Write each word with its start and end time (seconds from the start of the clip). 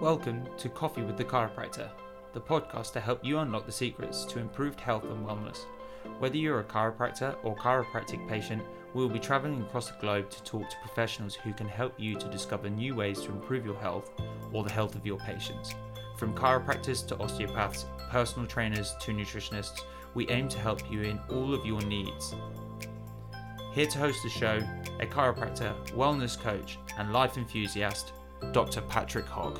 Welcome 0.00 0.48
to 0.58 0.68
Coffee 0.68 1.02
with 1.02 1.16
the 1.16 1.24
Chiropractor, 1.24 1.88
the 2.32 2.40
podcast 2.40 2.92
to 2.94 3.00
help 3.00 3.24
you 3.24 3.38
unlock 3.38 3.64
the 3.64 3.72
secrets 3.72 4.24
to 4.24 4.40
improved 4.40 4.80
health 4.80 5.04
and 5.04 5.24
wellness. 5.24 5.66
Whether 6.18 6.36
you're 6.36 6.58
a 6.58 6.64
chiropractor 6.64 7.36
or 7.44 7.56
chiropractic 7.56 8.28
patient, 8.28 8.60
we 8.92 9.02
will 9.02 9.08
be 9.08 9.20
traveling 9.20 9.62
across 9.62 9.90
the 9.90 10.00
globe 10.00 10.30
to 10.30 10.42
talk 10.42 10.68
to 10.68 10.76
professionals 10.84 11.36
who 11.36 11.52
can 11.52 11.68
help 11.68 11.94
you 11.96 12.16
to 12.16 12.28
discover 12.28 12.68
new 12.68 12.96
ways 12.96 13.20
to 13.20 13.30
improve 13.30 13.64
your 13.64 13.76
health 13.76 14.10
or 14.52 14.64
the 14.64 14.72
health 14.72 14.96
of 14.96 15.06
your 15.06 15.18
patients. 15.18 15.74
From 16.18 16.34
chiropractors 16.34 17.06
to 17.06 17.18
osteopaths, 17.18 17.86
personal 18.10 18.48
trainers 18.48 18.96
to 19.00 19.12
nutritionists, 19.12 19.82
we 20.14 20.28
aim 20.28 20.48
to 20.48 20.58
help 20.58 20.90
you 20.90 21.02
in 21.02 21.20
all 21.30 21.54
of 21.54 21.64
your 21.64 21.80
needs. 21.82 22.34
Here 23.72 23.86
to 23.86 23.98
host 23.98 24.18
the 24.24 24.28
show, 24.28 24.60
a 24.98 25.06
chiropractor, 25.06 25.72
wellness 25.90 26.38
coach, 26.38 26.78
and 26.98 27.12
life 27.12 27.38
enthusiast, 27.38 28.12
Dr. 28.52 28.82
Patrick 28.82 29.26
Hogg. 29.26 29.58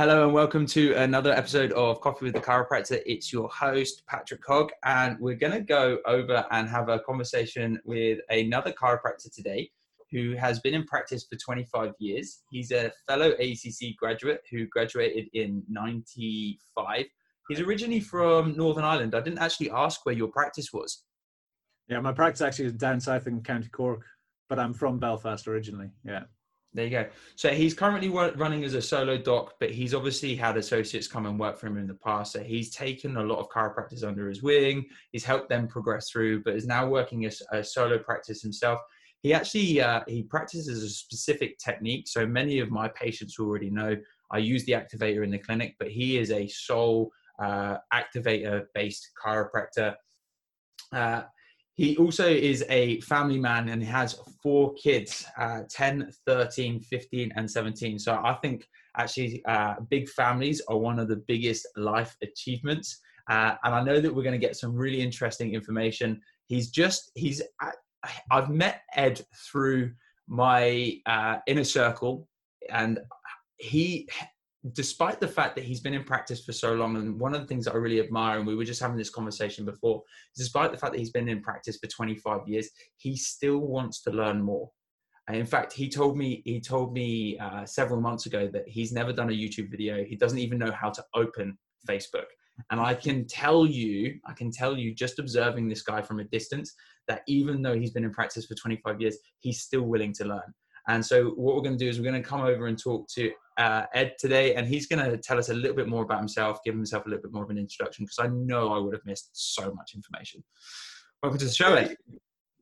Hello 0.00 0.24
and 0.24 0.32
welcome 0.32 0.64
to 0.64 0.94
another 0.94 1.30
episode 1.30 1.72
of 1.72 2.00
Coffee 2.00 2.24
with 2.24 2.32
the 2.32 2.40
Chiropractor. 2.40 3.02
It's 3.04 3.30
your 3.30 3.50
host, 3.50 4.02
Patrick 4.08 4.40
Hogg, 4.46 4.70
and 4.82 5.18
we're 5.20 5.34
going 5.34 5.52
to 5.52 5.60
go 5.60 5.98
over 6.06 6.46
and 6.50 6.66
have 6.70 6.88
a 6.88 7.00
conversation 7.00 7.78
with 7.84 8.18
another 8.30 8.72
chiropractor 8.72 9.30
today 9.30 9.70
who 10.10 10.34
has 10.36 10.58
been 10.60 10.72
in 10.72 10.86
practice 10.86 11.26
for 11.30 11.36
25 11.36 11.92
years. 11.98 12.40
He's 12.50 12.72
a 12.72 12.90
fellow 13.06 13.32
ACC 13.32 13.94
graduate 13.98 14.40
who 14.50 14.66
graduated 14.68 15.28
in 15.34 15.62
95. 15.68 17.04
He's 17.50 17.60
originally 17.60 18.00
from 18.00 18.56
Northern 18.56 18.84
Ireland. 18.84 19.14
I 19.14 19.20
didn't 19.20 19.40
actually 19.40 19.70
ask 19.70 20.06
where 20.06 20.14
your 20.14 20.28
practice 20.28 20.72
was. 20.72 21.04
Yeah, 21.88 22.00
my 22.00 22.12
practice 22.12 22.40
actually 22.40 22.64
is 22.64 22.72
down 22.72 23.00
south 23.00 23.26
in 23.26 23.42
County 23.42 23.68
Cork, 23.68 24.06
but 24.48 24.58
I'm 24.58 24.72
from 24.72 24.98
Belfast 24.98 25.46
originally. 25.46 25.90
Yeah. 26.06 26.22
There 26.72 26.84
you 26.84 26.90
go. 26.90 27.06
So 27.34 27.50
he's 27.50 27.74
currently 27.74 28.08
running 28.08 28.62
as 28.62 28.74
a 28.74 28.82
solo 28.82 29.18
doc, 29.18 29.54
but 29.58 29.70
he's 29.70 29.92
obviously 29.92 30.36
had 30.36 30.56
associates 30.56 31.08
come 31.08 31.26
and 31.26 31.38
work 31.38 31.58
for 31.58 31.66
him 31.66 31.76
in 31.76 31.88
the 31.88 31.94
past. 31.94 32.32
So 32.32 32.44
he's 32.44 32.70
taken 32.70 33.16
a 33.16 33.24
lot 33.24 33.40
of 33.40 33.48
chiropractors 33.48 34.04
under 34.04 34.28
his 34.28 34.40
wing. 34.40 34.86
He's 35.10 35.24
helped 35.24 35.48
them 35.48 35.66
progress 35.66 36.10
through, 36.10 36.44
but 36.44 36.54
is 36.54 36.66
now 36.66 36.86
working 36.86 37.24
as 37.24 37.42
a 37.50 37.64
solo 37.64 37.98
practice 37.98 38.40
himself. 38.40 38.78
He 39.22 39.34
actually 39.34 39.80
uh, 39.80 40.02
he 40.06 40.22
practices 40.22 40.82
a 40.82 40.88
specific 40.88 41.58
technique. 41.58 42.06
So 42.06 42.24
many 42.24 42.60
of 42.60 42.70
my 42.70 42.88
patients 42.88 43.38
already 43.38 43.68
know 43.68 43.96
I 44.30 44.38
use 44.38 44.64
the 44.64 44.72
activator 44.72 45.24
in 45.24 45.30
the 45.30 45.38
clinic, 45.38 45.74
but 45.78 45.88
he 45.88 46.18
is 46.18 46.30
a 46.30 46.46
sole 46.46 47.10
uh, 47.42 47.78
activator 47.92 48.66
based 48.74 49.10
chiropractor. 49.22 49.96
Uh, 50.92 51.22
he 51.80 51.96
also 51.96 52.28
is 52.28 52.62
a 52.68 53.00
family 53.00 53.38
man 53.38 53.70
and 53.70 53.82
he 53.82 53.88
has 53.88 54.20
four 54.42 54.74
kids 54.74 55.24
uh, 55.38 55.60
10 55.70 56.12
13 56.26 56.80
15 56.80 57.32
and 57.36 57.50
17 57.50 57.98
so 57.98 58.20
i 58.22 58.34
think 58.42 58.66
actually 58.96 59.42
uh, 59.46 59.74
big 59.88 60.08
families 60.08 60.60
are 60.68 60.76
one 60.76 60.98
of 60.98 61.08
the 61.08 61.22
biggest 61.28 61.66
life 61.76 62.14
achievements. 62.22 63.00
Uh, 63.30 63.54
and 63.64 63.74
i 63.74 63.82
know 63.82 64.00
that 64.00 64.14
we're 64.14 64.22
going 64.22 64.40
to 64.40 64.46
get 64.46 64.56
some 64.56 64.74
really 64.74 65.00
interesting 65.00 65.54
information. 65.54 66.20
He's 66.46 66.70
just 66.70 67.12
he's 67.14 67.40
i've 68.30 68.50
met 68.50 68.82
ed 68.96 69.20
through 69.50 69.92
my 70.26 70.96
uh, 71.06 71.36
inner 71.46 71.64
circle 71.64 72.28
and 72.70 72.98
he 73.58 74.08
despite 74.72 75.20
the 75.20 75.28
fact 75.28 75.56
that 75.56 75.64
he's 75.64 75.80
been 75.80 75.94
in 75.94 76.04
practice 76.04 76.44
for 76.44 76.52
so 76.52 76.74
long, 76.74 76.96
and 76.96 77.18
one 77.18 77.34
of 77.34 77.40
the 77.40 77.46
things 77.46 77.64
that 77.64 77.74
I 77.74 77.78
really 77.78 78.00
admire, 78.00 78.38
and 78.38 78.46
we 78.46 78.54
were 78.54 78.64
just 78.64 78.80
having 78.80 78.96
this 78.96 79.10
conversation 79.10 79.64
before, 79.64 80.02
despite 80.36 80.72
the 80.72 80.78
fact 80.78 80.92
that 80.92 80.98
he's 80.98 81.10
been 81.10 81.28
in 81.28 81.40
practice 81.40 81.78
for 81.78 81.86
25 81.86 82.46
years, 82.46 82.68
he 82.96 83.16
still 83.16 83.58
wants 83.58 84.02
to 84.02 84.10
learn 84.10 84.42
more. 84.42 84.70
And 85.28 85.36
in 85.36 85.46
fact, 85.46 85.72
he 85.72 85.88
told 85.88 86.16
me 86.16 86.42
he 86.44 86.60
told 86.60 86.92
me 86.92 87.38
uh, 87.38 87.64
several 87.64 88.00
months 88.00 88.26
ago 88.26 88.48
that 88.52 88.68
he's 88.68 88.92
never 88.92 89.12
done 89.12 89.30
a 89.30 89.32
YouTube 89.32 89.70
video. 89.70 90.02
He 90.02 90.16
doesn't 90.16 90.38
even 90.38 90.58
know 90.58 90.72
how 90.72 90.90
to 90.90 91.04
open 91.14 91.56
Facebook. 91.88 92.26
And 92.70 92.80
I 92.80 92.94
can 92.94 93.26
tell 93.26 93.64
you, 93.64 94.18
I 94.26 94.32
can 94.32 94.50
tell 94.50 94.76
you, 94.76 94.94
just 94.94 95.18
observing 95.18 95.68
this 95.68 95.82
guy 95.82 96.02
from 96.02 96.20
a 96.20 96.24
distance, 96.24 96.74
that 97.08 97.22
even 97.26 97.62
though 97.62 97.78
he's 97.78 97.92
been 97.92 98.04
in 98.04 98.12
practice 98.12 98.46
for 98.46 98.54
25 98.54 99.00
years, 99.00 99.16
he's 99.38 99.60
still 99.60 99.82
willing 99.82 100.12
to 100.14 100.24
learn. 100.24 100.54
And 100.90 101.06
so, 101.06 101.30
what 101.30 101.54
we're 101.54 101.62
going 101.62 101.78
to 101.78 101.84
do 101.84 101.88
is 101.88 101.98
we're 101.98 102.10
going 102.10 102.20
to 102.20 102.28
come 102.28 102.40
over 102.40 102.66
and 102.66 102.76
talk 102.76 103.08
to 103.10 103.30
uh, 103.58 103.84
Ed 103.94 104.14
today, 104.18 104.56
and 104.56 104.66
he's 104.66 104.86
going 104.88 105.08
to 105.08 105.16
tell 105.16 105.38
us 105.38 105.48
a 105.48 105.54
little 105.54 105.76
bit 105.76 105.86
more 105.86 106.02
about 106.02 106.18
himself, 106.18 106.58
give 106.64 106.74
himself 106.74 107.06
a 107.06 107.08
little 107.08 107.22
bit 107.22 107.32
more 107.32 107.44
of 107.44 107.50
an 107.50 107.58
introduction, 107.58 108.04
because 108.04 108.18
I 108.18 108.26
know 108.26 108.72
I 108.72 108.78
would 108.78 108.92
have 108.92 109.06
missed 109.06 109.30
so 109.32 109.72
much 109.72 109.94
information. 109.94 110.42
Welcome 111.22 111.38
to 111.38 111.44
the 111.44 111.52
show, 111.52 111.74
Ed. 111.74 111.96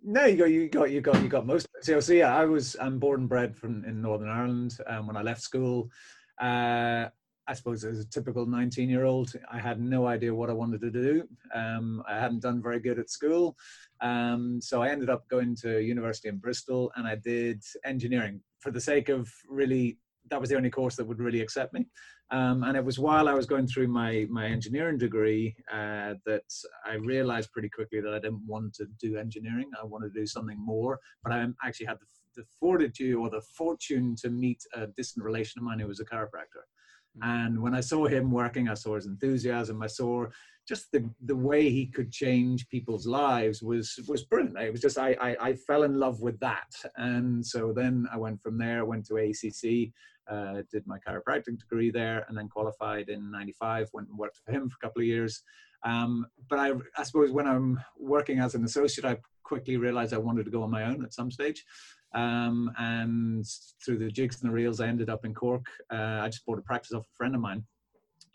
No, 0.05 0.27
you 0.27 0.37
got 0.37 0.51
you 0.51 0.69
got 0.69 0.91
you 0.91 1.01
got 1.01 1.23
you 1.23 1.29
got 1.29 1.47
most 1.47 1.65
of 1.65 1.71
it. 1.79 1.87
So, 1.87 2.01
so 2.01 2.13
yeah, 2.13 2.37
I 2.37 2.45
was 2.45 2.77
I'm 2.79 2.99
born 2.99 3.21
and 3.21 3.29
bred 3.31 3.57
from 3.57 3.83
in 3.87 4.03
Northern 4.03 4.29
Ireland. 4.29 4.77
Um, 4.87 5.07
when 5.07 5.17
I 5.17 5.23
left 5.23 5.41
school, 5.41 5.89
uh, 6.39 7.07
I 7.49 7.55
suppose 7.55 7.83
as 7.83 7.99
a 7.99 8.05
typical 8.05 8.45
19 8.45 8.91
year 8.91 9.05
old, 9.05 9.33
I 9.51 9.59
had 9.59 9.81
no 9.81 10.07
idea 10.07 10.35
what 10.35 10.51
I 10.51 10.53
wanted 10.53 10.83
to 10.83 10.91
do. 10.91 11.27
Um, 11.55 12.03
I 12.07 12.19
hadn't 12.19 12.43
done 12.43 12.63
very 12.63 12.79
good 12.79 12.99
at 12.99 13.09
school. 13.09 13.57
Um, 14.03 14.61
so 14.61 14.83
I 14.83 14.91
ended 14.91 15.09
up 15.09 15.27
going 15.29 15.57
to 15.63 15.81
university 15.81 16.29
in 16.29 16.37
Bristol 16.37 16.93
and 16.97 17.07
I 17.07 17.17
did 17.17 17.63
engineering 17.87 18.41
for 18.61 18.71
the 18.71 18.81
sake 18.81 19.09
of 19.09 19.33
really, 19.49 19.99
that 20.31 20.39
was 20.39 20.51
the 20.51 20.57
only 20.57 20.69
course 20.69 20.95
that 20.97 21.07
would 21.07 21.21
really 21.21 21.41
accept 21.41 21.73
me. 21.73 21.87
Um, 22.31 22.65
and 22.65 22.77
it 22.77 22.85
was 22.85 22.99
while 22.99 23.29
I 23.29 23.33
was 23.33 23.47
going 23.47 23.67
through 23.67 23.89
my, 23.89 24.27
my 24.29 24.45
engineering 24.45 24.99
degree 24.99 25.57
uh, 25.73 26.15
that 26.27 26.45
I 26.85 26.97
realized 26.97 27.51
pretty 27.53 27.71
quickly 27.71 28.03
that 28.03 28.13
I 28.13 28.19
didn't 28.19 28.47
want 28.47 28.75
to 28.75 28.87
do 29.01 29.17
engineering. 29.17 29.71
I 29.81 29.87
wanted 29.87 30.13
to 30.13 30.21
do 30.21 30.27
something 30.27 30.59
more, 30.59 31.01
but 31.25 31.33
I 31.33 31.47
actually 31.65 31.87
had 31.87 31.97
the, 31.99 32.43
the 32.43 32.47
fortitude 32.61 33.17
or 33.17 33.31
the 33.31 33.41
fortune 33.57 34.15
to 34.17 34.29
meet 34.29 34.63
a 34.75 34.89
distant 34.89 35.25
relation 35.25 35.61
of 35.61 35.65
mine 35.65 35.79
who 35.79 35.87
was 35.87 36.01
a 36.01 36.05
chiropractor. 36.05 36.67
And 37.23 37.61
when 37.61 37.75
I 37.75 37.81
saw 37.81 38.07
him 38.07 38.31
working, 38.31 38.69
I 38.69 38.75
saw 38.75 38.95
his 38.95 39.07
enthusiasm. 39.07 39.83
I 39.83 39.87
saw 39.87 40.27
just 40.69 40.93
the, 40.93 41.09
the 41.25 41.35
way 41.35 41.71
he 41.71 41.87
could 41.87 42.13
change 42.13 42.69
people's 42.69 43.07
lives 43.07 43.63
was 43.63 43.99
was 44.07 44.25
brilliant. 44.25 44.59
It 44.59 44.71
was 44.71 44.83
just 44.83 44.99
I, 44.99 45.17
I, 45.21 45.37
I 45.41 45.53
fell 45.55 45.85
in 45.85 45.99
love 45.99 46.21
with 46.21 46.39
that, 46.41 46.71
and 46.97 47.45
so 47.45 47.73
then 47.73 48.07
I 48.13 48.19
went 48.19 48.43
from 48.43 48.59
there. 48.59 48.85
Went 48.85 49.07
to 49.07 49.17
ACC, 49.17 49.93
uh, 50.31 50.63
did 50.71 50.87
my 50.87 50.99
chiropractic 50.99 51.59
degree 51.59 51.91
there, 51.91 52.27
and 52.29 52.37
then 52.37 52.49
qualified 52.49 53.09
in 53.09 53.31
'95. 53.31 53.89
Went 53.93 54.09
and 54.09 54.19
worked 54.19 54.41
for 54.45 54.53
him 54.53 54.69
for 54.69 54.77
a 54.81 54.87
couple 54.87 55.01
of 55.01 55.07
years. 55.07 55.43
Um, 55.85 56.27
but 56.51 56.59
I, 56.59 56.73
I 56.97 57.03
suppose 57.05 57.31
when 57.31 57.47
I'm 57.47 57.81
working 57.99 58.41
as 58.41 58.55
an 58.55 58.65
associate, 58.65 59.05
I 59.05 59.19
quickly 59.43 59.77
realized 59.77 60.13
I 60.13 60.19
wanted 60.19 60.45
to 60.45 60.51
go 60.51 60.63
on 60.63 60.71
my 60.71 60.85
own 60.85 61.05
at 61.05 61.15
some 61.15 61.31
stage. 61.31 61.65
Um, 62.15 62.71
and 62.79 63.45
through 63.85 63.99
the 63.99 64.11
jigs 64.11 64.41
and 64.41 64.51
the 64.51 64.55
reels, 64.55 64.81
I 64.81 64.87
ended 64.89 65.11
up 65.11 65.25
in 65.25 65.35
Cork. 65.35 65.67
Uh, 65.93 66.21
I 66.23 66.29
just 66.29 66.45
bought 66.47 66.59
a 66.59 66.63
practice 66.63 66.93
off 66.93 67.05
a 67.05 67.17
friend 67.17 67.35
of 67.35 67.41
mine 67.41 67.65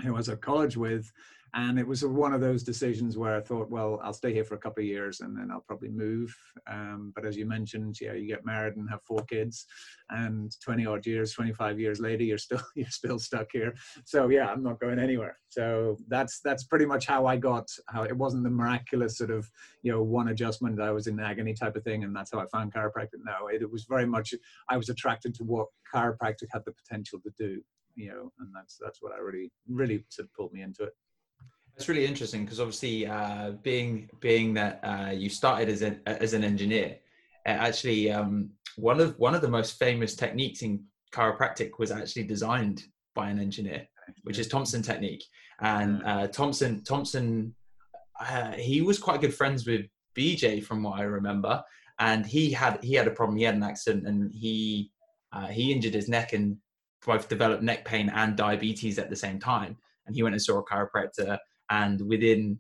who 0.02 0.14
I 0.14 0.18
was 0.18 0.30
at 0.30 0.42
college 0.42 0.78
with, 0.78 1.12
and 1.56 1.78
it 1.78 1.88
was 1.88 2.04
one 2.04 2.34
of 2.34 2.42
those 2.42 2.64
decisions 2.64 3.16
where 3.16 3.36
I 3.36 3.42
thought, 3.42 3.70
well, 3.70 4.00
I'll 4.04 4.14
stay 4.14 4.34
here 4.34 4.44
for 4.44 4.56
a 4.56 4.60
couple 4.60 4.82
of 4.82 4.88
years 4.88 5.22
and 5.22 5.38
then 5.38 5.52
I'll 5.52 5.64
probably 5.68 5.90
move. 5.90 6.36
Um, 6.68 7.12
but 7.16 7.26
as 7.26 7.38
you 7.38 7.46
mentioned, 7.46 8.02
yeah, 8.02 8.14
you 8.14 8.28
get 8.28 8.44
married 8.44 8.76
and 8.76 8.90
have 8.90 9.04
four 9.04 9.24
kids, 9.26 9.68
and 10.10 10.52
20 10.64 10.86
odd 10.88 11.06
years, 11.06 11.32
25 11.34 11.80
years 11.80 12.00
later, 12.00 12.24
you're 12.24 12.40
still 12.40 12.62
you're 12.76 12.90
still 12.90 13.20
stuck 13.20 13.50
here. 13.54 13.76
So 14.06 14.30
yeah, 14.30 14.48
I'm 14.48 14.64
not 14.64 14.80
going 14.80 14.98
anywhere. 14.98 15.38
So 15.50 15.98
that's 16.08 16.40
that's 16.40 16.64
pretty 16.64 16.86
much 16.86 17.06
how 17.06 17.28
I 17.28 17.38
got. 17.38 17.70
How 17.88 18.04
it 18.04 18.18
wasn't 18.18 18.44
the 18.44 18.50
miraculous 18.50 19.18
sort 19.18 19.32
of 19.32 19.50
you 19.84 19.92
know 19.92 20.02
one 20.02 20.30
adjustment. 20.30 20.82
I 20.82 20.92
was 20.92 21.08
in 21.08 21.20
agony 21.20 21.54
type 21.54 21.76
of 21.76 21.84
thing, 21.84 22.04
and 22.04 22.16
that's 22.16 22.32
how 22.32 22.40
I 22.40 22.48
found 22.48 22.74
chiropractic. 22.74 23.22
No, 23.24 23.48
it, 23.48 23.62
it 23.62 23.72
was 23.72 23.84
very 23.84 24.08
much 24.08 24.34
I 24.70 24.78
was 24.78 24.90
attracted 24.90 25.36
to 25.36 25.44
what 25.44 25.68
chiropractic 25.94 26.48
had 26.52 26.66
the 26.66 26.74
potential 26.74 27.20
to 27.22 27.32
do 27.38 27.62
you 27.96 28.10
know, 28.10 28.32
and 28.40 28.50
that's 28.56 28.78
that's 28.82 29.02
what 29.02 29.12
I 29.14 29.20
really 29.20 29.52
really 29.70 30.04
sort 30.10 30.26
of 30.26 30.34
pulled 30.34 30.54
me 30.54 30.62
into 30.62 30.84
it. 30.84 30.94
It's 31.76 31.90
really 31.90 32.06
interesting 32.06 32.46
because 32.46 32.60
obviously, 32.60 33.08
uh, 33.08 33.52
being 33.64 34.10
being 34.20 34.54
that 34.54 34.80
uh, 34.84 35.12
you 35.12 35.30
started 35.30 35.70
as 35.70 35.82
an 35.82 36.02
as 36.06 36.34
an 36.34 36.44
engineer, 36.44 36.98
actually 37.46 38.12
um, 38.12 38.52
one 38.76 39.00
of 39.00 39.18
one 39.18 39.36
of 39.36 39.42
the 39.42 39.48
most 39.48 39.80
famous 39.80 40.16
techniques 40.16 40.62
in 40.62 40.84
chiropractic 41.12 41.80
was 41.80 41.92
actually 41.92 42.24
designed 42.24 42.84
by 43.16 43.30
an 43.30 43.40
engineer, 43.40 43.88
which 44.24 44.40
is 44.40 44.48
Thompson 44.48 44.82
technique. 44.82 45.24
And 45.62 46.04
uh, 46.04 46.28
Thompson 46.28 46.84
Thompson, 46.84 47.56
uh, 48.20 48.52
he 48.54 48.82
was 48.82 49.00
quite 49.00 49.22
good 49.22 49.34
friends 49.34 49.66
with 49.66 49.86
BJ 50.18 50.64
from 50.64 50.84
what 50.84 51.00
I 51.00 51.04
remember, 51.04 51.64
and 52.00 52.26
he 52.26 52.52
had 52.52 52.84
he 52.84 52.94
had 52.94 53.08
a 53.08 53.12
problem. 53.12 53.38
He 53.38 53.44
had 53.44 53.56
an 53.56 53.64
accident, 53.64 54.08
and 54.08 54.32
he 54.32 54.92
uh, 55.32 55.48
he 55.48 55.72
injured 55.72 55.94
his 55.94 56.10
neck 56.10 56.34
and 56.34 56.58
both 57.06 57.30
developed 57.30 57.64
neck 57.64 57.86
pain 57.86 58.10
and 58.10 58.36
diabetes 58.36 58.98
at 59.00 59.10
the 59.10 59.16
same 59.16 59.40
time. 59.40 59.78
And 60.06 60.16
he 60.16 60.24
went 60.24 60.36
and 60.36 60.42
saw 60.42 60.60
a 60.60 60.66
chiropractor 60.66 61.38
and 61.74 62.02
within 62.08 62.60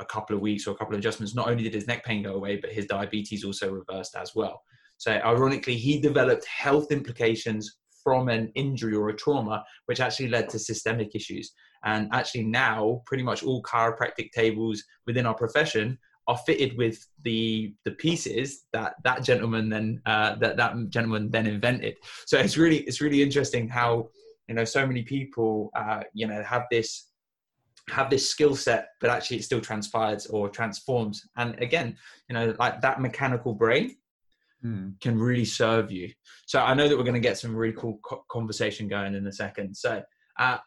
a 0.00 0.04
couple 0.04 0.34
of 0.36 0.42
weeks 0.42 0.66
or 0.66 0.72
a 0.72 0.76
couple 0.76 0.94
of 0.94 0.98
adjustments, 0.98 1.34
not 1.34 1.48
only 1.48 1.62
did 1.62 1.74
his 1.74 1.86
neck 1.86 2.04
pain 2.04 2.22
go 2.22 2.34
away, 2.34 2.56
but 2.56 2.72
his 2.72 2.86
diabetes 2.86 3.44
also 3.44 3.70
reversed 3.72 4.14
as 4.16 4.34
well. 4.34 4.62
So, 4.96 5.12
ironically, 5.12 5.76
he 5.76 6.00
developed 6.00 6.46
health 6.46 6.90
implications 6.90 7.78
from 8.02 8.28
an 8.28 8.52
injury 8.54 8.94
or 8.94 9.08
a 9.08 9.16
trauma, 9.16 9.64
which 9.86 10.00
actually 10.00 10.28
led 10.28 10.48
to 10.50 10.58
systemic 10.58 11.14
issues. 11.14 11.52
And 11.84 12.08
actually, 12.12 12.44
now, 12.44 13.02
pretty 13.06 13.22
much 13.22 13.42
all 13.42 13.62
chiropractic 13.62 14.30
tables 14.32 14.82
within 15.06 15.26
our 15.26 15.34
profession 15.34 15.98
are 16.26 16.38
fitted 16.46 16.76
with 16.78 17.06
the 17.22 17.74
the 17.84 17.90
pieces 17.92 18.64
that 18.72 18.94
that 19.04 19.22
gentleman 19.22 19.68
then 19.68 20.00
uh, 20.06 20.36
that 20.36 20.56
that 20.56 20.72
gentleman 20.88 21.30
then 21.30 21.46
invented. 21.46 21.94
So 22.26 22.38
it's 22.38 22.56
really 22.56 22.78
it's 22.88 23.00
really 23.00 23.22
interesting 23.22 23.68
how 23.68 24.08
you 24.48 24.54
know 24.54 24.64
so 24.64 24.86
many 24.86 25.02
people 25.02 25.70
uh, 25.76 26.02
you 26.14 26.26
know 26.26 26.42
have 26.42 26.64
this 26.70 27.10
have 27.90 28.10
this 28.10 28.28
skill 28.28 28.56
set, 28.56 28.88
but 29.00 29.10
actually 29.10 29.38
it 29.38 29.44
still 29.44 29.60
transpires 29.60 30.26
or 30.26 30.48
transforms. 30.48 31.28
And 31.36 31.54
again, 31.60 31.96
you 32.28 32.34
know, 32.34 32.54
like 32.58 32.80
that 32.80 33.00
mechanical 33.00 33.54
brain 33.54 33.96
mm. 34.64 34.98
can 35.00 35.18
really 35.18 35.44
serve 35.44 35.90
you. 35.90 36.10
So 36.46 36.60
I 36.60 36.74
know 36.74 36.88
that 36.88 36.96
we're 36.96 37.04
going 37.04 37.14
to 37.14 37.20
get 37.20 37.38
some 37.38 37.54
really 37.54 37.74
cool 37.74 37.98
co- 38.02 38.24
conversation 38.30 38.88
going 38.88 39.14
in 39.14 39.26
a 39.26 39.32
second. 39.32 39.76
So 39.76 40.02
uh, 40.38 40.58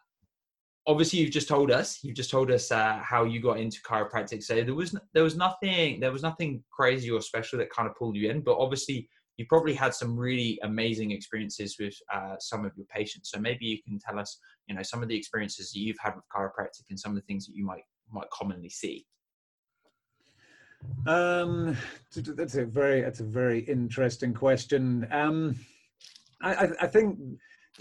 obviously 0.88 1.18
you've 1.18 1.30
just 1.30 1.46
told 1.46 1.70
us 1.70 1.98
you've 2.02 2.16
just 2.16 2.30
told 2.30 2.50
us 2.50 2.72
uh, 2.72 2.98
how 3.02 3.24
you 3.24 3.40
got 3.40 3.60
into 3.60 3.80
chiropractic 3.82 4.42
so 4.42 4.54
there 4.54 4.74
was 4.74 4.96
there 5.12 5.22
was 5.22 5.36
nothing 5.36 6.00
there 6.00 6.10
was 6.10 6.22
nothing 6.22 6.64
crazy 6.70 7.10
or 7.10 7.20
special 7.20 7.58
that 7.58 7.70
kind 7.70 7.88
of 7.88 7.94
pulled 7.94 8.16
you 8.16 8.30
in 8.30 8.40
but 8.40 8.56
obviously 8.56 9.08
you 9.38 9.46
probably 9.48 9.72
had 9.72 9.94
some 9.94 10.16
really 10.16 10.58
amazing 10.62 11.12
experiences 11.12 11.76
with 11.78 11.94
uh, 12.12 12.34
some 12.40 12.66
of 12.66 12.72
your 12.76 12.86
patients. 12.86 13.30
So 13.30 13.38
maybe 13.38 13.64
you 13.64 13.78
can 13.82 13.98
tell 13.98 14.18
us 14.18 14.38
you 14.66 14.74
know 14.74 14.82
some 14.82 15.02
of 15.02 15.08
the 15.08 15.16
experiences 15.16 15.72
that 15.72 15.78
you've 15.78 15.96
had 16.00 16.14
with 16.14 16.24
chiropractic 16.34 16.84
and 16.90 17.00
some 17.00 17.12
of 17.12 17.16
the 17.16 17.22
things 17.22 17.46
that 17.46 17.54
you 17.54 17.64
might 17.64 17.84
might 18.12 18.28
commonly 18.30 18.68
see. 18.68 19.06
Um 21.06 21.76
that's 22.14 22.56
a 22.56 22.64
very 22.64 23.00
that's 23.00 23.20
a 23.20 23.24
very 23.24 23.60
interesting 23.60 24.34
question. 24.34 25.08
Um 25.10 25.56
i 26.40 26.68
i 26.80 26.86
think 26.86 27.18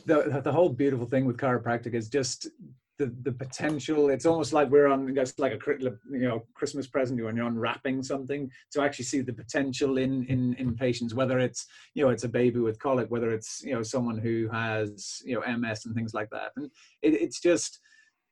the 0.06 0.42
the 0.44 0.52
whole 0.52 0.70
beautiful 0.70 1.06
thing 1.06 1.26
with 1.26 1.38
chiropractic 1.38 1.94
is 1.94 2.10
just 2.10 2.48
the 2.98 3.14
the 3.24 3.32
potential. 3.32 4.10
It's 4.10 4.26
almost 4.26 4.54
like 4.54 4.70
we're 4.70 4.88
on 4.88 5.14
just 5.16 5.40
like 5.40 5.54
a 5.54 5.60
you 5.80 6.28
know 6.28 6.46
Christmas 6.54 6.88
present 6.88 7.24
when 7.24 7.36
you're 7.36 7.48
unwrapping 7.48 8.04
something 8.04 8.50
to 8.72 8.82
actually 8.82 9.06
see 9.06 9.22
the 9.22 9.34
potential 9.34 9.98
in 9.98 10.26
in 10.26 10.54
in 10.56 10.76
patients. 10.76 11.14
Whether 11.14 11.40
it's 11.40 11.68
you 11.94 12.04
know 12.04 12.10
it's 12.10 12.24
a 12.24 12.30
baby 12.30 12.60
with 12.60 12.80
colic, 12.80 13.10
whether 13.10 13.32
it's 13.32 13.62
you 13.64 13.74
know 13.74 13.84
someone 13.84 14.18
who 14.18 14.50
has 14.52 15.22
you 15.26 15.36
know 15.36 15.58
MS 15.58 15.86
and 15.86 15.96
things 15.96 16.14
like 16.14 16.30
that, 16.32 16.52
and 16.56 16.72
it, 17.02 17.14
it's 17.14 17.40
just 17.40 17.80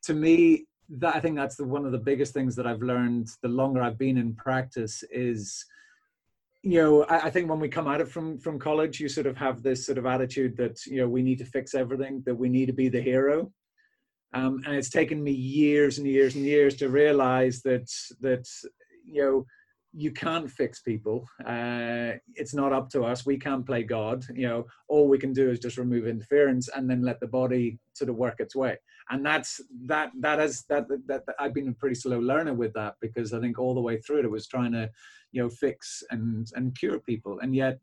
to 0.03 0.13
me 0.13 0.65
that 0.89 1.15
I 1.15 1.19
think 1.19 1.35
that's 1.35 1.55
the 1.55 1.65
one 1.65 1.85
of 1.85 1.91
the 1.91 1.97
biggest 1.97 2.33
things 2.33 2.55
that 2.55 2.67
I've 2.67 2.81
learned 2.81 3.29
the 3.41 3.47
longer 3.47 3.81
I've 3.81 3.97
been 3.97 4.17
in 4.17 4.35
practice 4.35 5.03
is 5.11 5.65
you 6.61 6.81
know 6.81 7.03
I, 7.05 7.27
I, 7.27 7.29
think 7.29 7.49
when 7.49 7.59
we 7.59 7.69
come 7.69 7.87
out 7.87 8.01
of 8.01 8.11
from 8.11 8.37
from 8.37 8.59
college 8.59 8.99
you 8.99 9.09
sort 9.09 9.25
of 9.25 9.35
have 9.37 9.63
this 9.63 9.85
sort 9.85 9.97
of 9.97 10.05
attitude 10.05 10.55
that 10.57 10.85
you 10.85 10.97
know 10.97 11.07
we 11.07 11.23
need 11.23 11.39
to 11.39 11.45
fix 11.45 11.73
everything 11.73 12.21
that 12.25 12.35
we 12.35 12.49
need 12.49 12.67
to 12.67 12.73
be 12.73 12.87
the 12.89 13.01
hero 13.01 13.51
um, 14.35 14.61
and 14.65 14.75
it's 14.75 14.89
taken 14.89 15.23
me 15.23 15.31
years 15.31 15.97
and 15.97 16.05
years 16.07 16.35
and 16.35 16.45
years 16.45 16.75
to 16.75 16.89
realize 16.89 17.61
that 17.61 17.89
that 18.19 18.47
you 19.05 19.21
know 19.21 19.45
you 19.97 20.11
can't 20.11 20.51
fix 20.51 20.81
people. 20.81 21.25
Uh, 21.45 22.19
it's 22.35 22.53
not 22.53 22.73
up 22.73 22.89
to 22.89 23.03
us. 23.05 23.25
We 23.25 23.37
can't 23.37 23.65
play 23.65 23.83
God. 23.83 24.25
You 24.33 24.47
know, 24.49 24.65
all 24.89 25.07
we 25.07 25.17
can 25.17 25.31
do 25.31 25.49
is 25.49 25.57
just 25.57 25.77
remove 25.77 26.05
interference 26.05 26.67
and 26.75 26.89
then 26.89 27.01
let 27.01 27.21
the 27.21 27.27
body 27.27 27.79
sort 27.93 28.09
of 28.09 28.17
work 28.17 28.41
its 28.41 28.57
way. 28.57 28.77
And 29.09 29.25
that's 29.25 29.61
that. 29.85 30.11
That 30.19 30.37
that. 30.67 30.89
That, 30.89 31.07
that 31.07 31.23
I've 31.39 31.53
been 31.53 31.69
a 31.69 31.73
pretty 31.73 31.95
slow 31.95 32.19
learner 32.19 32.53
with 32.53 32.73
that 32.73 32.95
because 32.99 33.33
I 33.33 33.39
think 33.39 33.57
all 33.57 33.73
the 33.73 33.81
way 33.81 33.99
through 34.01 34.19
it, 34.19 34.25
it 34.25 34.31
was 34.31 34.47
trying 34.47 34.73
to, 34.73 34.89
you 35.31 35.41
know, 35.41 35.49
fix 35.49 36.03
and 36.11 36.47
and 36.55 36.77
cure 36.77 36.99
people, 36.99 37.39
and 37.39 37.55
yet 37.55 37.79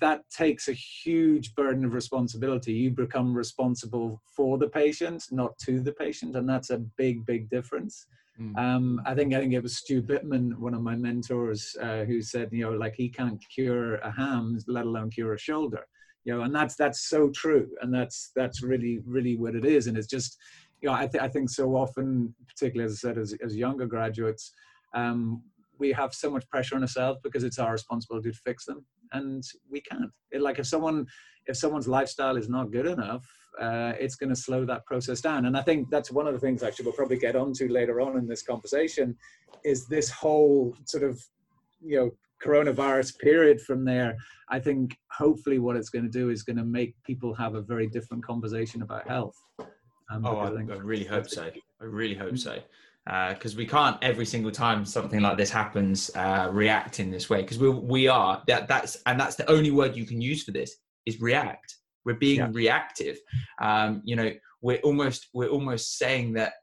that 0.00 0.22
takes 0.30 0.68
a 0.68 0.72
huge 0.72 1.54
burden 1.54 1.84
of 1.84 1.94
responsibility. 1.94 2.72
You 2.72 2.90
become 2.90 3.34
responsible 3.34 4.22
for 4.36 4.58
the 4.58 4.68
patient, 4.68 5.24
not 5.30 5.58
to 5.58 5.80
the 5.80 5.92
patient, 5.92 6.36
and 6.36 6.48
that's 6.48 6.70
a 6.70 6.78
big, 6.96 7.26
big 7.26 7.50
difference. 7.50 8.06
Mm. 8.40 8.56
Um, 8.58 9.02
I 9.06 9.14
think 9.14 9.32
I 9.34 9.40
think 9.40 9.52
it 9.52 9.62
was 9.62 9.76
Stu 9.76 10.02
Bittman, 10.02 10.56
one 10.58 10.74
of 10.74 10.82
my 10.82 10.96
mentors, 10.96 11.76
uh, 11.80 12.04
who 12.04 12.20
said, 12.22 12.48
you 12.50 12.64
know, 12.64 12.72
like 12.72 12.94
he 12.96 13.08
can't 13.08 13.42
cure 13.54 13.96
a 13.96 14.10
ham, 14.10 14.58
let 14.66 14.86
alone 14.86 15.10
cure 15.10 15.34
a 15.34 15.38
shoulder. 15.38 15.86
You 16.24 16.34
know, 16.34 16.42
and 16.42 16.54
that's 16.54 16.74
that's 16.74 17.08
so 17.08 17.30
true, 17.30 17.68
and 17.82 17.92
that's 17.94 18.32
that's 18.34 18.62
really 18.62 19.00
really 19.06 19.36
what 19.36 19.54
it 19.54 19.64
is. 19.64 19.86
And 19.86 19.96
it's 19.96 20.06
just, 20.06 20.38
you 20.80 20.88
know, 20.88 20.94
I, 20.94 21.06
th- 21.06 21.22
I 21.22 21.28
think 21.28 21.50
so 21.50 21.76
often, 21.76 22.34
particularly 22.48 22.90
as 22.90 23.04
I 23.04 23.08
said, 23.08 23.18
as, 23.18 23.34
as 23.44 23.54
younger 23.54 23.86
graduates, 23.86 24.50
um, 24.94 25.42
we 25.78 25.92
have 25.92 26.14
so 26.14 26.30
much 26.30 26.48
pressure 26.48 26.76
on 26.76 26.82
ourselves 26.82 27.20
because 27.22 27.44
it's 27.44 27.58
our 27.58 27.72
responsibility 27.72 28.30
to 28.30 28.38
fix 28.38 28.64
them 28.64 28.84
and 29.12 29.42
we 29.70 29.80
can't. 29.80 30.10
It, 30.30 30.40
like 30.40 30.58
if 30.58 30.66
someone 30.66 31.06
if 31.46 31.56
someone's 31.56 31.88
lifestyle 31.88 32.36
is 32.36 32.48
not 32.48 32.72
good 32.72 32.86
enough 32.86 33.26
uh, 33.60 33.92
it's 34.00 34.16
going 34.16 34.30
to 34.30 34.36
slow 34.36 34.64
that 34.64 34.84
process 34.84 35.20
down. 35.20 35.46
And 35.46 35.56
i 35.56 35.62
think 35.62 35.90
that's 35.90 36.10
one 36.10 36.26
of 36.26 36.34
the 36.34 36.40
things 36.40 36.62
actually 36.62 36.86
we'll 36.86 36.94
probably 36.94 37.18
get 37.18 37.36
onto 37.36 37.68
later 37.68 38.00
on 38.00 38.16
in 38.18 38.26
this 38.26 38.42
conversation 38.42 39.16
is 39.64 39.86
this 39.86 40.10
whole 40.10 40.76
sort 40.84 41.04
of 41.04 41.22
you 41.80 41.96
know 41.96 42.10
coronavirus 42.44 43.18
period 43.18 43.60
from 43.60 43.84
there. 43.84 44.16
I 44.48 44.60
think 44.60 44.96
hopefully 45.10 45.58
what 45.58 45.76
it's 45.76 45.88
going 45.88 46.04
to 46.04 46.10
do 46.10 46.30
is 46.30 46.42
going 46.42 46.56
to 46.56 46.64
make 46.64 46.94
people 47.04 47.34
have 47.34 47.54
a 47.54 47.62
very 47.62 47.86
different 47.86 48.24
conversation 48.24 48.82
about 48.82 49.08
health. 49.08 49.36
Um, 50.10 50.26
oh 50.26 50.36
I, 50.36 50.48
I, 50.48 50.74
I 50.76 50.78
really 50.78 51.04
hope 51.06 51.28
so. 51.28 51.50
i 51.80 51.84
really 51.84 52.14
hope 52.14 52.36
so 52.36 52.58
because 53.04 53.54
uh, 53.54 53.58
we 53.58 53.66
can't 53.66 53.98
every 54.00 54.24
single 54.24 54.50
time 54.50 54.84
something 54.84 55.20
like 55.20 55.36
this 55.36 55.50
happens 55.50 56.10
uh, 56.14 56.48
react 56.50 57.00
in 57.00 57.10
this 57.10 57.28
way. 57.28 57.42
Because 57.42 57.58
we 57.58 57.68
we 57.68 58.08
are 58.08 58.42
that 58.46 58.66
that's 58.66 58.96
and 59.06 59.20
that's 59.20 59.36
the 59.36 59.50
only 59.50 59.70
word 59.70 59.94
you 59.94 60.06
can 60.06 60.20
use 60.20 60.44
for 60.44 60.52
this 60.52 60.76
is 61.04 61.20
react. 61.20 61.76
We're 62.04 62.14
being 62.14 62.38
yeah. 62.38 62.50
reactive. 62.52 63.18
Um, 63.60 64.00
you 64.04 64.16
know 64.16 64.32
we're 64.62 64.78
almost 64.78 65.28
we're 65.34 65.48
almost 65.48 65.98
saying 65.98 66.32
that 66.34 66.54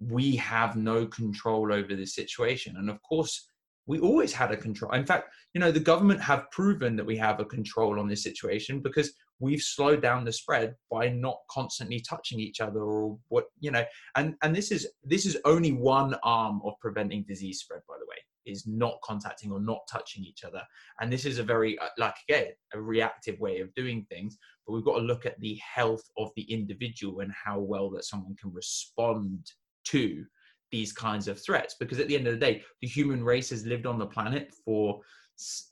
we 0.00 0.34
have 0.36 0.76
no 0.76 1.06
control 1.06 1.72
over 1.72 1.94
this 1.94 2.14
situation. 2.14 2.76
And 2.78 2.88
of 2.88 3.00
course 3.02 3.48
we 3.86 3.98
always 3.98 4.32
had 4.32 4.50
a 4.50 4.56
control. 4.56 4.92
In 4.92 5.04
fact 5.04 5.28
you 5.52 5.60
know 5.60 5.70
the 5.70 5.80
government 5.80 6.22
have 6.22 6.50
proven 6.52 6.96
that 6.96 7.06
we 7.06 7.18
have 7.18 7.38
a 7.38 7.44
control 7.44 8.00
on 8.00 8.08
this 8.08 8.22
situation 8.22 8.80
because 8.80 9.12
we've 9.42 9.60
slowed 9.60 10.00
down 10.00 10.24
the 10.24 10.32
spread 10.32 10.74
by 10.90 11.08
not 11.08 11.38
constantly 11.50 12.00
touching 12.00 12.38
each 12.40 12.60
other 12.60 12.80
or 12.80 13.18
what 13.28 13.46
you 13.60 13.70
know 13.70 13.84
and 14.16 14.34
and 14.42 14.54
this 14.54 14.70
is 14.70 14.88
this 15.04 15.26
is 15.26 15.36
only 15.44 15.72
one 15.72 16.14
arm 16.22 16.60
of 16.64 16.72
preventing 16.80 17.24
disease 17.28 17.60
spread 17.60 17.80
by 17.88 17.94
the 17.98 18.06
way 18.06 18.16
is 18.46 18.66
not 18.66 18.98
contacting 19.04 19.52
or 19.52 19.60
not 19.60 19.80
touching 19.90 20.24
each 20.24 20.44
other. 20.44 20.62
And 21.00 21.12
this 21.12 21.24
is 21.24 21.38
a 21.38 21.44
very 21.44 21.78
uh, 21.78 21.88
like 21.98 22.16
again 22.28 22.48
a 22.74 22.80
reactive 22.80 23.38
way 23.38 23.60
of 23.60 23.74
doing 23.74 24.04
things 24.10 24.36
but 24.66 24.74
we've 24.74 24.84
got 24.84 24.96
to 24.96 25.04
look 25.04 25.26
at 25.26 25.38
the 25.40 25.58
health 25.74 26.02
of 26.18 26.30
the 26.36 26.42
individual 26.42 27.20
and 27.20 27.32
how 27.32 27.58
well 27.58 27.90
that 27.90 28.04
someone 28.04 28.36
can 28.36 28.52
respond 28.52 29.50
to 29.84 30.24
these 30.70 30.92
kinds 30.92 31.28
of 31.28 31.42
threats. 31.42 31.76
Because 31.78 31.98
at 31.98 32.08
the 32.08 32.16
end 32.16 32.26
of 32.26 32.34
the 32.34 32.40
day 32.40 32.62
the 32.80 32.88
human 32.88 33.24
race 33.24 33.50
has 33.50 33.66
lived 33.66 33.86
on 33.86 33.98
the 33.98 34.06
planet 34.06 34.52
for 34.64 35.00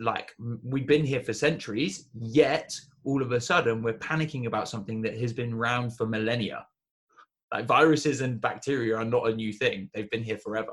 like 0.00 0.32
we've 0.64 0.86
been 0.86 1.04
here 1.04 1.22
for 1.22 1.32
centuries 1.32 2.08
yet 2.14 2.72
all 3.04 3.22
of 3.22 3.32
a 3.32 3.40
sudden 3.40 3.82
we're 3.82 3.98
panicking 3.98 4.46
about 4.46 4.68
something 4.68 5.02
that 5.02 5.18
has 5.18 5.32
been 5.32 5.54
around 5.54 5.96
for 5.96 6.06
millennia. 6.06 6.66
Like 7.52 7.66
viruses 7.66 8.20
and 8.20 8.40
bacteria 8.40 8.96
are 8.96 9.04
not 9.04 9.28
a 9.28 9.34
new 9.34 9.52
thing. 9.52 9.90
They've 9.92 10.10
been 10.10 10.22
here 10.22 10.38
forever. 10.38 10.72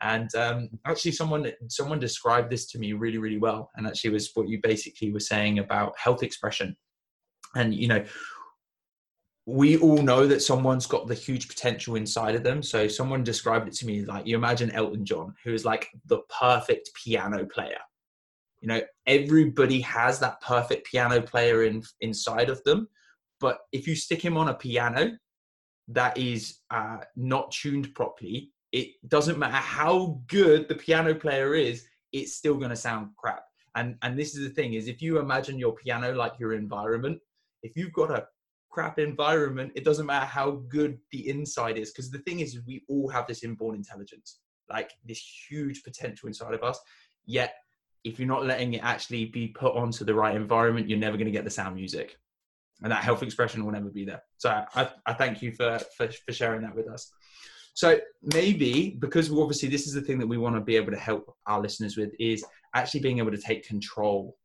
And 0.00 0.34
um, 0.34 0.68
actually 0.84 1.12
someone 1.12 1.52
someone 1.68 2.00
described 2.00 2.50
this 2.50 2.66
to 2.72 2.78
me 2.78 2.92
really 2.92 3.18
really 3.18 3.38
well 3.38 3.70
and 3.76 3.86
actually 3.86 4.10
was 4.10 4.30
what 4.34 4.48
you 4.48 4.58
basically 4.62 5.12
were 5.12 5.20
saying 5.20 5.58
about 5.60 5.98
health 5.98 6.22
expression. 6.22 6.76
And 7.54 7.74
you 7.74 7.88
know 7.88 8.04
we 9.46 9.78
all 9.78 10.02
know 10.02 10.26
that 10.26 10.42
someone's 10.42 10.84
got 10.84 11.06
the 11.06 11.14
huge 11.14 11.48
potential 11.48 11.94
inside 11.94 12.34
of 12.34 12.42
them. 12.42 12.62
So 12.62 12.86
someone 12.86 13.24
described 13.24 13.66
it 13.66 13.72
to 13.76 13.86
me 13.86 14.04
like 14.04 14.26
you 14.26 14.36
imagine 14.36 14.70
elton 14.72 15.06
john 15.06 15.34
who 15.42 15.54
is 15.54 15.64
like 15.64 15.88
the 16.06 16.18
perfect 16.38 16.90
piano 16.94 17.46
player 17.46 17.78
you 18.60 18.68
know 18.68 18.80
everybody 19.06 19.80
has 19.80 20.18
that 20.18 20.40
perfect 20.40 20.86
piano 20.86 21.20
player 21.20 21.64
in 21.64 21.82
inside 22.00 22.48
of 22.48 22.62
them 22.64 22.88
but 23.40 23.60
if 23.72 23.86
you 23.86 23.94
stick 23.94 24.22
him 24.22 24.36
on 24.36 24.48
a 24.48 24.54
piano 24.54 25.12
that 25.86 26.16
is 26.18 26.58
uh, 26.70 26.98
not 27.16 27.50
tuned 27.50 27.94
properly 27.94 28.50
it 28.72 28.88
doesn't 29.08 29.38
matter 29.38 29.54
how 29.54 30.20
good 30.26 30.68
the 30.68 30.74
piano 30.74 31.14
player 31.14 31.54
is 31.54 31.86
it's 32.12 32.34
still 32.34 32.54
going 32.54 32.70
to 32.70 32.76
sound 32.76 33.10
crap. 33.16 33.44
And 33.74 33.96
and 34.02 34.18
this 34.18 34.34
is 34.34 34.46
the 34.46 34.54
thing 34.54 34.74
is 34.74 34.88
if 34.88 35.00
you 35.02 35.18
imagine 35.18 35.58
your 35.58 35.74
piano 35.74 36.12
like 36.12 36.38
your 36.38 36.54
environment 36.54 37.18
if 37.62 37.76
you've 37.76 37.92
got 37.92 38.10
a 38.10 38.26
crap 38.70 38.98
environment 38.98 39.72
it 39.76 39.84
doesn't 39.84 40.06
matter 40.06 40.26
how 40.26 40.62
good 40.68 40.98
the 41.12 41.28
inside 41.28 41.78
is 41.78 41.90
because 41.90 42.10
the 42.10 42.18
thing 42.20 42.40
is 42.40 42.60
we 42.66 42.82
all 42.88 43.08
have 43.08 43.26
this 43.26 43.44
inborn 43.44 43.74
intelligence 43.76 44.40
like 44.70 44.90
this 45.04 45.22
huge 45.48 45.82
potential 45.82 46.26
inside 46.26 46.54
of 46.54 46.62
us 46.62 46.78
yet 47.26 47.54
if 48.08 48.18
you're 48.18 48.28
not 48.28 48.46
letting 48.46 48.74
it 48.74 48.82
actually 48.82 49.26
be 49.26 49.48
put 49.48 49.74
onto 49.74 50.04
the 50.04 50.14
right 50.14 50.34
environment, 50.34 50.88
you're 50.88 50.98
never 50.98 51.16
going 51.16 51.26
to 51.26 51.32
get 51.32 51.44
the 51.44 51.50
sound 51.50 51.76
music. 51.76 52.16
And 52.82 52.92
that 52.92 53.02
health 53.02 53.22
expression 53.22 53.64
will 53.64 53.72
never 53.72 53.90
be 53.90 54.04
there. 54.04 54.22
So 54.36 54.64
I, 54.74 54.88
I 55.04 55.12
thank 55.12 55.42
you 55.42 55.52
for, 55.52 55.78
for, 55.96 56.08
for 56.08 56.32
sharing 56.32 56.62
that 56.62 56.74
with 56.74 56.88
us. 56.88 57.10
So 57.74 57.98
maybe 58.34 58.96
because 58.98 59.30
obviously 59.30 59.68
this 59.68 59.86
is 59.86 59.94
the 59.94 60.00
thing 60.00 60.18
that 60.18 60.26
we 60.26 60.38
want 60.38 60.56
to 60.56 60.60
be 60.60 60.76
able 60.76 60.92
to 60.92 60.98
help 60.98 61.36
our 61.46 61.60
listeners 61.60 61.96
with 61.96 62.10
is 62.18 62.44
actually 62.74 63.00
being 63.00 63.18
able 63.18 63.30
to 63.30 63.38
take 63.38 63.66
control 63.66 64.36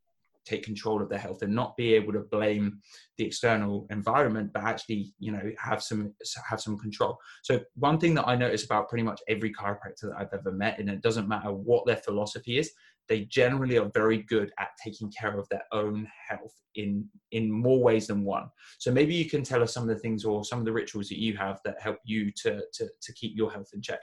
take 0.45 0.63
control 0.63 1.01
of 1.01 1.09
their 1.09 1.19
health 1.19 1.41
and 1.41 1.53
not 1.53 1.75
be 1.77 1.93
able 1.93 2.13
to 2.13 2.19
blame 2.19 2.79
the 3.17 3.25
external 3.25 3.87
environment 3.89 4.51
but 4.53 4.63
actually 4.63 5.13
you 5.19 5.31
know 5.31 5.51
have 5.57 5.81
some 5.81 6.13
have 6.49 6.59
some 6.59 6.77
control 6.77 7.17
so 7.43 7.59
one 7.75 7.97
thing 7.97 8.13
that 8.13 8.27
i 8.27 8.35
notice 8.35 8.65
about 8.65 8.89
pretty 8.89 9.03
much 9.03 9.21
every 9.27 9.53
chiropractor 9.53 10.03
that 10.03 10.17
i've 10.17 10.33
ever 10.33 10.51
met 10.51 10.79
and 10.79 10.89
it 10.89 11.01
doesn't 11.01 11.27
matter 11.27 11.51
what 11.51 11.85
their 11.85 11.97
philosophy 11.97 12.57
is 12.57 12.71
they 13.09 13.25
generally 13.25 13.77
are 13.77 13.91
very 13.93 14.23
good 14.23 14.51
at 14.59 14.69
taking 14.83 15.11
care 15.11 15.37
of 15.37 15.47
their 15.49 15.63
own 15.71 16.07
health 16.27 16.53
in 16.75 17.07
in 17.31 17.51
more 17.51 17.81
ways 17.81 18.07
than 18.07 18.23
one 18.23 18.49
so 18.79 18.91
maybe 18.91 19.13
you 19.13 19.29
can 19.29 19.43
tell 19.43 19.61
us 19.61 19.73
some 19.73 19.83
of 19.83 19.89
the 19.89 20.01
things 20.01 20.25
or 20.25 20.43
some 20.43 20.59
of 20.59 20.65
the 20.65 20.71
rituals 20.71 21.09
that 21.09 21.19
you 21.19 21.35
have 21.37 21.59
that 21.63 21.79
help 21.81 21.97
you 22.05 22.31
to 22.31 22.61
to, 22.73 22.87
to 23.01 23.13
keep 23.13 23.35
your 23.35 23.51
health 23.51 23.69
in 23.73 23.81
check 23.81 24.01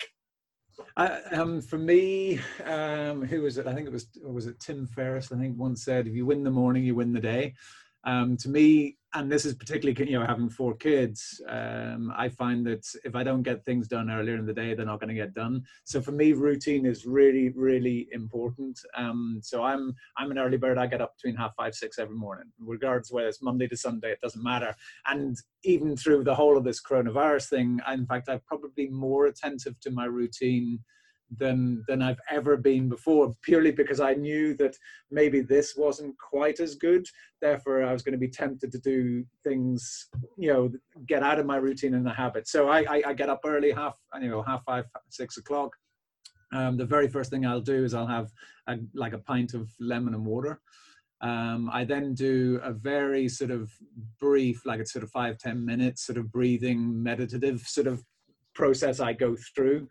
um, 0.97 1.61
for 1.61 1.79
me, 1.79 2.41
um, 2.65 3.23
who 3.23 3.43
was 3.43 3.59
it? 3.59 3.67
I 3.67 3.75
think 3.75 3.87
it 3.87 3.93
was 3.93 4.09
was 4.23 4.47
it 4.47 4.59
Tim 4.61 4.87
Ferriss. 4.87 5.33
I 5.33 5.37
think 5.37 5.59
once 5.59 5.85
said, 5.85 6.07
"If 6.07 6.15
you 6.15 6.27
win 6.27 6.43
the 6.43 6.51
morning, 6.51 6.85
you 6.85 6.95
win 6.95 7.13
the 7.13 7.21
day." 7.21 7.55
Um, 8.05 8.37
to 8.39 8.49
me, 8.49 8.97
and 9.15 9.31
this 9.31 9.45
is 9.45 9.55
particularly 9.55 10.11
you 10.11 10.19
know 10.19 10.25
having 10.25 10.49
four 10.49 10.75
kids 10.75 11.41
um, 11.49 12.13
i 12.17 12.29
find 12.29 12.65
that 12.67 12.87
if 13.05 13.15
i 13.15 13.23
don't 13.23 13.43
get 13.43 13.65
things 13.65 13.89
done 13.89 14.11
earlier 14.11 14.37
in 14.37 14.47
the 14.47 14.53
day 14.53 14.75
they're 14.75 14.87
not 14.87 15.01
going 15.01 15.09
to 15.09 15.15
get 15.15 15.35
done. 15.35 15.63
So 15.85 16.01
for 16.01 16.13
me 16.13 16.33
routine 16.33 16.87
is 16.87 17.07
really 17.07 17.51
really 17.51 18.09
important. 18.13 18.79
Um, 18.95 19.41
so 19.43 19.63
i'm 19.65 19.95
i'm 20.17 20.31
an 20.31 20.39
early 20.39 20.57
bird. 20.57 20.79
I 20.79 20.87
get 20.87 21.01
up 21.01 21.17
between 21.17 21.37
half 21.37 21.55
five 21.57 21.75
six 21.75 21.99
every 21.99 22.17
morning 22.17 22.47
regardless 22.59 23.11
whether 23.11 23.29
it's 23.29 23.43
monday 23.43 23.69
to 23.69 23.77
sunday 23.77 24.13
it 24.13 24.21
doesn't 24.21 24.43
matter. 24.43 24.75
And 25.07 25.37
even 25.65 25.97
through 25.97 26.25
the 26.25 26.35
whole 26.35 26.57
of 26.57 26.65
this 26.65 26.83
coronavirus 26.83 27.49
thing 27.49 27.81
in 27.93 28.07
fact 28.07 28.29
i'm 28.29 28.41
probably 28.47 28.89
more 28.89 29.27
attentive 29.27 29.79
to 29.81 29.91
my 29.91 30.05
routine 30.05 30.79
than 31.39 31.85
than 31.87 32.03
I've 32.03 32.21
ever 32.31 32.57
been 32.57 32.89
before, 32.89 33.33
purely 33.43 33.71
because 33.71 34.01
I 34.01 34.15
knew 34.15 34.55
that 34.57 34.77
maybe 35.11 35.41
this 35.41 35.75
wasn't 35.77 36.17
quite 36.19 36.61
as 36.61 36.75
good. 36.75 37.07
Therefore, 37.41 37.85
I 37.85 37.93
was 37.93 38.03
going 38.03 38.13
to 38.13 38.19
be 38.19 38.29
tempted 38.29 38.73
to 38.73 38.79
do 38.79 39.25
things, 39.45 40.09
you 40.37 40.53
know, 40.53 40.73
get 41.07 41.23
out 41.23 41.39
of 41.39 41.47
my 41.47 41.57
routine 41.57 41.95
and 41.95 42.05
the 42.05 42.13
habit. 42.13 42.49
So 42.49 42.69
I, 42.69 42.81
I, 42.81 43.03
I 43.09 43.13
get 43.15 43.31
up 43.31 43.41
early, 43.45 43.71
half 43.71 43.95
you 44.21 44.29
know, 44.29 44.43
half 44.43 44.65
five, 44.65 44.85
six 45.09 45.37
o'clock. 45.37 45.71
Um, 46.53 46.77
the 46.77 46.85
very 46.85 47.09
first 47.09 47.31
thing 47.31 47.47
I'll 47.47 47.61
do 47.61 47.85
is 47.85 47.95
I'll 47.95 48.07
have 48.07 48.31
a, 48.67 48.77
like 48.95 49.13
a 49.13 49.19
pint 49.19 49.55
of 49.55 49.71
lemon 49.79 50.15
and 50.15 50.27
water. 50.27 50.61
Um, 51.23 51.69
I 51.71 51.85
then 51.85 52.15
do 52.15 52.61
a 52.63 52.73
very 52.73 53.29
sort 53.29 53.51
of 53.51 53.71
brief, 54.19 54.65
like 54.65 54.81
it's 54.81 54.93
sort 54.93 55.05
of 55.05 55.11
five 55.11 55.39
ten 55.39 55.65
minutes, 55.65 56.07
sort 56.07 56.19
of 56.19 56.33
breathing, 56.33 57.03
meditative 57.03 57.61
sort 57.61 57.87
of 57.87 58.03
process 58.55 59.01
I 59.01 59.13
go 59.13 59.37
through. 59.55 59.87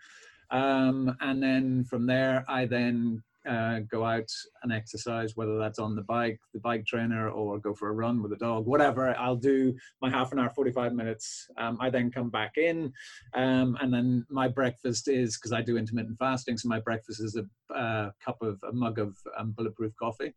Um, 0.51 1.15
and 1.21 1.41
then 1.41 1.83
from 1.85 2.05
there, 2.05 2.45
I 2.47 2.65
then 2.65 3.23
uh, 3.47 3.79
go 3.89 4.05
out 4.05 4.29
and 4.63 4.71
exercise, 4.71 5.35
whether 5.35 5.57
that's 5.57 5.79
on 5.79 5.95
the 5.95 6.01
bike, 6.01 6.39
the 6.53 6.59
bike 6.59 6.85
trainer, 6.85 7.29
or 7.29 7.57
go 7.59 7.73
for 7.73 7.89
a 7.89 7.93
run 7.93 8.21
with 8.21 8.33
a 8.33 8.37
dog, 8.37 8.65
whatever. 8.65 9.15
I'll 9.17 9.35
do 9.35 9.75
my 10.01 10.09
half 10.09 10.31
an 10.31 10.39
hour, 10.39 10.49
45 10.49 10.93
minutes. 10.93 11.47
Um, 11.57 11.77
I 11.79 11.89
then 11.89 12.11
come 12.11 12.29
back 12.29 12.57
in. 12.57 12.91
Um, 13.33 13.77
and 13.81 13.93
then 13.93 14.25
my 14.29 14.47
breakfast 14.47 15.07
is, 15.07 15.37
because 15.37 15.53
I 15.53 15.61
do 15.61 15.77
intermittent 15.77 16.17
fasting, 16.19 16.57
so 16.57 16.67
my 16.67 16.79
breakfast 16.79 17.21
is 17.21 17.37
a 17.37 17.73
uh, 17.73 18.11
cup 18.23 18.41
of, 18.41 18.61
a 18.67 18.73
mug 18.73 18.99
of 18.99 19.17
um, 19.37 19.51
bulletproof 19.51 19.93
coffee 19.95 20.33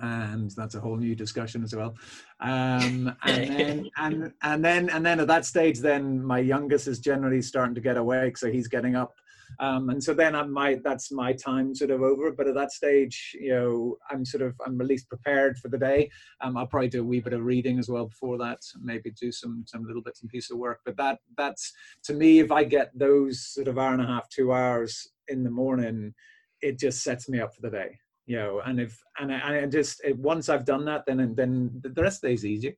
and 0.00 0.50
that's 0.52 0.74
a 0.74 0.80
whole 0.80 0.96
new 0.96 1.14
discussion 1.14 1.62
as 1.62 1.74
well. 1.74 1.94
Um, 2.40 3.14
and 3.24 3.48
then 3.48 3.90
and 3.96 4.32
and 4.42 4.64
then 4.64 4.90
and 4.90 5.04
then 5.04 5.20
at 5.20 5.26
that 5.28 5.44
stage, 5.44 5.80
then 5.80 6.22
my 6.22 6.38
youngest 6.38 6.88
is 6.88 6.98
generally 6.98 7.42
starting 7.42 7.74
to 7.74 7.80
get 7.80 7.96
awake, 7.96 8.36
so 8.36 8.50
he's 8.50 8.68
getting 8.68 8.96
up. 8.96 9.12
Um, 9.60 9.90
and 9.90 10.02
so 10.02 10.14
then 10.14 10.34
I'm 10.34 10.50
my 10.50 10.80
that's 10.82 11.12
my 11.12 11.34
time 11.34 11.74
sort 11.74 11.90
of 11.90 12.00
over. 12.00 12.32
But 12.32 12.48
at 12.48 12.54
that 12.54 12.72
stage, 12.72 13.36
you 13.38 13.50
know, 13.50 13.96
I'm 14.10 14.24
sort 14.24 14.42
of 14.42 14.54
I'm 14.64 14.80
at 14.80 14.86
least 14.86 15.08
prepared 15.08 15.58
for 15.58 15.68
the 15.68 15.78
day. 15.78 16.10
Um, 16.40 16.56
I'll 16.56 16.66
probably 16.66 16.88
do 16.88 17.02
a 17.02 17.04
wee 17.04 17.20
bit 17.20 17.34
of 17.34 17.44
reading 17.44 17.78
as 17.78 17.88
well 17.88 18.06
before 18.06 18.38
that, 18.38 18.60
maybe 18.80 19.10
do 19.10 19.30
some 19.30 19.64
some 19.66 19.84
little 19.84 20.02
bits 20.02 20.22
and 20.22 20.30
pieces 20.30 20.52
of 20.52 20.58
work. 20.58 20.80
But 20.84 20.96
that 20.96 21.18
that's 21.36 21.72
to 22.04 22.14
me, 22.14 22.40
if 22.40 22.50
I 22.50 22.64
get 22.64 22.90
those 22.98 23.46
sort 23.46 23.68
of 23.68 23.78
hour 23.78 23.92
and 23.92 24.02
a 24.02 24.06
half, 24.06 24.28
two 24.30 24.52
hours 24.52 25.08
in 25.28 25.44
the 25.44 25.50
morning, 25.50 26.14
it 26.62 26.78
just 26.78 27.02
sets 27.02 27.28
me 27.28 27.40
up 27.40 27.54
for 27.54 27.60
the 27.60 27.70
day 27.70 27.98
you 28.26 28.36
know 28.36 28.60
and 28.66 28.80
if 28.80 28.98
and 29.18 29.32
I, 29.32 29.38
and 29.38 29.56
I 29.56 29.66
just 29.66 30.00
once 30.16 30.48
i've 30.48 30.64
done 30.64 30.84
that 30.84 31.04
then 31.06 31.34
then 31.34 31.70
the 31.82 32.02
rest 32.02 32.18
of 32.18 32.20
the 32.22 32.28
day 32.28 32.34
is 32.34 32.46
easy 32.46 32.76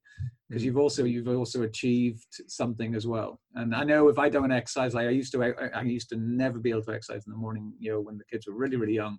because 0.49 0.63
mm. 0.63 0.67
you've 0.67 0.79
also 0.79 1.05
you've 1.05 1.29
also 1.29 1.63
achieved 1.63 2.27
something 2.49 2.95
as 2.95 3.07
well. 3.07 3.41
And 3.55 3.75
i 3.75 3.85
know 3.85 4.09
if 4.09 4.19
i 4.19 4.29
don't 4.29 4.53
exercise 4.53 4.95
like 4.95 5.07
i 5.07 5.11
used 5.11 5.33
to 5.33 5.45
I, 5.45 5.53
I 5.75 5.83
used 5.83 6.09
to 6.11 6.17
never 6.17 6.59
be 6.59 6.71
able 6.71 6.85
to 6.85 6.95
exercise 6.95 7.27
in 7.27 7.33
the 7.33 7.39
morning 7.39 7.73
you 7.79 7.93
know 7.93 8.01
when 8.01 8.19
the 8.19 8.25
kids 8.25 8.47
were 8.47 8.55
really 8.55 8.77
really 8.77 8.95
young. 8.95 9.19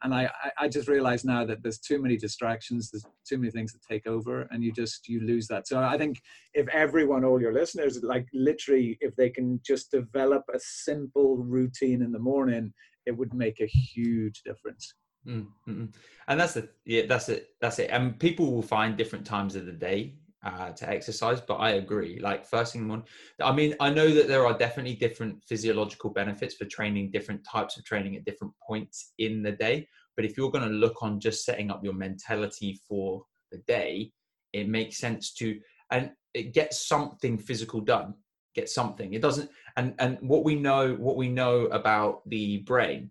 And 0.00 0.14
I, 0.14 0.30
I 0.56 0.68
just 0.68 0.86
realize 0.86 1.24
now 1.24 1.44
that 1.44 1.60
there's 1.60 1.80
too 1.80 2.00
many 2.00 2.16
distractions 2.16 2.88
there's 2.88 3.04
too 3.28 3.36
many 3.36 3.50
things 3.50 3.72
that 3.72 3.82
take 3.82 4.06
over 4.06 4.42
and 4.52 4.62
you 4.62 4.70
just 4.72 5.08
you 5.08 5.20
lose 5.20 5.48
that. 5.48 5.66
So 5.66 5.80
i 5.80 5.98
think 5.98 6.20
if 6.54 6.68
everyone 6.68 7.24
all 7.24 7.40
your 7.40 7.52
listeners 7.52 8.02
like 8.02 8.26
literally 8.32 8.96
if 9.00 9.14
they 9.16 9.28
can 9.28 9.60
just 9.66 9.90
develop 9.90 10.44
a 10.54 10.60
simple 10.60 11.36
routine 11.36 12.00
in 12.02 12.12
the 12.12 12.18
morning 12.18 12.72
it 13.06 13.16
would 13.16 13.34
make 13.34 13.60
a 13.60 13.66
huge 13.66 14.42
difference 14.44 14.94
Mm-hmm. 15.26 15.86
And 16.28 16.40
that's 16.40 16.54
the 16.54 16.68
yeah, 16.84 17.02
that's 17.06 17.28
it, 17.28 17.48
that's 17.60 17.78
it. 17.78 17.90
And 17.90 18.18
people 18.18 18.52
will 18.52 18.62
find 18.62 18.96
different 18.96 19.26
times 19.26 19.56
of 19.56 19.66
the 19.66 19.72
day 19.72 20.14
uh, 20.44 20.70
to 20.70 20.88
exercise, 20.88 21.40
but 21.40 21.56
I 21.56 21.72
agree. 21.72 22.18
Like 22.20 22.46
first 22.46 22.72
thing 22.72 22.88
one, 22.88 23.04
I 23.42 23.52
mean, 23.52 23.74
I 23.80 23.90
know 23.90 24.08
that 24.12 24.28
there 24.28 24.46
are 24.46 24.56
definitely 24.56 24.94
different 24.94 25.42
physiological 25.44 26.10
benefits 26.10 26.54
for 26.54 26.64
training 26.64 27.10
different 27.10 27.44
types 27.44 27.76
of 27.76 27.84
training 27.84 28.16
at 28.16 28.24
different 28.24 28.52
points 28.66 29.12
in 29.18 29.42
the 29.42 29.52
day. 29.52 29.88
But 30.16 30.24
if 30.24 30.36
you're 30.36 30.50
going 30.50 30.68
to 30.68 30.74
look 30.74 31.02
on 31.02 31.20
just 31.20 31.44
setting 31.44 31.70
up 31.70 31.84
your 31.84 31.94
mentality 31.94 32.80
for 32.88 33.22
the 33.52 33.58
day, 33.66 34.12
it 34.52 34.68
makes 34.68 34.98
sense 34.98 35.32
to 35.34 35.58
and 35.90 36.10
it 36.34 36.54
gets 36.54 36.86
something 36.86 37.38
physical 37.38 37.80
done. 37.80 38.14
Get 38.54 38.68
something. 38.68 39.14
It 39.14 39.22
doesn't. 39.22 39.50
And 39.76 39.94
and 39.98 40.18
what 40.20 40.44
we 40.44 40.54
know, 40.54 40.94
what 40.94 41.16
we 41.16 41.28
know 41.28 41.66
about 41.66 42.28
the 42.28 42.58
brain 42.58 43.10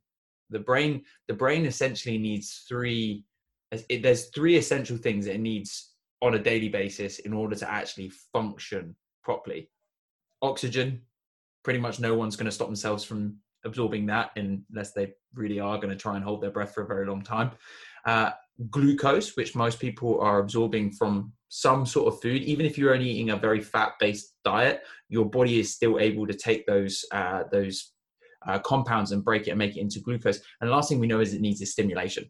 the 0.50 0.60
brain 0.60 1.04
the 1.28 1.34
brain 1.34 1.66
essentially 1.66 2.18
needs 2.18 2.66
three 2.68 3.26
it, 3.72 4.02
there's 4.02 4.28
three 4.30 4.58
essential 4.58 4.98
things 4.98 5.28
it 5.28 5.40
needs 5.40 5.94
on 6.22 6.36
a 6.36 6.40
daily 6.40 6.70
basis 6.70 7.20
in 7.20 7.34
order 7.34 7.56
to 7.56 7.70
actually 7.70 8.10
function 8.34 8.96
properly. 9.24 9.70
Oxygen 10.42 11.02
pretty 11.64 11.80
much 11.80 12.00
no 12.00 12.16
one's 12.16 12.36
going 12.36 12.46
to 12.46 12.52
stop 12.52 12.68
themselves 12.68 13.04
from 13.04 13.36
absorbing 13.66 14.06
that 14.06 14.32
unless 14.36 14.94
they 14.94 15.14
really 15.34 15.60
are 15.60 15.78
going 15.78 15.90
to 15.90 15.96
try 15.96 16.16
and 16.16 16.24
hold 16.24 16.42
their 16.42 16.52
breath 16.52 16.74
for 16.74 16.84
a 16.84 16.88
very 16.88 17.06
long 17.06 17.22
time. 17.22 17.52
Uh, 18.06 18.32
glucose 18.72 19.36
which 19.36 19.56
most 19.56 19.80
people 19.80 20.20
are 20.20 20.40
absorbing 20.40 20.92
from 20.92 21.32
some 21.50 21.86
sort 21.86 22.12
of 22.12 22.20
food 22.22 22.42
even 22.42 22.66
if 22.66 22.78
you're 22.78 22.94
only 22.94 23.10
eating 23.10 23.30
a 23.30 23.38
very 23.38 23.62
fat 23.62 23.92
based 24.00 24.34
diet 24.44 24.82
your 25.10 25.26
body 25.26 25.60
is 25.60 25.74
still 25.74 26.00
able 26.00 26.26
to 26.26 26.34
take 26.34 26.66
those 26.66 27.06
uh, 27.12 27.44
those 27.52 27.92
uh, 28.48 28.60
compounds 28.60 29.12
and 29.12 29.24
break 29.24 29.48
it 29.48 29.52
and 29.52 29.60
make 29.60 29.78
it 29.78 29.82
into 29.82 30.00
glucose. 30.00 30.40
And 30.62 30.70
the 30.70 30.74
last 30.74 30.90
thing 30.90 31.00
we 31.00 31.08
know 31.08 31.20
is 31.20 31.34
it 31.34 31.42
needs 31.42 31.62
is 31.62 31.72
stimulation. 31.72 32.30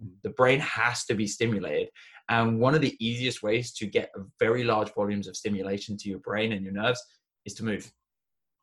Hmm. 0.00 0.10
The 0.22 0.30
brain 0.30 0.60
has 0.60 1.04
to 1.06 1.14
be 1.14 1.26
stimulated. 1.26 1.88
And 2.28 2.60
one 2.60 2.74
of 2.74 2.80
the 2.80 2.96
easiest 3.00 3.42
ways 3.42 3.72
to 3.74 3.86
get 3.86 4.10
very 4.38 4.64
large 4.64 4.92
volumes 4.94 5.28
of 5.28 5.36
stimulation 5.36 5.96
to 5.98 6.08
your 6.08 6.18
brain 6.18 6.52
and 6.52 6.62
your 6.62 6.74
nerves 6.74 7.02
is 7.46 7.54
to 7.54 7.64
move. 7.64 7.90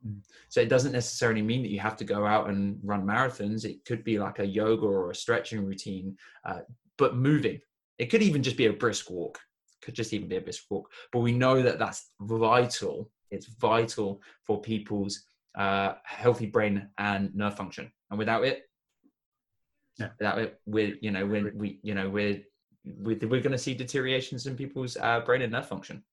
Hmm. 0.04 0.20
So 0.50 0.62
it 0.62 0.70
doesn't 0.70 0.92
necessarily 0.92 1.42
mean 1.42 1.64
that 1.64 1.72
you 1.72 1.80
have 1.80 1.98
to 1.98 2.04
go 2.04 2.26
out 2.26 2.50
and 2.50 2.78
run 2.84 3.06
marathons. 3.06 3.66
It 3.66 3.84
could 3.86 4.04
be 4.04 4.20
like 4.20 4.40
a 4.40 4.46
yoga 4.46 4.86
or 4.86 5.12
a 5.12 5.16
stretching 5.16 5.66
routine, 5.66 6.18
uh, 6.46 6.60
but 6.98 7.16
moving. 7.16 7.60
It 7.98 8.08
could 8.08 8.22
even 8.22 8.44
just 8.44 8.58
be 8.58 8.66
a 8.66 8.74
brisk 8.74 9.10
walk. 9.10 9.40
It 9.82 9.86
could 9.86 9.96
just 9.96 10.14
even 10.14 10.28
be 10.28 10.36
a 10.36 10.42
brisk 10.42 10.66
walk. 10.70 10.92
But 11.14 11.20
we 11.20 11.32
know 11.32 11.62
that 11.62 11.80
that's 11.80 12.12
vital. 12.20 13.10
It's 13.32 13.48
vital 13.48 14.22
for 14.44 14.62
people's 14.62 15.26
uh, 15.58 15.94
healthy 16.04 16.46
brain 16.46 16.90
and 16.98 17.34
nerve 17.36 17.56
function. 17.56 17.92
And 18.10 18.20
without 18.20 18.44
it, 18.44 18.64
yeah. 19.98 20.10
without 20.20 20.40
it, 20.40 20.60
we're 20.66 20.96
you 21.02 21.12
know 21.12 21.26
we're, 21.26 21.52
we 21.56 21.80
you 21.84 21.96
know 21.96 22.10
we're 22.10 22.42
we're, 22.86 23.18
we're 23.22 23.42
going 23.42 23.52
to 23.52 23.58
see 23.58 23.74
deteriorations 23.74 24.46
in 24.46 24.56
people's 24.56 24.98
uh, 24.98 25.22
brain 25.22 25.42
and 25.42 25.52
nerve 25.52 25.68
function. 25.68 26.04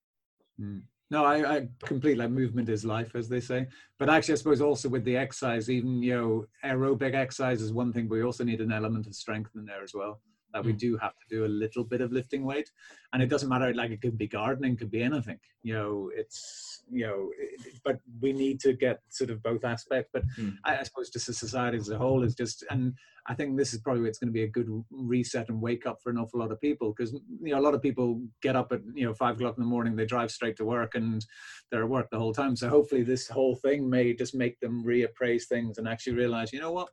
Mm. 0.61 0.83
No, 1.11 1.27
I, 1.27 1.57
I 1.57 1.69
completely 1.85 2.23
like 2.23 2.31
movement 2.31 2.71
is 2.71 2.87
life, 2.87 3.15
as 3.15 3.29
they 3.29 3.41
say. 3.41 3.67
But 3.99 4.09
actually, 4.09 4.33
I 4.33 4.37
suppose 4.37 4.63
also 4.63 4.89
with 4.89 5.05
the 5.05 5.19
exercise, 5.19 5.69
even 5.69 6.03
you 6.03 6.17
know, 6.17 6.47
aerobic 6.65 7.15
exercise 7.15 7.61
is 7.61 7.71
one 7.71 7.93
thing, 7.93 8.09
but 8.09 8.15
we 8.15 8.23
also 8.23 8.45
need 8.45 8.63
an 8.63 8.73
element 8.73 9.07
of 9.07 9.15
strength 9.15 9.51
in 9.55 9.67
there 9.67 9.83
as 9.83 9.93
well 9.93 10.23
that 10.53 10.65
we 10.65 10.73
mm. 10.73 10.79
do 10.79 10.97
have 10.97 11.13
to 11.13 11.27
do 11.29 11.45
a 11.45 11.47
little 11.47 11.85
bit 11.85 12.01
of 12.01 12.13
lifting 12.13 12.45
weight 12.45 12.71
and 13.13 13.23
it 13.23 13.29
doesn't 13.29 13.49
matter 13.49 13.73
like 13.75 13.91
it 13.91 14.01
could 14.01 14.19
be 14.19 14.27
gardening 14.27 14.77
could 14.77 14.91
be 14.91 15.03
anything 15.03 15.39
you 15.63 15.75
know 15.75 16.11
it's 16.15 16.83
you 16.91 17.07
know 17.07 17.31
it, 17.39 17.81
but 17.85 17.99
we 18.21 18.33
need 18.33 18.61
to 18.61 18.73
get 18.73 19.01
sort 19.09 19.31
of 19.31 19.43
both 19.43 19.65
aspects 19.65 20.11
but 20.13 20.23
mm. 20.39 20.55
I, 20.65 20.79
I, 20.79 20.83
suppose 20.83 21.11
just 21.11 21.29
a 21.29 21.33
society 21.33 21.79
as 21.79 21.89
a 21.89 21.99
whole 21.99 22.23
is 22.23 22.35
just 22.35 22.65
and 22.71 22.95
i 23.27 23.35
think 23.35 23.57
this 23.57 23.73
is 23.73 23.81
probably 23.81 24.09
it's 24.09 24.19
going 24.19 24.29
to 24.29 24.33
be 24.33 24.43
a 24.43 24.49
good 24.49 24.69
reset 24.91 25.49
and 25.49 25.61
wake 25.61 25.87
up 25.87 25.99
for 26.03 26.11
an 26.11 26.19
awful 26.19 26.41
lot 26.41 26.51
of 26.51 26.61
people 26.61 26.93
because 26.93 27.13
you 27.13 27.53
know 27.53 27.59
a 27.59 27.63
lot 27.63 27.75
of 27.75 27.83
people 27.83 28.21
get 28.43 28.57
up 28.57 28.73
at 28.73 28.81
you 28.95 29.07
know 29.07 29.15
five 29.15 29.37
o'clock 29.37 29.55
in 29.57 29.63
the 29.63 29.69
morning 29.69 29.95
they 29.95 30.07
drive 30.07 30.31
straight 30.31 30.57
to 30.57 30.65
work 30.65 30.95
and 30.95 31.25
they're 31.71 31.85
at 31.85 31.89
work 31.89 32.09
the 32.11 32.19
whole 32.19 32.35
time 32.35 32.57
so 32.57 32.69
hopefully 32.69 33.03
this 33.03 33.29
whole 33.29 33.55
thing 33.57 33.89
may 33.89 34.13
just 34.13 34.35
make 34.35 34.59
them 34.61 34.85
reappraise 34.85 35.45
things 35.45 35.79
and 35.79 35.87
actually 35.89 36.15
realize 36.15 36.53
you 36.53 36.61
know 36.61 36.73
what 36.73 36.89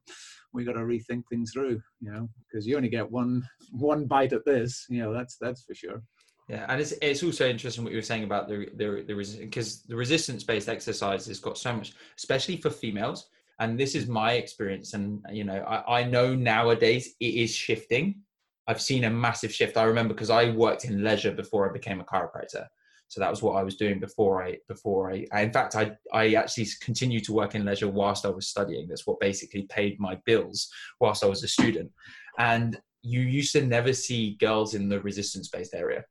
we 0.53 0.63
got 0.63 0.73
to 0.73 0.79
rethink 0.79 1.23
things 1.29 1.51
through. 1.53 1.81
You 2.01 2.11
know, 2.11 2.29
because 2.49 2.65
you 2.65 2.75
only 2.77 2.89
get 2.89 3.09
one 3.09 3.43
one 3.71 4.05
bite 4.05 4.33
at 4.33 4.45
this. 4.45 4.85
You 4.89 5.03
know, 5.03 5.13
that's 5.13 5.37
that's 5.39 5.63
for 5.63 5.73
sure. 5.73 6.01
Yeah, 6.49 6.65
and 6.67 6.81
it's 6.81 6.93
it's 7.01 7.23
also 7.23 7.47
interesting 7.47 7.83
what 7.83 7.93
you 7.93 7.99
were 7.99 8.03
saying 8.03 8.23
about 8.23 8.47
the 8.47 8.67
the 8.75 9.03
the 9.07 9.37
because 9.41 9.83
the 9.83 9.95
resistance 9.95 10.43
based 10.43 10.67
exercise 10.67 11.27
has 11.27 11.39
got 11.39 11.57
so 11.57 11.75
much, 11.75 11.93
especially 12.17 12.57
for 12.57 12.71
females. 12.71 13.29
And 13.59 13.77
this 13.77 13.93
is 13.93 14.07
my 14.07 14.33
experience, 14.33 14.93
and 14.93 15.23
you 15.31 15.43
know, 15.43 15.61
I, 15.63 15.99
I 15.99 16.03
know 16.05 16.33
nowadays 16.33 17.15
it 17.19 17.35
is 17.35 17.53
shifting. 17.53 18.21
I've 18.67 18.81
seen 18.81 19.03
a 19.03 19.09
massive 19.09 19.53
shift. 19.53 19.77
I 19.77 19.83
remember 19.83 20.13
because 20.13 20.29
I 20.29 20.51
worked 20.51 20.85
in 20.85 21.03
leisure 21.03 21.31
before 21.31 21.69
I 21.69 21.73
became 21.73 21.99
a 21.99 22.05
chiropractor, 22.05 22.67
so 23.09 23.19
that 23.19 23.29
was 23.29 23.41
what 23.41 23.57
I 23.57 23.63
was 23.63 23.75
doing 23.75 23.99
before 23.99 24.43
I 24.43 24.57
before 24.67 25.11
I, 25.11 25.25
I 25.31 25.41
in 25.41 25.51
fact 25.51 25.75
I 25.75 25.97
I 26.13 26.35
actually 26.35 26.67
continued 26.81 27.25
to 27.25 27.33
work 27.33 27.55
in 27.55 27.65
leisure 27.65 27.89
whilst 27.89 28.25
I 28.25 28.29
was 28.29 28.47
studying. 28.47 28.87
That's 28.87 29.05
what 29.05 29.19
basically 29.19 29.63
paid 29.63 29.99
my 29.99 30.15
bills 30.25 30.69
whilst 31.01 31.23
I 31.23 31.27
was 31.27 31.43
a 31.43 31.47
student. 31.47 31.91
And 32.37 32.79
you 33.01 33.21
used 33.21 33.51
to 33.53 33.65
never 33.65 33.93
see 33.93 34.37
girls 34.39 34.73
in 34.73 34.89
the 34.89 35.01
resistance 35.01 35.49
based 35.49 35.73
area 35.73 36.05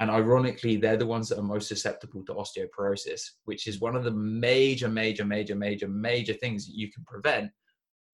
and 0.00 0.10
ironically, 0.10 0.76
they're 0.76 0.96
the 0.96 1.06
ones 1.06 1.28
that 1.28 1.38
are 1.38 1.42
most 1.42 1.68
susceptible 1.68 2.24
to 2.24 2.34
osteoporosis, 2.34 3.30
which 3.44 3.66
is 3.66 3.80
one 3.80 3.94
of 3.94 4.04
the 4.04 4.10
major, 4.10 4.88
major, 4.88 5.24
major, 5.24 5.54
major, 5.54 5.88
major 5.88 6.34
things 6.34 6.66
that 6.66 6.74
you 6.74 6.90
can 6.90 7.04
prevent 7.04 7.50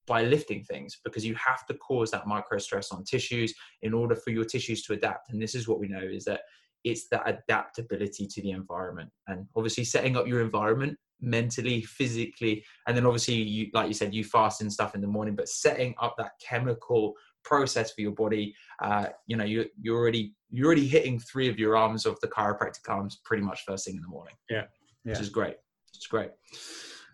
by 0.06 0.24
lifting 0.24 0.62
things 0.62 0.98
because 1.04 1.24
you 1.24 1.34
have 1.36 1.66
to 1.66 1.74
cause 1.74 2.10
that 2.10 2.26
micro 2.26 2.58
stress 2.58 2.92
on 2.92 3.04
tissues 3.04 3.54
in 3.82 3.94
order 3.94 4.14
for 4.14 4.30
your 4.30 4.44
tissues 4.44 4.82
to 4.82 4.92
adapt. 4.92 5.32
And 5.32 5.40
this 5.40 5.54
is 5.54 5.68
what 5.68 5.80
we 5.80 5.88
know 5.88 6.02
is 6.02 6.24
that 6.26 6.42
it's 6.84 7.08
that 7.08 7.22
adaptability 7.26 8.26
to 8.26 8.42
the 8.42 8.50
environment. 8.50 9.10
And 9.26 9.46
obviously, 9.56 9.84
setting 9.84 10.16
up 10.16 10.26
your 10.26 10.40
environment 10.40 10.98
mentally, 11.20 11.82
physically, 11.82 12.64
and 12.86 12.96
then 12.96 13.06
obviously, 13.06 13.34
you 13.34 13.68
like 13.72 13.88
you 13.88 13.94
said, 13.94 14.14
you 14.14 14.24
fast 14.24 14.60
and 14.60 14.72
stuff 14.72 14.94
in 14.94 15.00
the 15.00 15.06
morning, 15.06 15.34
but 15.34 15.48
setting 15.48 15.94
up 16.00 16.14
that 16.18 16.32
chemical 16.46 17.14
process 17.44 17.92
for 17.92 18.00
your 18.00 18.12
body. 18.12 18.54
Uh, 18.82 19.06
you 19.26 19.36
know, 19.36 19.44
you 19.44 19.66
you're 19.80 19.96
already 19.96 20.34
you're 20.50 20.66
already 20.66 20.86
hitting 20.86 21.18
three 21.18 21.48
of 21.48 21.58
your 21.58 21.76
arms 21.76 22.06
of 22.06 22.18
the 22.20 22.28
chiropractic 22.28 22.88
arms 22.88 23.20
pretty 23.24 23.42
much 23.42 23.64
first 23.66 23.86
thing 23.86 23.96
in 23.96 24.02
the 24.02 24.08
morning. 24.08 24.34
Yeah, 24.48 24.64
yeah. 25.04 25.12
which 25.12 25.20
is 25.20 25.28
great. 25.28 25.56
It's 25.94 26.06
great. 26.06 26.30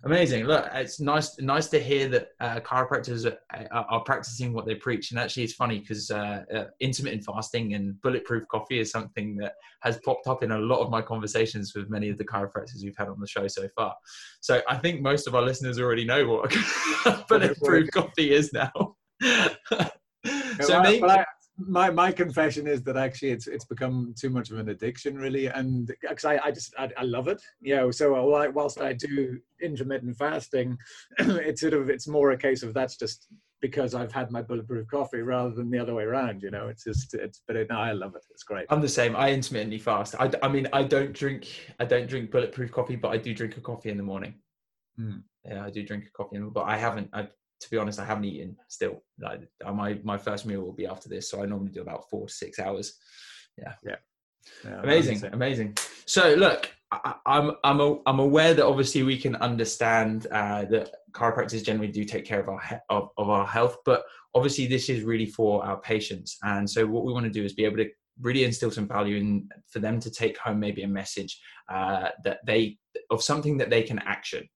Amazing. 0.05 0.45
Look, 0.45 0.69
it's 0.73 1.01
nice 1.01 1.39
nice 1.41 1.69
to 1.69 1.81
hear 1.81 2.09
that 2.09 2.29
uh, 2.41 2.61
chiropractors 2.61 3.27
are, 3.27 3.69
are, 3.73 4.01
practicing 4.01 4.53
what 4.53 4.67
they 4.67 4.75
preach. 4.75 5.11
And 5.11 5.19
actually, 5.19 5.45
it's 5.45 5.55
funny 5.55 5.81
because 5.81 6.11
uh, 6.11 6.45
uh, 6.55 6.65
intermittent 6.81 7.25
fasting 7.25 7.75
and 7.75 8.01
bulletproof 8.03 8.47
coffee 8.49 8.79
is 8.79 8.91
something 8.91 9.37
that 9.37 9.55
has 9.81 9.99
popped 10.05 10.29
up 10.29 10.43
in 10.43 10.53
a 10.53 10.59
lot 10.59 10.81
of 10.81 10.91
my 10.91 11.03
conversations 11.03 11.75
with 11.75 11.91
many 11.91 12.09
of 12.09 12.19
the 12.19 12.25
chiropractors 12.25 12.83
we've 12.85 12.97
had 12.97 13.09
on 13.09 13.19
the 13.19 13.27
show 13.27 13.49
so 13.49 13.69
far. 13.75 13.95
So 14.41 14.63
I 14.69 14.77
think 14.77 15.01
most 15.01 15.27
of 15.27 15.35
our 15.35 15.43
listeners 15.43 15.81
already 15.81 16.05
know 16.05 16.27
what 16.29 16.55
bulletproof 17.29 17.91
coffee 17.91 18.33
is 18.33 18.53
now. 18.53 18.71
so 19.23 20.81
well, 20.81 21.01
well, 21.01 21.11
I, 21.11 21.25
my 21.59 21.91
my 21.91 22.13
confession 22.13 22.67
is 22.67 22.83
that 22.83 22.97
actually 22.97 23.31
it's 23.31 23.47
it's 23.47 23.65
become 23.65 24.15
too 24.19 24.29
much 24.29 24.51
of 24.51 24.59
an 24.59 24.69
addiction 24.69 25.17
really 25.17 25.47
and 25.47 25.91
because 26.03 26.25
I, 26.25 26.39
I 26.45 26.51
just 26.51 26.75
I, 26.79 26.91
I, 26.99 27.05
love 27.05 27.29
it 27.29 27.41
you 27.61 27.75
know 27.75 27.91
so 27.91 28.23
whilst 28.51 28.81
i 28.81 28.93
do 28.93 29.39
intermittent 29.63 30.17
fasting 30.19 30.77
it's 31.19 31.63
sort 31.63 31.73
of 31.73 31.89
it's 31.89 32.07
more 32.07 32.33
a 32.33 32.39
case 32.39 32.63
of 32.63 32.75
that's 32.75 32.97
just 32.97 33.29
because 33.63 33.95
i've 33.95 34.13
had 34.13 34.31
my 34.31 34.43
bulletproof 34.43 34.87
coffee 34.89 35.23
rather 35.23 35.55
than 35.55 35.71
the 35.71 35.79
other 35.79 35.95
way 35.95 36.03
around 36.03 36.43
you 36.43 36.51
know 36.51 36.69
it's 36.69 36.85
just 36.85 37.15
it's 37.15 37.41
but 37.47 37.57
it, 37.57 37.69
no, 37.71 37.79
i 37.79 37.93
love 37.93 38.15
it 38.15 38.25
it's 38.31 38.43
great. 38.43 38.67
I'm 38.69 38.83
the 38.83 38.89
same 38.89 39.17
i 39.17 39.31
intermittently 39.33 39.79
fast. 39.79 40.15
I, 40.19 40.31
I 40.43 40.49
mean 40.49 40.69
i 40.75 40.83
don't 40.83 41.15
drink 41.15 41.47
i 41.81 41.87
don't 41.87 42.07
drink 42.07 42.31
bulletproof 42.31 42.71
coffee 42.71 42.97
but 42.97 43.09
i 43.09 43.17
do 43.17 43.33
drink 43.35 43.57
a 43.57 43.61
coffee 43.61 43.91
in 43.91 43.97
the 43.97 44.03
morning. 44.03 44.35
Mm. 45.01 45.23
yeah 45.47 45.65
i 45.65 45.71
do 45.71 45.83
drink 45.83 46.05
a 46.05 46.11
coffee 46.11 46.37
in, 46.37 46.51
but 46.51 46.65
i 46.65 46.77
haven't 46.77 47.09
i've 47.15 47.31
to 47.61 47.71
be 47.71 47.77
honest, 47.77 47.99
I 47.99 48.05
haven't 48.05 48.25
eaten 48.25 48.57
still. 48.69 49.03
Like 49.19 49.49
my 49.75 49.99
my 50.03 50.19
first 50.19 50.47
meal 50.47 50.63
will 50.63 50.73
be 50.73 50.87
after 50.87 51.09
this, 51.09 51.31
so 51.31 51.43
I 51.43 51.47
normally 51.47 51.73
do 51.73 51.83
about 51.83 52.09
four 52.11 52.27
to 52.27 52.33
six 52.33 52.59
hours. 52.59 52.99
Yeah, 53.59 53.73
yeah, 53.85 53.97
yeah 54.65 54.83
amazing, 54.83 55.25
amazing. 55.33 55.77
So 56.07 56.35
look, 56.35 56.71
I, 56.93 57.15
am 57.27 57.53
I'm 57.65 57.81
a, 57.81 57.99
I'm 58.07 58.19
aware 58.21 58.55
that 58.55 58.65
obviously 58.65 59.03
we 59.03 59.19
can 59.19 59.37
understand 59.37 60.27
uh, 60.31 60.67
that 60.67 60.91
chiropractors 61.13 61.65
generally 61.65 61.91
do 61.91 62.05
take 62.05 62.25
care 62.25 62.41
of 62.41 62.49
our 62.49 62.61
he- 62.61 62.77
of, 62.91 63.09
of 63.17 63.29
our 63.29 63.47
health, 63.47 63.79
but 63.85 64.05
obviously 64.35 64.67
this 64.67 64.89
is 64.89 65.03
really 65.03 65.27
for 65.27 65.65
our 65.65 65.81
patients, 65.81 66.39
and 66.43 66.69
so 66.69 66.87
what 66.87 67.05
we 67.05 67.13
want 67.13 67.25
to 67.25 67.31
do 67.31 67.45
is 67.45 67.55
be 67.55 67.65
able 67.65 67.79
to 67.79 67.89
really 68.21 68.45
instill 68.45 68.71
some 68.71 68.89
value 68.89 69.17
in 69.17 69.49
for 69.69 69.79
them 69.79 70.01
to 70.01 70.11
take 70.11 70.39
home 70.39 70.59
maybe 70.59 70.83
a 70.83 70.89
message 70.89 71.39
uh, 71.71 72.09
that 72.25 72.39
they 72.47 72.79
of 73.11 73.23
something 73.23 73.59
that 73.59 73.71
they 73.71 73.83
can 73.83 73.99
action 74.01 74.49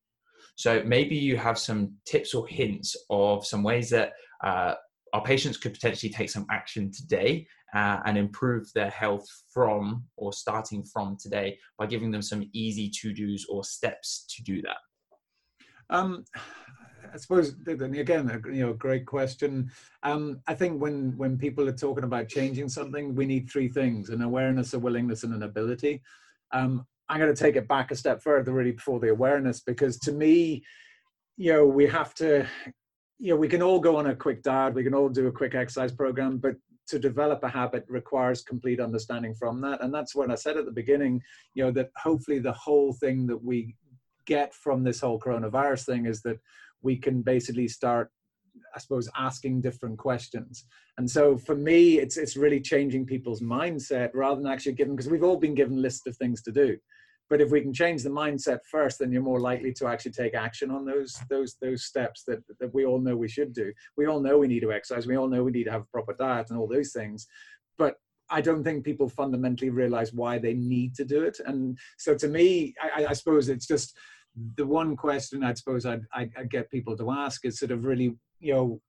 so 0.56 0.82
maybe 0.84 1.16
you 1.16 1.36
have 1.36 1.58
some 1.58 1.94
tips 2.06 2.34
or 2.34 2.46
hints 2.46 2.96
of 3.08 3.46
some 3.46 3.62
ways 3.62 3.90
that 3.90 4.12
uh, 4.44 4.74
our 5.12 5.22
patients 5.22 5.56
could 5.56 5.72
potentially 5.72 6.12
take 6.12 6.30
some 6.30 6.46
action 6.50 6.90
today 6.92 7.46
uh, 7.74 8.00
and 8.04 8.18
improve 8.18 8.70
their 8.74 8.90
health 8.90 9.26
from 9.52 10.04
or 10.16 10.32
starting 10.32 10.84
from 10.84 11.16
today 11.20 11.58
by 11.78 11.86
giving 11.86 12.10
them 12.10 12.22
some 12.22 12.48
easy 12.52 12.88
to 12.88 13.12
dos 13.12 13.46
or 13.48 13.64
steps 13.64 14.26
to 14.28 14.42
do 14.42 14.62
that. 14.62 14.76
Um, 15.88 16.24
I 17.12 17.16
suppose 17.16 17.54
again, 17.66 18.42
you 18.52 18.66
know, 18.66 18.72
great 18.72 19.06
question. 19.06 19.70
Um, 20.02 20.40
I 20.46 20.54
think 20.54 20.80
when 20.80 21.16
when 21.16 21.36
people 21.36 21.68
are 21.68 21.72
talking 21.72 22.04
about 22.04 22.28
changing 22.28 22.68
something, 22.68 23.14
we 23.14 23.26
need 23.26 23.50
three 23.50 23.68
things: 23.68 24.10
an 24.10 24.22
awareness, 24.22 24.74
a 24.74 24.78
willingness, 24.78 25.24
and 25.24 25.34
an 25.34 25.42
ability. 25.42 26.02
Um, 26.52 26.86
I'm 27.10 27.18
going 27.18 27.34
to 27.34 27.42
take 27.42 27.56
it 27.56 27.66
back 27.66 27.90
a 27.90 27.96
step 27.96 28.22
further, 28.22 28.52
really, 28.52 28.70
before 28.70 29.00
the 29.00 29.10
awareness, 29.10 29.60
because 29.60 29.98
to 30.00 30.12
me, 30.12 30.62
you 31.36 31.52
know, 31.52 31.66
we 31.66 31.86
have 31.88 32.14
to, 32.14 32.46
you 33.18 33.34
know, 33.34 33.36
we 33.36 33.48
can 33.48 33.62
all 33.62 33.80
go 33.80 33.96
on 33.96 34.06
a 34.06 34.14
quick 34.14 34.44
diet, 34.44 34.74
we 34.74 34.84
can 34.84 34.94
all 34.94 35.08
do 35.08 35.26
a 35.26 35.32
quick 35.32 35.56
exercise 35.56 35.90
program, 35.90 36.38
but 36.38 36.54
to 36.86 37.00
develop 37.00 37.42
a 37.42 37.48
habit 37.48 37.84
requires 37.88 38.42
complete 38.42 38.78
understanding 38.78 39.34
from 39.34 39.60
that. 39.60 39.82
And 39.82 39.92
that's 39.92 40.14
what 40.14 40.30
I 40.30 40.36
said 40.36 40.56
at 40.56 40.66
the 40.66 40.70
beginning, 40.70 41.20
you 41.54 41.64
know, 41.64 41.72
that 41.72 41.90
hopefully 41.96 42.38
the 42.38 42.52
whole 42.52 42.92
thing 42.92 43.26
that 43.26 43.42
we 43.42 43.74
get 44.24 44.54
from 44.54 44.84
this 44.84 45.00
whole 45.00 45.18
coronavirus 45.18 45.86
thing 45.86 46.06
is 46.06 46.22
that 46.22 46.38
we 46.80 46.96
can 46.96 47.22
basically 47.22 47.66
start 47.66 48.10
I 48.74 48.78
suppose 48.78 49.08
asking 49.16 49.60
different 49.60 49.98
questions. 49.98 50.64
And 50.98 51.08
so 51.08 51.36
for 51.38 51.54
me, 51.54 51.98
it's 51.98 52.16
it's 52.16 52.36
really 52.36 52.60
changing 52.60 53.06
people's 53.06 53.40
mindset 53.40 54.10
rather 54.14 54.40
than 54.40 54.50
actually 54.50 54.72
giving 54.72 54.94
because 54.94 55.10
we've 55.10 55.24
all 55.24 55.38
been 55.38 55.54
given 55.54 55.80
lists 55.80 56.06
of 56.06 56.16
things 56.16 56.42
to 56.42 56.52
do. 56.52 56.76
But 57.30 57.40
if 57.40 57.50
we 57.50 57.60
can 57.60 57.72
change 57.72 58.02
the 58.02 58.10
mindset 58.10 58.58
first, 58.68 58.98
then 58.98 59.12
you're 59.12 59.22
more 59.22 59.40
likely 59.40 59.72
to 59.74 59.86
actually 59.86 60.10
take 60.10 60.34
action 60.34 60.70
on 60.70 60.84
those 60.84 61.16
those 61.30 61.56
those 61.62 61.84
steps 61.84 62.24
that 62.26 62.42
that 62.58 62.74
we 62.74 62.84
all 62.84 63.00
know 63.00 63.16
we 63.16 63.28
should 63.28 63.52
do. 63.54 63.72
We 63.96 64.06
all 64.06 64.20
know 64.20 64.36
we 64.36 64.48
need 64.48 64.60
to 64.60 64.72
exercise. 64.72 65.06
We 65.06 65.16
all 65.16 65.28
know 65.28 65.44
we 65.44 65.52
need 65.52 65.64
to 65.64 65.70
have 65.70 65.82
a 65.82 65.92
proper 65.92 66.12
diet 66.12 66.50
and 66.50 66.58
all 66.58 66.66
those 66.66 66.92
things. 66.92 67.28
But 67.78 67.94
I 68.30 68.40
don't 68.40 68.64
think 68.64 68.84
people 68.84 69.08
fundamentally 69.08 69.70
realize 69.70 70.12
why 70.12 70.38
they 70.38 70.54
need 70.54 70.94
to 70.96 71.04
do 71.04 71.22
it. 71.22 71.38
And 71.46 71.78
so 71.98 72.14
to 72.16 72.28
me, 72.28 72.74
I, 72.82 73.06
I 73.06 73.12
suppose 73.12 73.48
it's 73.48 73.66
just 73.66 73.96
the 74.56 74.66
one 74.66 74.96
question 74.96 75.42
I 75.42 75.54
suppose 75.54 75.84
I'd, 75.86 76.02
I'd, 76.14 76.30
I'd, 76.38 76.50
get 76.50 76.70
people 76.70 76.96
to 76.96 77.10
ask 77.10 77.44
is 77.44 77.58
sort 77.58 77.72
of 77.72 77.84
really, 77.84 78.16
you 78.38 78.54
know, 78.54 78.80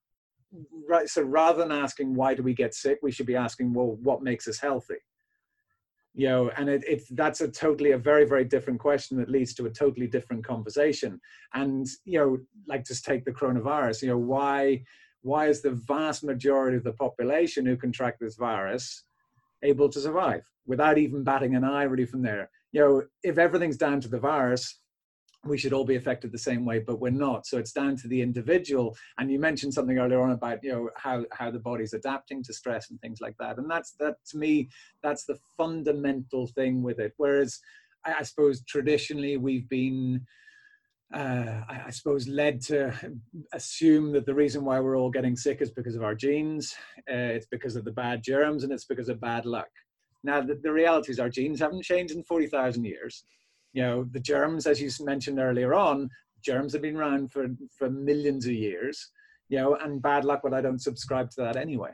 right. 0.87 1.09
So 1.09 1.23
rather 1.23 1.57
than 1.59 1.71
asking 1.71 2.13
why 2.13 2.35
do 2.35 2.43
we 2.43 2.53
get 2.53 2.75
sick, 2.75 2.99
we 3.01 3.11
should 3.11 3.25
be 3.25 3.35
asking, 3.35 3.73
well, 3.73 3.97
what 4.03 4.21
makes 4.21 4.47
us 4.47 4.59
healthy? 4.59 4.97
You 6.13 6.27
know 6.27 6.49
and 6.57 6.69
it, 6.69 6.83
it's 6.87 7.07
that's 7.09 7.41
a 7.41 7.47
totally 7.47 7.91
a 7.91 7.97
very 7.97 8.25
very 8.25 8.43
different 8.43 8.79
question 8.79 9.17
that 9.17 9.29
leads 9.29 9.53
to 9.53 9.65
a 9.65 9.69
totally 9.69 10.07
different 10.07 10.45
conversation. 10.45 11.19
And 11.53 11.87
you 12.05 12.19
know 12.19 12.37
like 12.67 12.85
just 12.85 13.05
take 13.05 13.25
the 13.25 13.31
coronavirus 13.31 14.01
you 14.01 14.09
know 14.09 14.17
why 14.17 14.83
why 15.21 15.47
is 15.47 15.61
the 15.61 15.71
vast 15.71 16.23
majority 16.23 16.77
of 16.77 16.83
the 16.83 16.93
population 16.93 17.65
who 17.65 17.77
contract 17.77 18.19
this 18.19 18.35
virus 18.35 19.03
able 19.63 19.87
to 19.89 19.99
survive 19.99 20.43
without 20.65 20.97
even 20.97 21.23
batting 21.23 21.55
an 21.55 21.63
eye 21.63 21.83
really 21.83 22.05
from 22.05 22.21
there? 22.21 22.49
You 22.71 22.81
know 22.81 23.03
if 23.23 23.37
everything's 23.37 23.77
down 23.77 24.01
to 24.01 24.09
the 24.09 24.19
virus 24.19 24.80
we 25.45 25.57
should 25.57 25.73
all 25.73 25.85
be 25.85 25.95
affected 25.95 26.31
the 26.31 26.37
same 26.37 26.65
way 26.65 26.79
but 26.79 26.99
we're 26.99 27.09
not. 27.09 27.45
So 27.47 27.57
it's 27.57 27.71
down 27.71 27.95
to 27.97 28.07
the 28.07 28.21
individual. 28.21 28.95
And 29.17 29.31
you 29.31 29.39
mentioned 29.39 29.73
something 29.73 29.97
earlier 29.97 30.21
on 30.21 30.31
about 30.31 30.63
you 30.63 30.71
know 30.71 30.89
how 30.95 31.25
how 31.31 31.51
the 31.51 31.59
body's 31.59 31.93
adapting 31.93 32.43
to 32.43 32.53
stress 32.53 32.89
and 32.89 32.99
things 33.01 33.21
like 33.21 33.35
that. 33.39 33.57
And 33.57 33.69
that's 33.69 33.93
that 33.99 34.17
to 34.29 34.37
me 34.37 34.69
that's 35.01 35.25
the 35.25 35.39
fundamental 35.57 36.47
thing 36.47 36.83
with 36.83 36.99
it. 36.99 37.13
Whereas 37.17 37.59
i, 38.05 38.15
I 38.19 38.23
suppose 38.23 38.63
traditionally 38.63 39.37
we've 39.37 39.67
been 39.69 40.25
uh, 41.13 41.61
I, 41.67 41.89
suppose 41.89 42.29
led 42.29 42.61
to 42.61 42.93
assume 43.53 44.13
that 44.13 44.25
the 44.25 44.33
reason 44.33 44.63
why 44.63 44.79
we're 44.79 44.97
all 44.97 45.09
getting 45.09 45.35
sick 45.35 45.61
is 45.61 45.69
because 45.69 45.95
of 45.95 46.03
our 46.03 46.15
genes. 46.15 46.73
Uh, 46.99 47.35
it's 47.35 47.47
because 47.47 47.75
of 47.75 47.83
the 47.83 47.91
bad 47.91 48.23
germs 48.23 48.63
and 48.63 48.71
it's 48.71 48.85
because 48.85 49.09
of 49.09 49.19
bad 49.19 49.45
luck. 49.45 49.67
Now 50.23 50.39
the, 50.39 50.57
the 50.63 50.71
reality 50.71 51.11
is 51.11 51.19
our 51.19 51.27
genes 51.27 51.59
haven't 51.59 51.83
changed 51.83 52.15
in 52.15 52.23
40,000 52.23 52.85
years 52.85 53.25
you 53.73 53.81
know 53.81 54.03
the 54.11 54.19
germs 54.19 54.67
as 54.67 54.81
you 54.81 54.89
mentioned 55.05 55.39
earlier 55.39 55.73
on 55.73 56.09
germs 56.43 56.73
have 56.73 56.81
been 56.81 56.97
around 56.97 57.31
for 57.31 57.47
for 57.77 57.89
millions 57.89 58.45
of 58.45 58.53
years 58.53 59.11
you 59.49 59.57
know 59.57 59.75
and 59.75 60.01
bad 60.01 60.25
luck 60.25 60.41
but 60.43 60.53
i 60.53 60.61
don't 60.61 60.81
subscribe 60.81 61.29
to 61.29 61.41
that 61.41 61.55
anyway. 61.57 61.91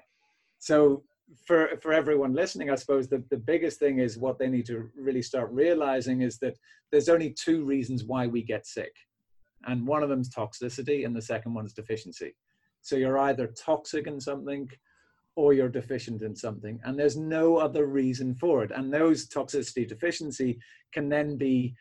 So 0.59 1.03
for 1.45 1.71
for 1.81 1.91
everyone 1.91 2.33
listening 2.33 2.69
i 2.69 2.75
suppose 2.75 3.07
the, 3.09 3.21
the 3.29 3.37
biggest 3.37 3.79
thing 3.79 3.99
is 3.99 4.17
what 4.17 4.39
they 4.39 4.47
need 4.47 4.65
to 4.65 4.89
really 4.95 5.21
start 5.21 5.51
realizing 5.51 6.21
is 6.21 6.37
that 6.39 6.55
there's 6.89 7.09
only 7.09 7.31
two 7.31 7.65
reasons 7.65 8.05
why 8.05 8.27
we 8.27 8.41
get 8.41 8.65
sick 8.65 8.93
and 9.65 9.85
one 9.85 10.03
of 10.03 10.09
them 10.09 10.21
is 10.21 10.29
toxicity 10.29 11.05
and 11.05 11.15
the 11.15 11.21
second 11.21 11.53
one 11.53 11.65
is 11.65 11.73
deficiency. 11.73 12.35
So 12.81 12.95
you're 12.95 13.19
either 13.19 13.47
toxic 13.47 14.07
in 14.07 14.19
something 14.19 14.69
or 15.37 15.53
you're 15.53 15.69
deficient 15.69 16.23
in 16.23 16.35
something, 16.35 16.79
and 16.83 16.97
there's 16.97 17.15
no 17.15 17.57
other 17.57 17.85
reason 17.85 18.33
for 18.33 18.63
it. 18.63 18.71
And 18.71 18.91
those 18.91 19.29
toxicity 19.29 19.87
deficiency 19.87 20.57
can 20.91 21.09
then 21.09 21.37
be, 21.37 21.75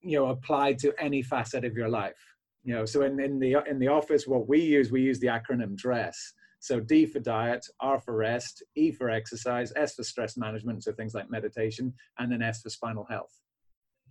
you 0.00 0.18
know, 0.18 0.30
applied 0.30 0.78
to 0.78 0.94
any 0.98 1.22
facet 1.22 1.66
of 1.66 1.76
your 1.76 1.90
life. 1.90 2.18
You 2.64 2.74
know, 2.74 2.86
so 2.86 3.02
in, 3.02 3.20
in 3.20 3.38
the 3.38 3.56
in 3.70 3.78
the 3.78 3.88
office, 3.88 4.26
what 4.26 4.48
we 4.48 4.60
use, 4.60 4.90
we 4.90 5.02
use 5.02 5.20
the 5.20 5.28
acronym 5.28 5.76
DRESS. 5.76 6.32
So 6.60 6.80
D 6.80 7.04
for 7.06 7.20
diet, 7.20 7.64
R 7.78 8.00
for 8.00 8.16
rest, 8.16 8.64
E 8.74 8.90
for 8.90 9.10
exercise, 9.10 9.70
S 9.76 9.94
for 9.94 10.02
stress 10.02 10.36
management, 10.38 10.82
so 10.82 10.92
things 10.92 11.14
like 11.14 11.30
meditation, 11.30 11.92
and 12.18 12.32
then 12.32 12.42
S 12.42 12.62
for 12.62 12.70
spinal 12.70 13.06
health. 13.08 13.34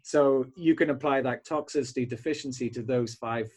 So 0.04 0.46
you 0.56 0.76
can 0.76 0.92
apply 0.92 1.22
that 1.22 1.46
toxicity 1.46 2.08
deficiency 2.08 2.70
to 2.70 2.84
those 2.84 3.16
five 3.16 3.50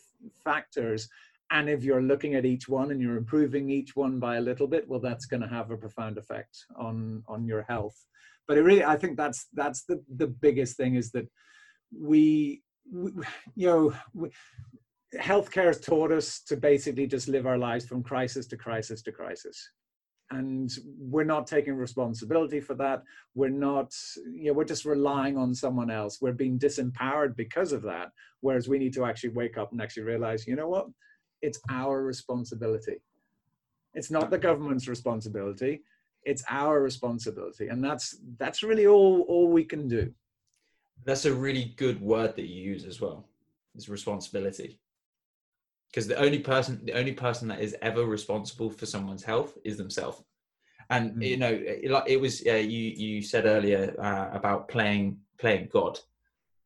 factors. 0.42 1.09
And 1.50 1.68
if 1.68 1.82
you're 1.82 2.02
looking 2.02 2.36
at 2.36 2.44
each 2.44 2.68
one 2.68 2.90
and 2.90 3.00
you're 3.00 3.16
improving 3.16 3.70
each 3.70 3.96
one 3.96 4.20
by 4.20 4.36
a 4.36 4.40
little 4.40 4.68
bit, 4.68 4.88
well, 4.88 5.00
that's 5.00 5.26
going 5.26 5.42
to 5.42 5.48
have 5.48 5.70
a 5.70 5.76
profound 5.76 6.16
effect 6.16 6.64
on 6.76 7.24
on 7.26 7.44
your 7.44 7.62
health. 7.62 7.96
But 8.46 8.56
it 8.56 8.62
really, 8.62 8.84
I 8.84 8.96
think 8.96 9.16
that's 9.16 9.46
that's 9.52 9.84
the 9.84 10.02
the 10.16 10.28
biggest 10.28 10.76
thing 10.76 10.94
is 10.94 11.10
that 11.12 11.28
we, 11.96 12.62
we 12.92 13.10
you 13.56 13.66
know, 13.66 13.94
we, 14.14 14.30
healthcare 15.16 15.66
has 15.66 15.80
taught 15.80 16.12
us 16.12 16.40
to 16.46 16.56
basically 16.56 17.06
just 17.08 17.26
live 17.26 17.46
our 17.46 17.58
lives 17.58 17.84
from 17.84 18.02
crisis 18.02 18.46
to 18.48 18.56
crisis 18.56 19.02
to 19.02 19.12
crisis. 19.12 19.70
And 20.32 20.70
we're 20.96 21.24
not 21.24 21.48
taking 21.48 21.74
responsibility 21.74 22.60
for 22.60 22.74
that. 22.74 23.02
We're 23.34 23.48
not 23.48 23.92
you 24.32 24.46
know 24.46 24.52
we're 24.52 24.64
just 24.64 24.84
relying 24.84 25.36
on 25.36 25.52
someone 25.52 25.90
else. 25.90 26.18
We're 26.20 26.32
being 26.32 26.60
disempowered 26.60 27.34
because 27.34 27.72
of 27.72 27.82
that. 27.82 28.10
Whereas 28.40 28.68
we 28.68 28.78
need 28.78 28.94
to 28.94 29.04
actually 29.04 29.30
wake 29.30 29.58
up 29.58 29.72
and 29.72 29.82
actually 29.82 30.04
realize 30.04 30.46
you 30.46 30.54
know 30.54 30.68
what 30.68 30.86
it's 31.42 31.61
our 31.70 32.03
responsibility. 32.03 32.96
It's 33.94 34.11
not 34.11 34.31
the 34.31 34.38
government's 34.38 34.88
responsibility. 34.88 35.83
It's 36.24 36.44
our 36.48 36.81
responsibility. 36.81 37.68
And 37.68 37.83
that's 37.83 38.18
that's 38.38 38.62
really 38.62 38.87
all 38.87 39.22
all 39.22 39.48
we 39.48 39.64
can 39.64 39.88
do. 39.88 40.12
That's 41.05 41.24
a 41.24 41.35
really 41.35 41.74
good 41.76 42.00
word 42.00 42.37
that 42.37 42.46
you 42.46 42.62
use 42.62 42.85
as 42.85 43.00
well 43.00 43.26
is 43.74 43.88
responsibility. 43.88 44.79
Because 45.88 46.07
the 46.07 46.18
only 46.18 46.38
person 46.38 46.85
the 46.85 46.92
only 46.92 47.12
person 47.12 47.48
that 47.48 47.61
is 47.61 47.74
ever 47.83 48.05
responsible 48.05 48.70
for 48.70 48.87
someone's 48.87 49.24
health 49.24 49.57
is 49.64 49.76
themselves. 49.76 50.22
And 50.90 51.16
mm. 51.16 51.26
you 51.26 51.37
know 51.37 51.53
it, 51.53 51.90
like 51.90 52.09
it 52.09 52.20
was 52.20 52.42
uh, 52.46 52.55
you 52.55 52.83
you 53.05 53.22
said 53.22 53.46
earlier 53.46 53.94
uh, 53.98 54.37
about 54.37 54.68
playing 54.68 55.18
playing 55.38 55.68
god. 55.72 55.98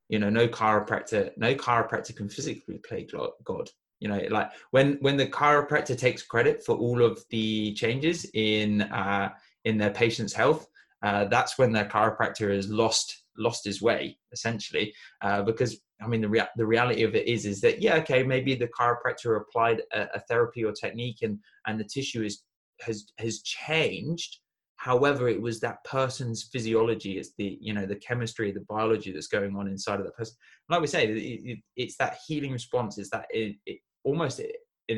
You 0.09 0.19
know 0.19 0.31
no 0.31 0.49
chiropractor 0.49 1.31
no 1.39 1.55
chiropractor 1.55 2.15
can 2.15 2.29
physically 2.29 2.79
play 2.79 3.07
god 3.47 3.71
you 4.01 4.09
know 4.09 4.21
like 4.31 4.51
when 4.71 4.99
when 5.01 5.17
the 5.17 5.27
chiropractor 5.27 5.97
takes 5.97 6.23
credit 6.23 6.65
for 6.65 6.77
all 6.77 7.03
of 7.03 7.23
the 7.31 7.73
changes 7.75 8.29
in 8.35 8.83
uh 8.83 9.29
in 9.65 9.79
their 9.79 9.91
patient's 9.91 10.33
health 10.33 10.67
uh, 11.03 11.27
that's 11.27 11.59
when 11.59 11.71
their 11.71 11.85
chiropractor 11.85 12.55
has 12.55 12.69
lost 12.69 13.25
lost 13.37 13.65
his 13.65 13.83
way 13.83 14.17
essentially 14.33 14.93
uh, 15.23 15.43
because 15.43 15.81
I 16.05 16.07
mean, 16.07 16.21
the, 16.21 16.29
rea- 16.29 16.49
the 16.57 16.67
reality 16.67 17.03
of 17.03 17.15
it 17.15 17.27
is, 17.27 17.47
is 17.47 17.61
that, 17.63 17.81
yeah, 17.81 17.97
okay, 17.97 18.23
maybe 18.23 18.55
the 18.55 18.69
chiropractor 18.69 19.41
applied 19.41 19.83
a, 19.93 20.07
a 20.15 20.21
therapy 20.21 20.65
or 20.65 20.73
technique 20.73 21.19
and, 21.23 21.39
and 21.67 21.79
the 21.79 21.85
tissue 21.85 22.23
is, 22.23 22.43
has, 22.81 23.07
has 23.19 23.41
changed. 23.43 24.39
However, 24.85 25.31
it 25.31 25.41
was 25.41 25.61
that 25.61 25.83
person's 25.85 26.51
physiology, 26.53 27.17
it's 27.17 27.31
the, 27.39 27.57
you 27.59 27.73
know, 27.73 27.87
the 27.87 27.97
chemistry, 27.97 28.53
the 28.53 28.67
biology 28.69 29.13
that's 29.13 29.29
going 29.29 29.57
on 29.57 29.67
inside 29.67 29.99
of 29.99 30.05
that 30.05 30.15
person. 30.15 30.37
Like 30.69 30.83
we 30.83 30.87
say, 30.87 31.07
it, 31.07 31.17
it, 31.17 31.59
it's 31.75 31.97
that 31.97 32.19
healing 32.27 32.53
response, 32.53 32.99
it's 32.99 33.09
that 33.09 33.25
it, 33.31 33.57
almost 34.05 34.41
an 34.41 34.49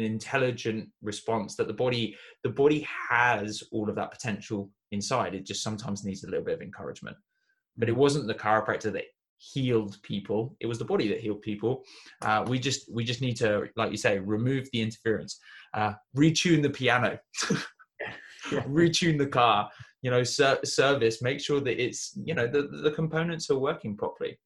intelligent 0.00 0.88
response 1.02 1.54
that 1.54 1.68
the 1.68 1.72
body, 1.72 2.16
the 2.42 2.50
body 2.50 2.84
has 3.08 3.62
all 3.70 3.88
of 3.88 3.94
that 3.94 4.10
potential 4.10 4.72
inside. 4.90 5.36
It 5.36 5.46
just 5.46 5.62
sometimes 5.62 6.02
needs 6.02 6.24
a 6.24 6.30
little 6.30 6.44
bit 6.44 6.54
of 6.54 6.62
encouragement. 6.62 7.16
But 7.76 7.88
it 7.88 7.96
wasn't 7.96 8.26
the 8.26 8.34
chiropractor 8.34 8.92
that 8.92 9.04
healed 9.38 9.98
people 10.02 10.56
it 10.60 10.66
was 10.66 10.78
the 10.78 10.84
body 10.84 11.08
that 11.08 11.20
healed 11.20 11.42
people. 11.42 11.84
Uh, 12.22 12.42
we 12.48 12.58
just 12.58 12.90
we 12.90 13.04
just 13.04 13.20
need 13.20 13.36
to 13.36 13.68
like 13.76 13.90
you 13.90 13.98
say 13.98 14.18
remove 14.18 14.66
the 14.72 14.80
interference. 14.80 15.38
Uh, 15.74 15.92
retune 16.16 16.62
the 16.62 16.70
piano 16.70 17.18
retune 18.68 19.18
the 19.18 19.26
car 19.26 19.70
you 20.02 20.10
know 20.10 20.22
ser- 20.22 20.60
service 20.64 21.22
make 21.22 21.40
sure 21.40 21.60
that 21.60 21.82
it's 21.82 22.12
you 22.24 22.34
know 22.34 22.46
the, 22.46 22.62
the 22.82 22.92
components 22.92 23.50
are 23.50 23.58
working 23.58 23.96
properly. 23.96 24.38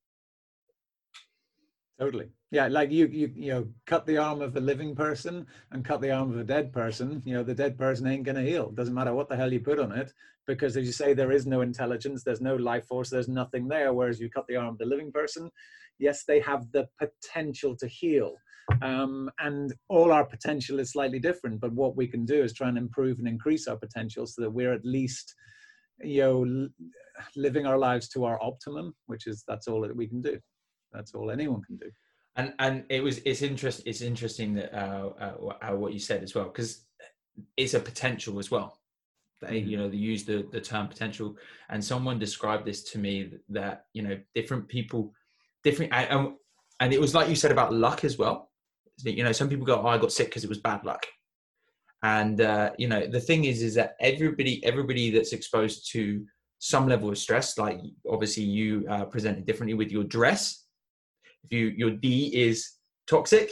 Totally. 1.98 2.28
Yeah 2.50 2.68
like 2.68 2.90
you 2.90 3.06
you 3.08 3.30
you 3.34 3.52
know 3.52 3.68
cut 3.86 4.06
the 4.06 4.16
arm 4.16 4.40
of 4.40 4.56
a 4.56 4.60
living 4.60 4.94
person 4.94 5.46
and 5.72 5.84
cut 5.84 6.00
the 6.00 6.10
arm 6.10 6.30
of 6.32 6.38
a 6.38 6.44
dead 6.44 6.72
person 6.72 7.22
you 7.26 7.34
know 7.34 7.42
the 7.42 7.54
dead 7.54 7.76
person 7.76 8.06
ain't 8.06 8.24
going 8.24 8.42
to 8.42 8.50
heal. 8.50 8.70
Doesn't 8.70 8.94
matter 8.94 9.12
what 9.14 9.28
the 9.28 9.36
hell 9.36 9.52
you 9.52 9.60
put 9.60 9.78
on 9.78 9.92
it 9.92 10.12
because 10.46 10.76
as 10.76 10.86
you 10.86 10.92
say 10.92 11.12
there 11.12 11.30
is 11.30 11.46
no 11.46 11.60
intelligence 11.60 12.24
there's 12.24 12.40
no 12.40 12.56
life 12.56 12.86
force 12.86 13.10
there's 13.10 13.28
nothing 13.28 13.68
there 13.68 13.92
whereas 13.92 14.18
you 14.18 14.30
cut 14.30 14.46
the 14.48 14.56
arm 14.56 14.68
of 14.68 14.78
the 14.78 14.86
living 14.86 15.12
person 15.12 15.50
yes 15.98 16.24
they 16.24 16.40
have 16.40 16.70
the 16.72 16.88
potential 16.98 17.76
to 17.76 17.86
heal 17.86 18.34
um, 18.82 19.30
and 19.40 19.74
all 19.88 20.12
our 20.12 20.24
potential 20.24 20.78
is 20.78 20.92
slightly 20.92 21.18
different 21.18 21.60
but 21.60 21.72
what 21.72 21.96
we 21.96 22.06
can 22.06 22.24
do 22.24 22.42
is 22.42 22.52
try 22.52 22.68
and 22.68 22.78
improve 22.78 23.18
and 23.18 23.28
increase 23.28 23.66
our 23.66 23.76
potential 23.76 24.26
so 24.26 24.42
that 24.42 24.50
we're 24.50 24.72
at 24.72 24.84
least 24.84 25.34
you 26.02 26.20
know 26.20 26.68
living 27.36 27.66
our 27.66 27.78
lives 27.78 28.08
to 28.08 28.24
our 28.24 28.42
optimum 28.42 28.94
which 29.06 29.26
is 29.26 29.44
that's 29.46 29.68
all 29.68 29.80
that 29.80 29.94
we 29.94 30.06
can 30.06 30.20
do. 30.20 30.38
That's 30.92 31.14
all 31.14 31.30
anyone 31.30 31.62
can 31.62 31.76
do. 31.76 31.90
And 32.36 32.54
and 32.58 32.84
it 32.88 33.02
was 33.02 33.18
it's 33.24 33.42
interesting 33.42 33.84
it's 33.86 34.00
interesting 34.00 34.54
that 34.54 34.74
uh, 34.74 35.34
uh, 35.62 35.76
what 35.76 35.92
you 35.92 35.98
said 35.98 36.22
as 36.22 36.34
well 36.34 36.44
because 36.44 36.84
it's 37.56 37.74
a 37.74 37.80
potential 37.80 38.38
as 38.38 38.50
well. 38.50 38.78
They 39.40 39.60
mm-hmm. 39.60 39.70
you 39.70 39.76
know 39.76 39.88
they 39.88 39.96
use 39.96 40.24
the 40.24 40.46
the 40.50 40.60
term 40.60 40.88
potential. 40.88 41.36
And 41.68 41.84
someone 41.84 42.18
described 42.18 42.66
this 42.66 42.82
to 42.92 42.98
me 42.98 43.32
that 43.48 43.86
you 43.92 44.02
know 44.02 44.18
different 44.34 44.68
people 44.68 45.12
different 45.62 45.92
and, 45.92 46.32
and 46.80 46.92
it 46.92 47.00
was 47.00 47.14
like 47.14 47.28
you 47.28 47.36
said 47.36 47.52
about 47.52 47.72
luck 47.72 48.04
as 48.04 48.16
well 48.16 48.49
you 49.04 49.24
know 49.24 49.32
some 49.32 49.48
people 49.48 49.66
go 49.66 49.80
oh 49.80 49.86
i 49.86 49.98
got 49.98 50.12
sick 50.12 50.28
because 50.28 50.44
it 50.44 50.48
was 50.48 50.58
bad 50.58 50.84
luck 50.84 51.06
and 52.02 52.40
uh, 52.40 52.70
you 52.78 52.88
know 52.88 53.06
the 53.06 53.20
thing 53.20 53.44
is 53.44 53.62
is 53.62 53.74
that 53.74 53.94
everybody 54.00 54.64
everybody 54.64 55.10
that's 55.10 55.32
exposed 55.32 55.90
to 55.92 56.24
some 56.58 56.88
level 56.88 57.10
of 57.10 57.18
stress 57.18 57.58
like 57.58 57.80
obviously 58.10 58.42
you 58.42 58.86
uh, 58.88 59.04
presented 59.04 59.46
differently 59.46 59.74
with 59.74 59.90
your 59.90 60.04
DRESS 60.04 60.66
if 61.44 61.52
you 61.52 61.66
your 61.76 61.90
d 61.90 62.30
is 62.34 62.72
toxic 63.06 63.50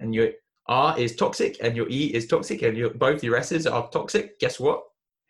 and 0.00 0.14
your 0.14 0.30
r 0.68 0.98
is 0.98 1.14
toxic 1.14 1.56
and 1.62 1.76
your 1.76 1.88
e 1.88 2.06
is 2.06 2.26
toxic 2.26 2.62
and 2.62 2.76
your 2.76 2.90
both 2.90 3.22
your 3.22 3.36
s's 3.36 3.66
are 3.66 3.88
toxic 3.90 4.38
guess 4.40 4.58
what 4.58 4.82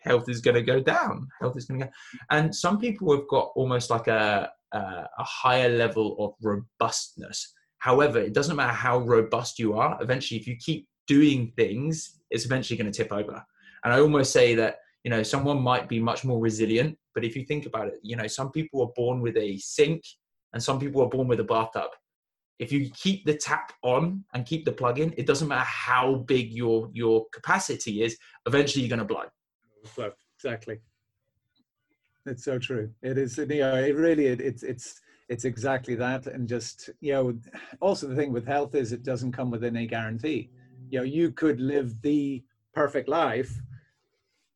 health 0.06 0.28
is 0.28 0.40
going 0.40 0.54
to 0.54 0.62
go 0.62 0.80
down. 0.80 1.28
Health 1.40 1.56
is 1.56 1.66
going 1.66 1.80
to 1.80 1.86
go. 1.86 1.92
And 2.30 2.54
some 2.54 2.78
people 2.78 3.14
have 3.14 3.28
got 3.28 3.50
almost 3.56 3.90
like 3.90 4.06
a, 4.06 4.50
a, 4.72 4.78
a 4.78 5.24
higher 5.24 5.68
level 5.68 6.16
of 6.18 6.34
robustness. 6.40 7.52
However, 7.86 8.18
it 8.18 8.34
doesn't 8.34 8.56
matter 8.56 8.72
how 8.72 8.98
robust 8.98 9.60
you 9.60 9.78
are. 9.78 9.96
Eventually, 10.00 10.40
if 10.40 10.48
you 10.48 10.56
keep 10.56 10.88
doing 11.06 11.52
things, 11.54 12.18
it's 12.32 12.44
eventually 12.44 12.76
going 12.76 12.90
to 12.90 12.96
tip 13.02 13.12
over. 13.12 13.40
And 13.84 13.94
I 13.94 14.00
almost 14.00 14.32
say 14.32 14.56
that 14.56 14.78
you 15.04 15.10
know 15.12 15.22
someone 15.22 15.62
might 15.62 15.88
be 15.88 16.00
much 16.00 16.24
more 16.24 16.40
resilient, 16.40 16.98
but 17.14 17.24
if 17.24 17.36
you 17.36 17.44
think 17.44 17.64
about 17.64 17.86
it, 17.86 18.00
you 18.02 18.16
know 18.16 18.26
some 18.26 18.50
people 18.50 18.82
are 18.82 18.92
born 18.96 19.20
with 19.20 19.36
a 19.36 19.56
sink, 19.58 20.02
and 20.52 20.60
some 20.60 20.80
people 20.80 21.00
are 21.00 21.08
born 21.08 21.28
with 21.28 21.38
a 21.38 21.44
bathtub. 21.44 21.90
If 22.58 22.72
you 22.72 22.90
keep 22.90 23.24
the 23.24 23.36
tap 23.36 23.72
on 23.82 24.24
and 24.34 24.44
keep 24.44 24.64
the 24.64 24.72
plug 24.72 24.98
in, 24.98 25.14
it 25.16 25.24
doesn't 25.24 25.46
matter 25.46 25.70
how 25.88 26.24
big 26.26 26.52
your 26.52 26.90
your 26.92 27.26
capacity 27.32 28.02
is. 28.02 28.18
Eventually, 28.46 28.82
you're 28.82 28.96
going 28.96 29.06
to 29.06 29.14
blow 29.14 29.26
flow. 29.84 30.10
Exactly. 30.38 30.80
It's 32.26 32.44
so 32.44 32.58
true. 32.58 32.90
It 33.00 33.16
is. 33.16 33.38
You 33.38 33.46
know, 33.46 33.76
it 33.76 33.94
really. 33.94 34.26
It, 34.26 34.40
it's 34.40 34.64
it's 34.64 35.00
it's 35.28 35.44
exactly 35.44 35.94
that. 35.96 36.26
And 36.26 36.48
just 36.48 36.90
you 37.00 37.12
know, 37.12 37.38
also 37.80 38.06
the 38.06 38.16
thing 38.16 38.32
with 38.32 38.46
health 38.46 38.74
is 38.74 38.92
it 38.92 39.02
doesn't 39.02 39.32
come 39.32 39.50
with 39.50 39.64
any 39.64 39.86
guarantee. 39.86 40.50
You 40.90 41.00
know, 41.00 41.04
you 41.04 41.32
could 41.32 41.60
live 41.60 42.00
the 42.02 42.44
perfect 42.74 43.08
life, 43.08 43.52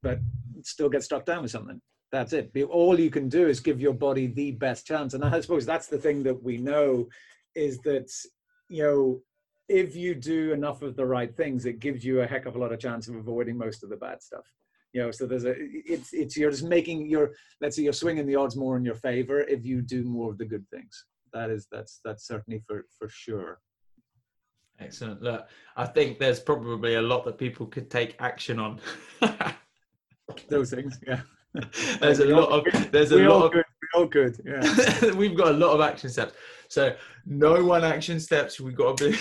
but 0.02 0.20
still 0.62 0.88
get 0.88 1.02
struck 1.02 1.24
down 1.24 1.42
with 1.42 1.50
something. 1.50 1.80
That's 2.12 2.32
it. 2.32 2.50
All 2.70 2.98
you 2.98 3.10
can 3.10 3.28
do 3.28 3.48
is 3.48 3.60
give 3.60 3.80
your 3.80 3.94
body 3.94 4.26
the 4.26 4.52
best 4.52 4.86
chance. 4.86 5.14
And 5.14 5.24
I 5.24 5.40
suppose 5.40 5.64
that's 5.64 5.86
the 5.86 5.98
thing 5.98 6.22
that 6.24 6.42
we 6.42 6.56
know 6.56 7.08
is 7.54 7.78
that 7.80 8.10
you 8.68 8.82
know 8.82 9.22
if 9.68 9.94
you 9.94 10.14
do 10.14 10.52
enough 10.52 10.82
of 10.82 10.96
the 10.96 11.06
right 11.06 11.36
things, 11.36 11.64
it 11.64 11.78
gives 11.78 12.04
you 12.04 12.20
a 12.20 12.26
heck 12.26 12.46
of 12.46 12.56
a 12.56 12.58
lot 12.58 12.72
of 12.72 12.80
chance 12.80 13.06
of 13.08 13.14
avoiding 13.14 13.56
most 13.56 13.84
of 13.84 13.90
the 13.90 13.96
bad 13.96 14.20
stuff 14.22 14.44
you 14.92 15.02
know 15.02 15.10
so 15.10 15.26
there's 15.26 15.44
a 15.44 15.54
it's 15.56 16.12
it's 16.12 16.36
you're 16.36 16.50
just 16.50 16.64
making 16.64 17.08
your 17.08 17.32
let's 17.60 17.76
say 17.76 17.82
you're 17.82 17.92
swinging 17.92 18.26
the 18.26 18.36
odds 18.36 18.56
more 18.56 18.76
in 18.76 18.84
your 18.84 18.94
favor 18.94 19.40
if 19.40 19.64
you 19.64 19.82
do 19.82 20.04
more 20.04 20.30
of 20.30 20.38
the 20.38 20.44
good 20.44 20.66
things. 20.70 21.04
That 21.32 21.50
is 21.50 21.66
that's 21.70 22.00
that's 22.04 22.26
certainly 22.26 22.62
for 22.66 22.84
for 22.98 23.08
sure. 23.08 23.60
Excellent. 24.80 25.22
Look 25.22 25.46
i 25.76 25.86
think 25.86 26.18
there's 26.18 26.40
probably 26.40 26.94
a 26.94 27.02
lot 27.02 27.24
that 27.24 27.38
people 27.38 27.66
could 27.66 27.90
take 27.90 28.16
action 28.20 28.58
on. 28.58 28.80
Those 30.48 30.70
things 30.70 30.98
yeah. 31.06 31.20
There's 32.00 32.20
a 32.20 32.26
lot 32.26 32.48
of 32.50 32.92
there's 32.92 33.10
a 33.10 33.16
lot 33.16 33.46
of 33.46 33.52
good. 33.52 33.64
we 33.82 34.00
all 34.00 34.06
good 34.06 34.40
yeah. 34.44 35.12
We've 35.14 35.36
got 35.36 35.48
a 35.48 35.56
lot 35.56 35.72
of 35.72 35.80
action 35.80 36.08
steps. 36.08 36.34
So 36.68 36.94
no 37.26 37.64
one 37.64 37.82
action 37.82 38.20
steps 38.20 38.60
we've 38.60 38.76
got 38.76 38.96
to 38.98 39.10
be 39.10 39.18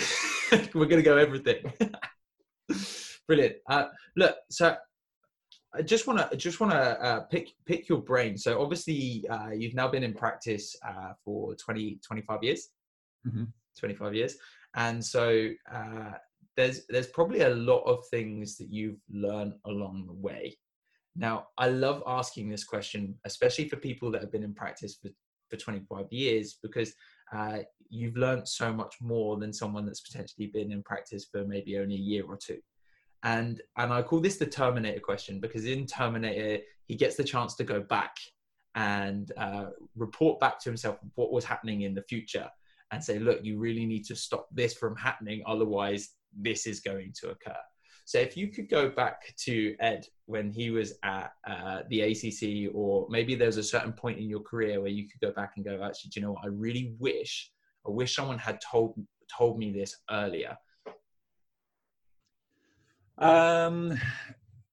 we're 0.74 0.86
going 0.86 1.02
to 1.02 1.02
go 1.02 1.16
everything. 1.16 1.72
Brilliant. 3.26 3.56
Uh, 3.68 3.86
look, 4.16 4.36
so 4.48 4.76
I 5.72 5.82
just 5.82 6.06
want 6.06 6.30
to 6.30 6.36
just 6.36 6.60
want 6.60 6.72
to 6.72 6.78
uh, 6.78 7.20
pick 7.20 7.50
pick 7.64 7.88
your 7.88 7.98
brain. 7.98 8.36
So 8.36 8.60
obviously, 8.60 9.24
uh, 9.28 9.50
you've 9.50 9.74
now 9.74 9.88
been 9.88 10.02
in 10.02 10.14
practice 10.14 10.74
uh, 10.86 11.12
for 11.24 11.54
20, 11.54 12.00
25 12.04 12.42
years. 12.42 12.68
Mm-hmm. 13.26 13.44
25 13.78 14.14
years, 14.14 14.36
and 14.74 15.04
so 15.04 15.48
uh, 15.72 16.12
there's 16.56 16.86
there's 16.88 17.06
probably 17.06 17.42
a 17.42 17.50
lot 17.50 17.82
of 17.84 18.04
things 18.10 18.56
that 18.58 18.70
you've 18.70 19.00
learned 19.10 19.54
along 19.66 20.06
the 20.06 20.12
way. 20.12 20.56
Now, 21.16 21.48
I 21.58 21.68
love 21.68 22.02
asking 22.06 22.48
this 22.48 22.64
question, 22.64 23.14
especially 23.24 23.68
for 23.68 23.76
people 23.76 24.10
that 24.10 24.22
have 24.22 24.32
been 24.32 24.44
in 24.44 24.54
practice 24.54 24.96
for, 25.00 25.10
for 25.50 25.56
25 25.56 26.06
years, 26.10 26.58
because 26.62 26.94
uh, 27.34 27.58
you've 27.88 28.16
learned 28.16 28.46
so 28.48 28.72
much 28.72 28.96
more 29.00 29.36
than 29.36 29.52
someone 29.52 29.86
that's 29.86 30.00
potentially 30.00 30.46
been 30.46 30.72
in 30.72 30.82
practice 30.82 31.26
for 31.30 31.44
maybe 31.44 31.78
only 31.78 31.96
a 31.96 31.98
year 31.98 32.24
or 32.26 32.36
two 32.36 32.58
and 33.22 33.60
and 33.76 33.92
I 33.92 34.02
call 34.02 34.20
this 34.20 34.36
the 34.36 34.46
Terminator 34.46 35.00
question 35.00 35.40
because 35.40 35.66
in 35.66 35.86
Terminator 35.86 36.62
he 36.86 36.96
gets 36.96 37.16
the 37.16 37.24
chance 37.24 37.54
to 37.56 37.64
go 37.64 37.80
back 37.80 38.16
and 38.74 39.32
uh, 39.36 39.66
report 39.96 40.40
back 40.40 40.58
to 40.60 40.70
himself 40.70 40.98
what 41.14 41.32
was 41.32 41.44
happening 41.44 41.82
in 41.82 41.94
the 41.94 42.02
future 42.02 42.48
and 42.92 43.02
say, 43.02 43.18
look, 43.18 43.40
you 43.44 43.58
really 43.58 43.86
need 43.86 44.04
to 44.06 44.16
stop 44.16 44.48
this 44.52 44.74
from 44.74 44.96
happening, 44.96 45.42
otherwise 45.46 46.10
this 46.36 46.66
is 46.66 46.80
going 46.80 47.12
to 47.20 47.30
occur. 47.30 47.56
So 48.04 48.18
if 48.18 48.36
you 48.36 48.48
could 48.48 48.68
go 48.68 48.88
back 48.88 49.34
to 49.44 49.76
Ed 49.78 50.04
when 50.26 50.50
he 50.50 50.70
was 50.70 50.94
at 51.04 51.32
uh, 51.48 51.82
the 51.90 52.00
ACC, 52.00 52.74
or 52.74 53.06
maybe 53.08 53.36
there's 53.36 53.56
a 53.56 53.62
certain 53.62 53.92
point 53.92 54.18
in 54.18 54.28
your 54.28 54.40
career 54.40 54.80
where 54.80 54.90
you 54.90 55.08
could 55.08 55.20
go 55.20 55.32
back 55.32 55.52
and 55.54 55.64
go, 55.64 55.80
actually, 55.84 56.10
do 56.10 56.20
you 56.20 56.26
know 56.26 56.32
what? 56.32 56.44
I 56.44 56.48
really 56.48 56.94
wish, 56.98 57.52
I 57.86 57.90
wish 57.90 58.16
someone 58.16 58.38
had 58.38 58.60
told 58.60 58.94
told 59.36 59.60
me 59.60 59.70
this 59.70 59.96
earlier 60.10 60.56
um, 63.20 63.98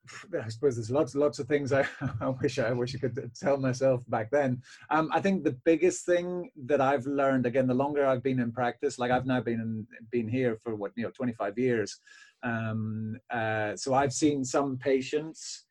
I 0.44 0.50
suppose 0.50 0.76
there's 0.76 0.92
lots, 0.92 1.16
lots 1.16 1.40
of 1.40 1.48
things 1.48 1.74
I, 1.74 1.86
I 2.22 2.30
wish 2.30 2.60
I 2.60 2.72
wish 2.72 2.96
I 2.96 3.00
could 3.00 3.32
tell 3.40 3.58
myself 3.58 4.04
back 4.10 4.30
then. 4.32 4.62
Um, 4.90 5.10
I 5.14 5.22
think 5.22 5.44
the 5.44 5.58
biggest 5.66 6.06
thing 6.06 6.50
that 6.66 6.82
I've 6.82 7.06
learned, 7.06 7.46
again, 7.46 7.68
the 7.68 7.74
longer 7.74 8.06
I've 8.06 8.24
been 8.24 8.40
in 8.40 8.52
practice, 8.52 9.00
like 9.00 9.12
I've 9.12 9.26
now 9.26 9.42
been 9.42 9.60
in, 9.60 9.88
been 10.12 10.28
here 10.28 10.60
for 10.64 10.76
what 10.76 10.92
you 10.96 11.04
know, 11.04 11.12
25 11.12 11.58
years. 11.58 12.00
Um, 12.44 13.18
uh, 13.30 13.76
so 13.76 13.94
I've 13.94 14.14
seen 14.14 14.46
some 14.46 14.78
patients, 14.78 15.66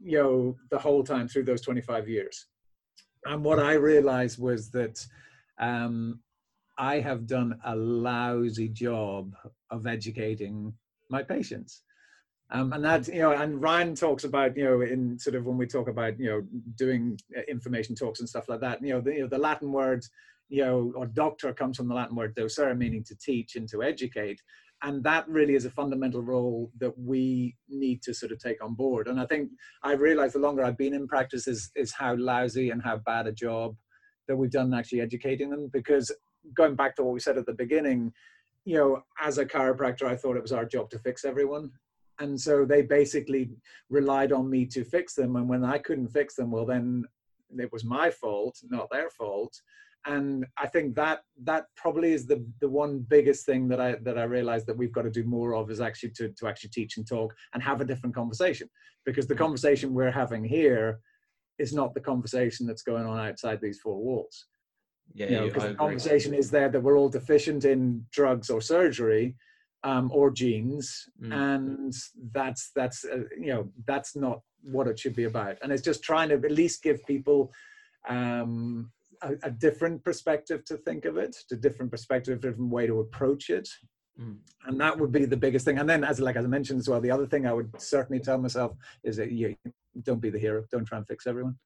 you 0.00 0.18
know, 0.18 0.56
the 0.70 0.78
whole 0.78 1.02
time 1.02 1.28
through 1.28 1.44
those 1.44 1.62
25 1.62 2.08
years. 2.08 2.46
And 3.24 3.44
what 3.44 3.58
I 3.58 3.74
realized 3.74 4.38
was 4.38 4.70
that 4.70 5.04
um, 5.58 6.20
I 6.78 7.00
have 7.00 7.26
done 7.26 7.58
a 7.64 7.74
lousy 7.74 8.68
job 8.68 9.34
of 9.70 9.86
educating 9.86 10.72
my 11.10 11.22
patients 11.22 11.82
um, 12.50 12.72
and 12.72 12.84
that, 12.84 13.08
you 13.08 13.20
know, 13.20 13.32
and 13.32 13.60
Ryan 13.60 13.94
talks 13.94 14.24
about, 14.24 14.56
you 14.56 14.64
know, 14.64 14.80
in 14.80 15.18
sort 15.18 15.36
of 15.36 15.44
when 15.44 15.58
we 15.58 15.66
talk 15.66 15.88
about, 15.88 16.18
you 16.18 16.26
know, 16.26 16.42
doing 16.76 17.18
uh, 17.36 17.42
information 17.48 17.94
talks 17.94 18.20
and 18.20 18.28
stuff 18.28 18.48
like 18.48 18.60
that, 18.60 18.82
you 18.82 18.94
know, 18.94 19.00
the, 19.00 19.12
you 19.12 19.20
know, 19.20 19.26
the 19.26 19.38
Latin 19.38 19.70
word, 19.70 20.02
you 20.48 20.64
know, 20.64 20.92
or 20.96 21.06
doctor 21.06 21.52
comes 21.52 21.76
from 21.76 21.88
the 21.88 21.94
Latin 21.94 22.16
word 22.16 22.34
docere, 22.34 22.76
meaning 22.76 23.04
to 23.04 23.16
teach 23.16 23.56
and 23.56 23.68
to 23.68 23.82
educate. 23.82 24.40
And 24.82 25.04
that 25.04 25.28
really 25.28 25.56
is 25.56 25.66
a 25.66 25.70
fundamental 25.70 26.22
role 26.22 26.70
that 26.78 26.98
we 26.98 27.54
need 27.68 28.00
to 28.02 28.14
sort 28.14 28.32
of 28.32 28.38
take 28.38 28.64
on 28.64 28.74
board. 28.74 29.08
And 29.08 29.20
I 29.20 29.26
think 29.26 29.50
I 29.82 29.92
realized 29.92 30.34
the 30.34 30.38
longer 30.38 30.64
I've 30.64 30.78
been 30.78 30.94
in 30.94 31.06
practice 31.06 31.48
is, 31.48 31.70
is 31.76 31.92
how 31.92 32.16
lousy 32.16 32.70
and 32.70 32.82
how 32.82 32.96
bad 32.98 33.26
a 33.26 33.32
job 33.32 33.76
that 34.26 34.36
we've 34.36 34.50
done 34.50 34.72
actually 34.72 35.00
educating 35.02 35.50
them. 35.50 35.68
Because 35.70 36.14
going 36.56 36.76
back 36.76 36.96
to 36.96 37.02
what 37.02 37.12
we 37.12 37.20
said 37.20 37.36
at 37.36 37.44
the 37.44 37.52
beginning, 37.52 38.12
you 38.64 38.76
know, 38.76 39.02
as 39.20 39.36
a 39.36 39.44
chiropractor, 39.44 40.04
I 40.04 40.16
thought 40.16 40.36
it 40.36 40.42
was 40.42 40.52
our 40.52 40.64
job 40.64 40.88
to 40.90 40.98
fix 40.98 41.26
everyone 41.26 41.72
and 42.20 42.40
so 42.40 42.64
they 42.64 42.82
basically 42.82 43.50
relied 43.90 44.32
on 44.32 44.50
me 44.50 44.66
to 44.66 44.84
fix 44.84 45.14
them. 45.14 45.36
And 45.36 45.48
when 45.48 45.64
i 45.64 45.78
couldn't 45.78 46.08
fix 46.08 46.34
them 46.34 46.50
well 46.50 46.66
then 46.66 47.04
it 47.58 47.72
was 47.72 47.84
my 47.84 48.10
fault 48.10 48.58
not 48.70 48.90
their 48.90 49.10
fault. 49.10 49.54
And 50.06 50.46
i 50.56 50.66
think 50.66 50.94
that 50.96 51.20
that 51.44 51.66
probably 51.76 52.12
is 52.12 52.26
the 52.26 52.44
the 52.60 52.68
one 52.68 53.00
biggest 53.00 53.44
thing 53.46 53.68
that 53.68 53.80
i 53.80 53.96
that 54.02 54.18
i 54.18 54.24
realized 54.24 54.66
that 54.66 54.76
we've 54.76 54.92
got 54.92 55.02
to 55.02 55.10
do 55.10 55.24
more 55.24 55.54
of 55.54 55.70
is 55.70 55.80
actually 55.80 56.10
to 56.10 56.28
to 56.30 56.46
actually 56.46 56.70
teach 56.70 56.96
and 56.96 57.06
talk 57.06 57.34
and 57.52 57.62
have 57.62 57.80
a 57.80 57.84
different 57.84 58.14
conversation. 58.14 58.68
Because 59.04 59.26
the 59.26 59.34
conversation 59.34 59.94
we're 59.94 60.10
having 60.10 60.44
here 60.44 61.00
is 61.58 61.72
not 61.72 61.94
the 61.94 62.00
conversation 62.00 62.66
that's 62.66 62.82
going 62.82 63.06
on 63.06 63.18
outside 63.18 63.60
these 63.60 63.80
four 63.80 63.98
walls. 63.98 64.46
Yeah 65.14 65.30
you 65.30 65.36
know 65.36 65.46
because 65.46 65.64
the 65.64 65.74
conversation 65.74 66.34
is 66.34 66.50
there 66.50 66.68
that 66.68 66.82
we're 66.82 66.98
all 66.98 67.08
deficient 67.08 67.64
in 67.64 68.04
drugs 68.12 68.50
or 68.50 68.60
surgery 68.60 69.34
um, 69.84 70.10
or 70.12 70.30
genes, 70.30 71.08
mm. 71.22 71.32
and 71.32 71.94
that's 72.32 72.70
that's 72.74 73.04
uh, 73.04 73.24
you 73.38 73.52
know 73.52 73.68
that's 73.86 74.16
not 74.16 74.40
what 74.62 74.88
it 74.88 74.98
should 74.98 75.14
be 75.14 75.24
about. 75.24 75.56
And 75.62 75.72
it's 75.72 75.82
just 75.82 76.02
trying 76.02 76.28
to 76.30 76.34
at 76.34 76.50
least 76.50 76.82
give 76.82 77.04
people 77.06 77.52
um, 78.08 78.90
a, 79.22 79.34
a, 79.44 79.50
different 79.50 80.02
perspective 80.04 80.64
to 80.64 80.76
think 80.78 81.04
of 81.04 81.16
it, 81.16 81.36
a 81.52 81.56
different 81.56 81.90
perspective, 81.90 82.38
a 82.38 82.40
different 82.40 82.70
way 82.70 82.86
to 82.86 83.00
approach 83.00 83.50
it. 83.50 83.68
Mm. 84.20 84.38
And 84.66 84.80
that 84.80 84.98
would 84.98 85.12
be 85.12 85.26
the 85.26 85.36
biggest 85.36 85.64
thing. 85.64 85.78
And 85.78 85.88
then, 85.88 86.02
as 86.02 86.18
like 86.18 86.36
as 86.36 86.44
I 86.44 86.48
mentioned 86.48 86.80
as 86.80 86.88
well, 86.88 87.00
the 87.00 87.10
other 87.10 87.26
thing 87.26 87.46
I 87.46 87.52
would 87.52 87.70
certainly 87.80 88.20
tell 88.20 88.38
myself 88.38 88.76
is 89.04 89.16
that 89.16 89.30
you 89.30 89.54
don't 90.02 90.20
be 90.20 90.30
the 90.30 90.38
hero. 90.38 90.64
Don't 90.72 90.84
try 90.84 90.98
and 90.98 91.06
fix 91.06 91.26
everyone. 91.26 91.56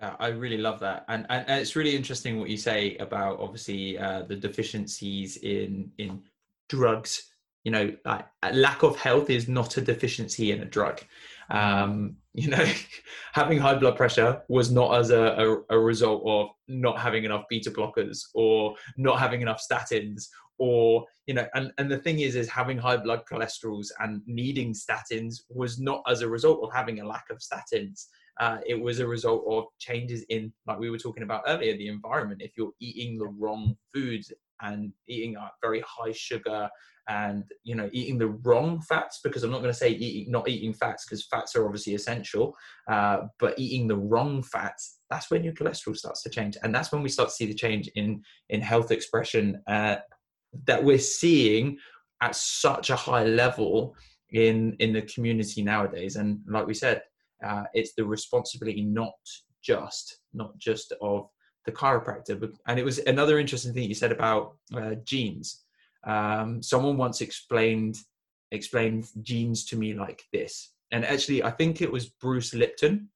Uh, 0.00 0.14
I 0.18 0.26
really 0.28 0.58
love 0.58 0.78
that, 0.80 1.06
and, 1.08 1.24
and, 1.30 1.48
and 1.48 1.58
it's 1.58 1.74
really 1.74 1.96
interesting 1.96 2.38
what 2.38 2.50
you 2.50 2.58
say 2.58 2.98
about 2.98 3.40
obviously 3.40 3.96
uh, 3.96 4.22
the 4.28 4.36
deficiencies 4.36 5.38
in 5.38 5.90
in 5.96 6.22
drugs 6.68 7.30
you 7.66 7.72
know 7.72 7.92
like, 8.04 8.24
lack 8.52 8.84
of 8.84 8.96
health 8.96 9.28
is 9.28 9.48
not 9.48 9.76
a 9.76 9.80
deficiency 9.80 10.52
in 10.52 10.62
a 10.62 10.64
drug. 10.64 11.00
Um, 11.50 12.16
you 12.34 12.48
know 12.48 12.64
having 13.32 13.58
high 13.58 13.74
blood 13.74 13.96
pressure 13.96 14.42
was 14.48 14.70
not 14.70 14.94
as 14.98 15.10
a, 15.10 15.22
a, 15.70 15.76
a, 15.76 15.78
result 15.78 16.22
of 16.26 16.48
not 16.68 16.98
having 16.98 17.24
enough 17.24 17.44
beta 17.48 17.70
blockers 17.70 18.20
or 18.34 18.74
not 18.98 19.18
having 19.18 19.40
enough 19.40 19.60
statins 19.60 20.26
or 20.58 21.06
you 21.26 21.34
know 21.34 21.46
and, 21.54 21.72
and 21.78 21.90
the 21.90 21.98
thing 21.98 22.20
is 22.20 22.36
is 22.36 22.48
having 22.48 22.76
high 22.76 22.96
blood 22.96 23.22
cholesterols 23.30 23.88
and 24.00 24.20
needing 24.26 24.74
statins 24.74 25.40
was 25.48 25.80
not 25.80 26.02
as 26.06 26.20
a 26.20 26.28
result 26.28 26.60
of 26.62 26.72
having 26.72 27.00
a 27.00 27.06
lack 27.06 27.24
of 27.30 27.38
statins. 27.38 28.06
Uh, 28.38 28.58
it 28.66 28.78
was 28.78 29.00
a 29.00 29.06
result 29.06 29.42
of 29.48 29.64
changes 29.78 30.24
in 30.28 30.52
like 30.66 30.78
we 30.78 30.90
were 30.90 30.98
talking 30.98 31.22
about 31.22 31.42
earlier 31.48 31.76
the 31.76 31.88
environment. 31.88 32.42
If 32.42 32.52
you're 32.56 32.72
eating 32.80 33.18
the 33.18 33.28
wrong 33.28 33.76
foods 33.94 34.30
and 34.62 34.92
eating 35.08 35.36
very 35.62 35.82
high 35.86 36.12
sugar 36.12 36.68
and 37.08 37.44
you 37.62 37.74
know 37.76 37.88
eating 37.92 38.18
the 38.18 38.28
wrong 38.28 38.80
fats 38.80 39.20
because 39.22 39.44
i'm 39.44 39.50
not 39.50 39.60
going 39.60 39.72
to 39.72 39.78
say 39.78 39.90
eating 39.90 40.30
not 40.30 40.48
eating 40.48 40.72
fats 40.72 41.04
because 41.04 41.24
fats 41.26 41.54
are 41.54 41.64
obviously 41.64 41.94
essential 41.94 42.52
uh, 42.90 43.18
but 43.38 43.56
eating 43.58 43.86
the 43.86 43.96
wrong 43.96 44.42
fats 44.42 44.96
that's 45.10 45.30
when 45.30 45.44
your 45.44 45.52
cholesterol 45.52 45.96
starts 45.96 46.22
to 46.22 46.30
change. 46.30 46.56
And 46.62 46.74
that's 46.74 46.92
when 46.92 47.02
we 47.02 47.08
start 47.08 47.28
to 47.28 47.34
see 47.34 47.46
the 47.46 47.54
change 47.54 47.88
in 47.94 48.22
in 48.48 48.60
health 48.60 48.90
expression 48.90 49.62
uh, 49.66 49.96
that 50.64 50.82
we're 50.82 50.98
seeing 50.98 51.78
at 52.22 52.34
such 52.34 52.90
a 52.90 52.96
high 52.96 53.24
level 53.24 53.94
in 54.32 54.76
in 54.78 54.92
the 54.92 55.02
community 55.02 55.62
nowadays. 55.62 56.16
And 56.16 56.40
like 56.48 56.66
we 56.66 56.74
said 56.74 57.02
uh, 57.44 57.64
it's 57.74 57.94
the 57.94 58.04
responsibility 58.04 58.82
not 58.82 59.14
just 59.62 60.18
not 60.32 60.56
just 60.58 60.92
of 61.00 61.28
the 61.66 61.72
chiropractor. 61.72 62.50
And 62.66 62.78
it 62.78 62.84
was 62.84 62.98
another 63.00 63.38
interesting 63.38 63.74
thing 63.74 63.88
you 63.88 63.94
said 63.94 64.12
about 64.12 64.56
uh, 64.74 64.94
genes. 65.04 65.64
Um, 66.04 66.62
someone 66.62 66.96
once 66.96 67.20
explained 67.20 67.98
explained 68.52 69.08
genes 69.22 69.64
to 69.66 69.76
me 69.76 69.92
like 69.92 70.22
this, 70.32 70.72
and 70.92 71.04
actually, 71.04 71.42
I 71.42 71.50
think 71.50 71.82
it 71.82 71.90
was 71.90 72.08
Bruce 72.08 72.54
Lipton. 72.54 73.08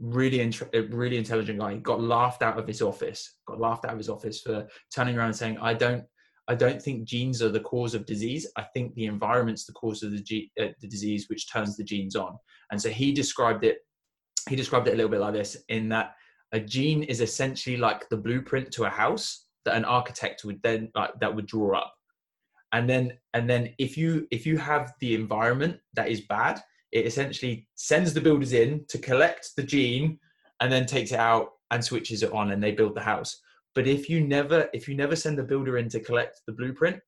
Really, 0.00 0.50
really 0.72 1.18
intelligent 1.18 1.58
guy. 1.58 1.74
He 1.74 1.80
got 1.80 2.00
laughed 2.00 2.42
out 2.42 2.58
of 2.58 2.66
his 2.66 2.80
office. 2.80 3.36
Got 3.46 3.60
laughed 3.60 3.84
out 3.84 3.92
of 3.92 3.98
his 3.98 4.08
office 4.08 4.40
for 4.40 4.66
turning 4.94 5.18
around 5.18 5.26
and 5.26 5.36
saying, 5.36 5.58
"I 5.60 5.74
don't, 5.74 6.04
I 6.46 6.54
don't 6.54 6.80
think 6.80 7.04
genes 7.04 7.42
are 7.42 7.50
the 7.50 7.60
cause 7.60 7.94
of 7.94 8.06
disease. 8.06 8.50
I 8.56 8.62
think 8.62 8.94
the 8.94 9.06
environment's 9.06 9.66
the 9.66 9.72
cause 9.72 10.02
of 10.02 10.12
the, 10.12 10.22
ge- 10.22 10.50
uh, 10.58 10.72
the 10.80 10.88
disease, 10.88 11.28
which 11.28 11.52
turns 11.52 11.76
the 11.76 11.84
genes 11.84 12.16
on." 12.16 12.38
And 12.70 12.80
so 12.80 12.88
he 12.88 13.12
described 13.12 13.64
it. 13.64 13.78
He 14.48 14.56
described 14.56 14.88
it 14.88 14.94
a 14.94 14.96
little 14.96 15.10
bit 15.10 15.20
like 15.20 15.34
this: 15.34 15.56
in 15.68 15.90
that 15.90 16.14
a 16.52 16.60
gene 16.60 17.02
is 17.02 17.20
essentially 17.20 17.76
like 17.76 18.08
the 18.08 18.16
blueprint 18.16 18.70
to 18.72 18.84
a 18.84 18.90
house 18.90 19.46
that 19.64 19.76
an 19.76 19.84
architect 19.84 20.44
would 20.44 20.62
then 20.62 20.90
like 20.94 21.10
that 21.20 21.34
would 21.34 21.46
draw 21.46 21.78
up. 21.78 21.94
And 22.72 22.88
then 22.88 23.12
and 23.34 23.48
then 23.48 23.74
if 23.78 23.96
you 23.96 24.26
if 24.30 24.46
you 24.46 24.58
have 24.58 24.92
the 25.00 25.14
environment 25.14 25.78
that 25.94 26.10
is 26.10 26.22
bad 26.22 26.62
it 26.92 27.06
essentially 27.06 27.68
sends 27.74 28.14
the 28.14 28.20
builders 28.20 28.52
in 28.52 28.84
to 28.88 28.98
collect 28.98 29.50
the 29.56 29.62
gene 29.62 30.18
and 30.60 30.72
then 30.72 30.86
takes 30.86 31.12
it 31.12 31.18
out 31.18 31.50
and 31.70 31.84
switches 31.84 32.22
it 32.22 32.32
on 32.32 32.50
and 32.50 32.62
they 32.62 32.72
build 32.72 32.94
the 32.94 33.00
house. 33.00 33.40
But 33.74 33.86
if 33.86 34.08
you 34.08 34.26
never 34.26 34.68
if 34.72 34.88
you 34.88 34.96
never 34.96 35.16
send 35.16 35.38
the 35.38 35.42
builder 35.42 35.78
in 35.78 35.88
to 35.90 36.00
collect 36.00 36.40
the 36.46 36.52
blueprint 36.52 36.98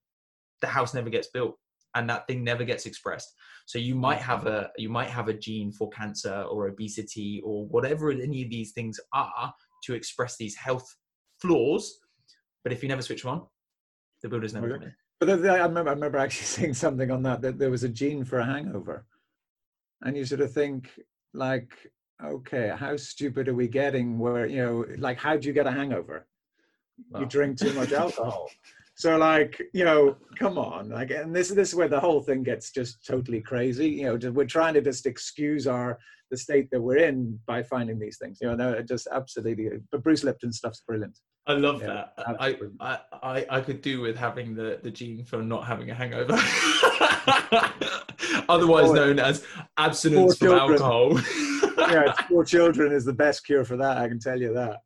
the 0.61 0.66
house 0.66 0.92
never 0.92 1.09
gets 1.09 1.29
built 1.29 1.59
and 1.94 2.09
that 2.09 2.26
thing 2.26 2.44
never 2.44 2.64
gets 2.64 2.87
expressed 2.87 3.33
so 3.66 3.79
you 3.79 3.94
might 3.94 4.18
have 4.18 4.46
a 4.46 4.70
you 4.79 4.88
might 4.88 5.11
have 5.11 5.29
a 5.29 5.35
gene 5.35 5.72
for 5.72 5.88
cancer 5.90 6.42
or 6.50 6.68
obesity 6.68 7.40
or 7.44 7.66
whatever 7.66 8.11
any 8.11 8.42
of 8.42 8.50
these 8.50 8.72
things 8.72 8.98
are 9.12 9.53
to 9.83 9.94
express 9.94 10.37
these 10.37 10.55
health 10.55 10.87
flaws 11.40 11.98
but 12.62 12.72
if 12.72 12.83
you 12.83 12.88
never 12.88 13.03
switch 13.03 13.22
them 13.22 13.33
on 13.33 13.46
the 14.22 14.29
builders 14.29 14.55
never 14.55 14.76
okay. 14.76 14.92
But 15.20 15.26
the, 15.26 15.37
the, 15.37 15.50
I 15.50 15.66
remember, 15.66 15.90
I 15.90 15.94
remember 15.94 16.18
actually 16.18 16.46
seeing 16.57 16.74
something 16.74 17.11
on 17.11 17.22
that 17.24 17.42
that 17.42 17.59
there 17.59 17.70
was 17.70 17.85
a 17.85 17.88
gene 17.88 18.24
for 18.24 18.40
a 18.40 18.46
hangover, 18.46 19.05
and 20.03 20.16
you 20.16 20.24
sort 20.24 20.40
of 20.40 20.53
think 20.53 20.90
like, 21.35 21.72
okay, 22.24 22.72
how 22.74 22.96
stupid 22.96 23.46
are 23.48 23.55
we 23.55 23.68
getting? 23.68 24.18
Where 24.18 24.46
you 24.46 24.62
know, 24.64 24.87
like, 24.98 25.18
how 25.18 25.37
do 25.37 25.46
you 25.46 25.53
get 25.53 25.66
a 25.66 25.70
hangover? 25.70 26.26
You 27.18 27.26
drink 27.26 27.59
too 27.59 27.72
much 27.74 27.92
alcohol. 28.05 28.50
So 29.00 29.16
like, 29.16 29.62
you 29.72 29.86
know, 29.86 30.18
come 30.38 30.58
on, 30.58 30.90
like, 30.90 31.10
and 31.10 31.34
this 31.34 31.48
this 31.48 31.70
is 31.70 31.74
where 31.74 31.88
the 31.88 31.98
whole 31.98 32.20
thing 32.20 32.42
gets 32.42 32.70
just 32.70 33.06
totally 33.06 33.40
crazy. 33.40 33.88
You 33.88 34.18
know, 34.18 34.30
we're 34.30 34.44
trying 34.44 34.74
to 34.74 34.82
just 34.82 35.06
excuse 35.06 35.66
our 35.66 35.98
the 36.30 36.36
state 36.36 36.70
that 36.70 36.82
we're 36.82 36.98
in 36.98 37.40
by 37.46 37.62
finding 37.62 37.98
these 37.98 38.18
things. 38.18 38.40
You 38.42 38.48
know, 38.48 38.56
no, 38.56 38.82
just 38.82 39.08
absolutely. 39.10 39.70
But 39.90 40.02
Bruce 40.02 40.22
Lipton 40.22 40.52
stuff's 40.52 40.82
brilliant. 40.86 41.18
I 41.46 41.54
love 41.54 41.80
yeah, 41.80 41.86
that. 41.86 42.12
I, 42.38 42.58
I, 42.78 42.98
I 43.22 43.46
I 43.48 43.60
could 43.62 43.80
do 43.80 44.02
with 44.02 44.18
having 44.18 44.54
the 44.54 44.80
the 44.82 44.90
gene 44.90 45.24
for 45.24 45.42
not 45.42 45.64
having 45.64 45.90
a 45.90 45.94
hangover, 45.94 46.34
otherwise 48.50 48.92
known 48.92 49.18
as 49.18 49.46
abstinence 49.78 50.36
from 50.36 50.52
alcohol. 50.52 51.18
yeah, 51.90 52.12
four 52.29 52.44
children 52.44 52.92
is 52.92 53.05
the 53.05 53.12
best 53.12 53.44
cure 53.44 53.64
for 53.64 53.76
that. 53.76 53.98
I 53.98 54.09
can 54.09 54.18
tell 54.18 54.40
you 54.40 54.55
that. 54.55 54.81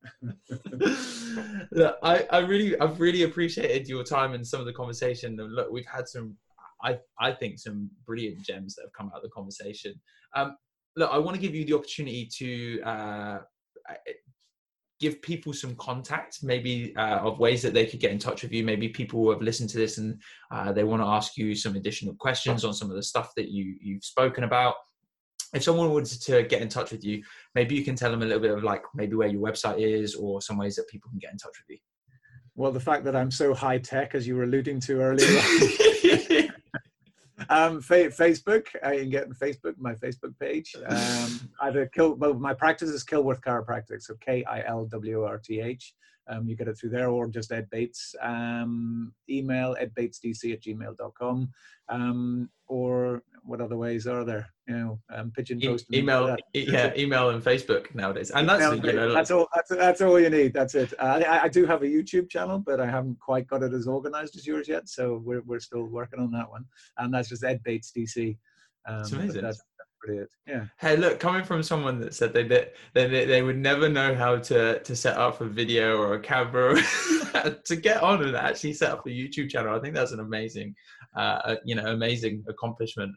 look, 1.73 1.99
I, 2.03 2.27
I 2.31 2.39
really, 2.39 2.79
I've 2.81 3.01
really 3.01 3.23
appreciated 3.23 3.89
your 3.89 4.05
time 4.05 4.35
and 4.35 4.47
some 4.47 4.61
of 4.61 4.67
the 4.67 4.73
conversation. 4.73 5.39
And 5.39 5.53
look, 5.53 5.71
we've 5.71 5.87
had 5.87 6.09
some, 6.09 6.37
I, 6.83 6.99
I 7.21 7.33
think 7.33 7.59
some 7.59 7.91
brilliant 8.07 8.43
gems 8.43 8.75
that 8.75 8.83
have 8.83 8.93
come 8.93 9.09
out 9.09 9.17
of 9.17 9.23
the 9.23 9.31
conversation. 9.31 9.95
Um, 10.35 10.57
look, 10.97 11.11
I 11.13 11.19
want 11.19 11.35
to 11.37 11.41
give 11.41 11.55
you 11.55 11.65
the 11.65 11.75
opportunity 11.75 12.29
to 12.39 12.83
uh, 12.83 13.39
give 15.01 15.21
people 15.23 15.53
some 15.53 15.75
contact, 15.77 16.39
maybe 16.43 16.95
uh, 16.97 17.19
of 17.19 17.39
ways 17.39 17.63
that 17.63 17.75
they 17.75 17.87
could 17.87 18.01
get 18.01 18.13
in 18.13 18.19
touch 18.19 18.43
with 18.43 18.53
you. 18.53 18.65
Maybe 18.65 18.89
people 18.89 19.21
who 19.21 19.31
have 19.31 19.43
listened 19.43 19.71
to 19.71 19.79
this 19.79 19.99
and 19.99 20.21
uh, 20.51 20.73
they 20.73 20.85
want 20.85 21.03
to 21.03 21.07
ask 21.07 21.37
you 21.37 21.55
some 21.55 21.77
additional 21.77 22.15
questions 22.15 22.65
on 22.65 22.75
some 22.75 22.91
of 22.91 22.97
the 22.97 23.03
stuff 23.03 23.33
that 23.37 23.49
you 23.49 23.75
you've 23.81 24.05
spoken 24.05 24.45
about 24.45 24.75
if 25.55 25.63
someone 25.63 25.91
wanted 25.91 26.21
to 26.23 26.43
get 26.43 26.61
in 26.61 26.69
touch 26.69 26.91
with 26.91 27.05
you, 27.05 27.23
maybe 27.55 27.75
you 27.75 27.85
can 27.85 27.95
tell 27.95 28.11
them 28.11 28.23
a 28.23 28.25
little 28.25 28.43
bit 28.43 28.51
of 28.51 28.65
like 28.65 28.83
maybe 28.95 29.15
where 29.15 29.29
your 29.29 29.41
website 29.41 29.79
is 29.79 30.15
or 30.15 30.43
some 30.43 30.59
ways 30.59 30.77
that 30.77 30.89
people 30.89 31.09
can 31.11 31.19
get 31.19 31.33
in 31.33 31.39
touch 31.39 31.57
with 31.59 31.77
you. 31.77 31.79
Well, 32.57 32.73
the 32.73 32.81
fact 32.81 33.05
that 33.05 33.17
I'm 33.17 33.31
so 33.31 33.55
high 33.55 33.79
tech, 33.79 34.15
as 34.15 34.27
you 34.27 34.37
were 34.37 34.45
alluding 34.45 34.81
to 34.81 35.01
earlier. 35.01 35.27
um, 37.49 37.81
fa- 37.81 38.11
Facebook, 38.11 38.67
I 38.83 38.97
can 38.97 39.11
get 39.11 39.25
on 39.25 39.33
Facebook, 39.33 39.75
my 39.79 39.95
Facebook 39.95 40.39
page. 40.39 40.75
Um, 40.87 41.41
either 41.63 41.87
Kil- 41.87 42.15
well, 42.15 42.35
my 42.35 42.55
practice 42.55 42.91
is 42.91 43.05
Kilworth 43.05 43.41
Chiropractic, 43.41 44.03
so 44.03 44.15
K 44.21 44.45
I 44.45 44.63
L 44.67 44.87
W 44.87 45.23
R 45.23 45.39
T 45.39 45.61
H. 45.61 45.95
Um, 46.27 46.49
you 46.49 46.57
get 46.57 46.69
it 46.69 46.79
through 46.79 46.91
there 46.91 47.11
or 47.11 47.29
just 47.29 47.53
Ed 47.53 47.69
Bates. 47.71 48.15
Um, 48.23 49.13
email 49.29 49.77
edbatesdc 49.81 50.53
at 50.53 50.63
gmail.com. 50.63 51.51
Um, 51.89 52.49
or 52.67 53.23
what 53.45 53.61
other 53.61 53.77
ways 53.77 54.07
are 54.07 54.25
there? 54.25 54.49
You 54.67 54.77
know, 54.77 55.01
um, 55.13 55.31
pigeon 55.31 55.61
post. 55.61 55.87
E- 55.93 55.99
email, 55.99 56.37
e- 56.55 56.67
yeah, 56.69 56.93
email 56.97 57.31
and 57.31 57.43
Facebook 57.43 57.95
nowadays, 57.95 58.31
and 58.31 58.49
that's 58.49 58.83
you 58.85 58.93
know, 58.93 59.13
that's 59.13 59.31
all. 59.31 59.49
That's, 59.55 59.71
that's 59.71 60.01
all 60.01 60.19
you 60.19 60.31
need. 60.31 60.53
That's 60.55 60.75
it. 60.75 60.93
Uh, 60.99 61.23
I, 61.27 61.45
I 61.45 61.49
do 61.49 61.67
have 61.67 61.83
a 61.83 61.87
YouTube 61.87 62.31
channel, 62.31 62.59
but 62.59 62.81
I 62.81 62.87
haven't 62.87 63.19
quite 63.21 63.47
got 63.47 63.63
it 63.63 63.73
as 63.73 63.87
organized 63.87 64.37
as 64.37 64.47
yours 64.47 64.69
yet. 64.69 64.89
So 64.89 65.23
we're 65.25 65.43
we're 65.43 65.61
still 65.61 65.85
working 65.85 66.21
on 66.21 66.31
that 66.33 66.51
one, 66.51 66.65
and 66.99 67.13
that's 67.13 67.29
just 67.29 67.45
Ed 67.45 67.63
Bates 67.63 67.93
DC. 67.97 68.37
Um, 68.87 68.99
that's 68.99 69.13
amazing. 69.13 69.43
That's, 69.43 69.63
brilliant. 70.05 70.31
Yeah. 70.47 70.67
Hey, 70.79 70.97
look, 70.97 71.19
coming 71.19 71.45
from 71.45 71.63
someone 71.63 71.99
that 72.01 72.15
said 72.15 72.33
they 72.33 72.43
they, 72.43 72.69
they, 72.93 73.25
they 73.25 73.43
would 73.43 73.57
never 73.57 73.89
know 73.89 74.15
how 74.15 74.37
to 74.37 74.81
to 74.81 74.97
set 74.97 75.17
up 75.17 75.41
a 75.41 75.47
video 75.47 75.97
or 75.97 76.15
a 76.15 76.21
camera 76.21 76.77
to 77.65 77.77
get 77.77 78.03
on 78.03 78.23
and 78.23 78.37
actually 78.37 78.73
set 78.73 78.93
up 78.93 79.07
a 79.07 79.11
YouTube 79.11 79.51
channel, 79.51 79.75
I 79.75 79.81
think 79.81 79.95
that's 79.95 80.13
an 80.13 80.21
amazing, 80.21 80.75
uh, 81.17 81.57
you 81.65 81.75
know, 81.75 81.87
amazing 81.87 82.45
accomplishment. 82.49 83.15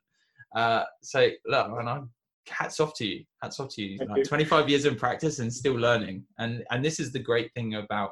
Uh, 0.58 0.84
so 1.02 1.30
look, 1.46 1.68
and 1.80 1.90
I'm 1.90 2.10
hats 2.48 2.80
off 2.80 2.94
to 2.96 3.06
you. 3.06 3.24
Hats 3.42 3.60
off 3.60 3.70
to 3.76 3.84
you. 3.84 3.98
Like, 4.06 4.18
you. 4.20 4.26
25 4.26 4.70
years 4.70 4.86
in 4.86 4.96
practice 4.96 5.40
and 5.40 5.54
still 5.54 5.76
learning. 5.76 6.26
And 6.40 6.64
and 6.72 6.84
this 6.84 7.00
is 7.00 7.12
the 7.12 7.20
great 7.20 7.54
thing 7.54 7.76
about, 7.76 8.12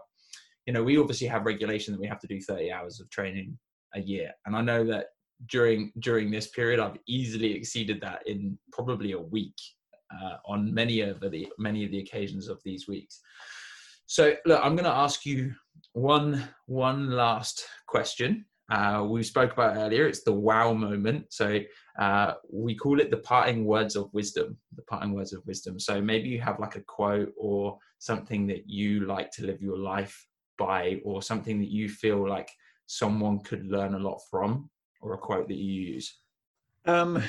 you 0.65 0.73
know, 0.73 0.83
we 0.83 0.97
obviously 0.97 1.27
have 1.27 1.45
regulation 1.45 1.93
that 1.93 1.99
we 1.99 2.07
have 2.07 2.19
to 2.19 2.27
do 2.27 2.39
30 2.39 2.71
hours 2.71 2.99
of 2.99 3.09
training 3.09 3.57
a 3.95 4.01
year, 4.01 4.31
and 4.45 4.55
I 4.55 4.61
know 4.61 4.85
that 4.85 5.07
during 5.47 5.91
during 5.99 6.31
this 6.31 6.47
period 6.47 6.79
i've 6.79 6.97
easily 7.07 7.53
exceeded 7.53 7.99
that 8.01 8.25
in 8.27 8.57
probably 8.71 9.11
a 9.11 9.19
week 9.19 9.55
uh, 10.13 10.37
on 10.45 10.73
many 10.73 11.01
of 11.01 11.19
the 11.19 11.47
many 11.57 11.83
of 11.83 11.91
the 11.91 11.99
occasions 11.99 12.47
of 12.47 12.59
these 12.63 12.87
weeks 12.87 13.19
so 14.05 14.33
look 14.45 14.59
i'm 14.63 14.75
going 14.75 14.85
to 14.85 14.89
ask 14.89 15.25
you 15.25 15.53
one 15.93 16.47
one 16.67 17.11
last 17.11 17.65
question 17.87 18.45
uh, 18.71 19.05
we 19.07 19.21
spoke 19.21 19.53
about 19.53 19.77
earlier 19.77 20.07
it's 20.07 20.23
the 20.23 20.31
wow 20.31 20.73
moment 20.73 21.25
so 21.29 21.59
uh, 21.99 22.33
we 22.51 22.75
call 22.75 22.99
it 22.99 23.11
the 23.11 23.17
parting 23.17 23.65
words 23.65 23.95
of 23.95 24.11
wisdom 24.13 24.57
the 24.75 24.81
parting 24.83 25.13
words 25.13 25.33
of 25.33 25.45
wisdom 25.45 25.79
so 25.79 26.01
maybe 26.01 26.29
you 26.29 26.41
have 26.41 26.59
like 26.59 26.75
a 26.75 26.81
quote 26.81 27.31
or 27.37 27.77
something 27.99 28.47
that 28.47 28.67
you 28.67 29.05
like 29.05 29.31
to 29.31 29.45
live 29.45 29.61
your 29.61 29.77
life 29.77 30.27
by 30.57 30.99
or 31.03 31.21
something 31.21 31.59
that 31.59 31.69
you 31.69 31.89
feel 31.89 32.27
like 32.27 32.49
someone 32.87 33.39
could 33.39 33.65
learn 33.65 33.95
a 33.95 33.99
lot 33.99 34.19
from 34.29 34.69
or 35.01 35.13
a 35.13 35.17
quote 35.17 35.47
that 35.47 35.57
you 35.57 35.93
use? 35.93 36.19
Um, 36.85 37.23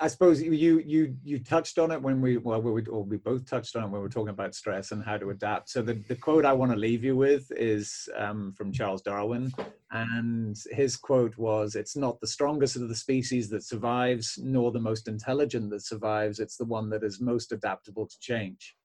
I 0.00 0.08
suppose 0.08 0.42
you 0.42 0.52
you 0.52 1.16
you 1.24 1.38
touched 1.38 1.78
on 1.78 1.90
it 1.90 2.00
when 2.00 2.20
we 2.20 2.36
well 2.36 2.60
we 2.60 2.84
or 2.86 3.02
we 3.04 3.16
both 3.16 3.46
touched 3.46 3.76
on 3.76 3.84
it 3.84 3.86
when 3.86 4.00
we 4.00 4.00
were 4.00 4.08
talking 4.08 4.30
about 4.30 4.54
stress 4.54 4.92
and 4.92 5.04
how 5.04 5.16
to 5.16 5.30
adapt. 5.30 5.70
So 5.70 5.82
the, 5.82 5.94
the 5.94 6.16
quote 6.16 6.44
I 6.44 6.52
want 6.52 6.72
to 6.72 6.78
leave 6.78 7.02
you 7.04 7.16
with 7.16 7.50
is 7.52 8.08
um, 8.16 8.52
from 8.56 8.72
Charles 8.72 9.02
Darwin, 9.02 9.52
and 9.90 10.56
his 10.70 10.96
quote 10.96 11.36
was, 11.38 11.74
"It's 11.74 11.96
not 11.96 12.20
the 12.20 12.26
strongest 12.26 12.76
of 12.76 12.88
the 12.88 12.94
species 12.94 13.48
that 13.50 13.64
survives, 13.64 14.38
nor 14.42 14.70
the 14.70 14.80
most 14.80 15.08
intelligent 15.08 15.70
that 15.70 15.84
survives. 15.84 16.40
It's 16.40 16.56
the 16.56 16.64
one 16.64 16.90
that 16.90 17.02
is 17.02 17.20
most 17.20 17.52
adaptable 17.52 18.06
to 18.06 18.18
change." 18.20 18.76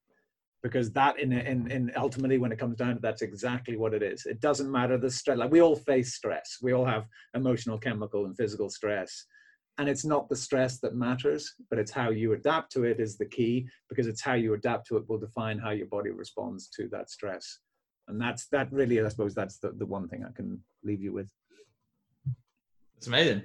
because 0.64 0.92
that 0.92 1.20
in, 1.20 1.32
in 1.34 1.70
in 1.72 1.92
ultimately 1.96 2.38
when 2.38 2.52
it 2.52 2.60
comes 2.60 2.76
down 2.76 2.96
to 2.96 3.02
that's 3.02 3.22
exactly 3.24 3.78
what 3.78 3.94
it 3.94 4.04
is 4.04 4.26
it 4.26 4.40
doesn't 4.40 4.72
matter 4.72 4.98
the 4.98 5.10
stress 5.10 5.38
like 5.38 5.52
we 5.52 5.62
all 5.62 5.76
face 5.76 6.14
stress 6.14 6.58
we 6.62 6.72
all 6.72 6.86
have 6.86 7.06
emotional 7.34 7.78
chemical 7.78 8.26
and 8.26 8.38
physical 8.38 8.70
stress 8.70 9.26
and 9.78 9.90
it's 9.90 10.06
not 10.06 10.30
the 10.30 10.36
stress 10.36 10.80
that 10.80 10.96
matters 10.96 11.54
but 11.70 11.80
it's 11.80 11.92
how 11.92 12.10
you 12.10 12.34
adapt 12.34 12.72
to 12.72 12.84
it 12.84 13.00
is 13.00 13.18
the 13.18 13.26
key 13.26 13.68
because 13.90 14.08
it's 14.08 14.22
how 14.22 14.34
you 14.34 14.54
adapt 14.54 14.88
to 14.88 14.98
it 14.98 15.08
will 15.08 15.18
define 15.18 15.58
how 15.58 15.72
your 15.72 15.88
body 15.88 16.10
responds 16.10 16.68
to 16.70 16.88
that 16.90 17.10
stress 17.10 17.60
and 18.08 18.20
that's 18.20 18.48
that 18.48 18.72
really 18.72 19.02
i 19.02 19.08
suppose 19.08 19.34
that's 19.34 19.58
the, 19.58 19.72
the 19.78 19.86
one 19.86 20.08
thing 20.08 20.24
i 20.28 20.32
can 20.36 20.60
leave 20.84 21.02
you 21.02 21.14
with 21.14 21.32
it's 22.98 23.08
amazing 23.08 23.42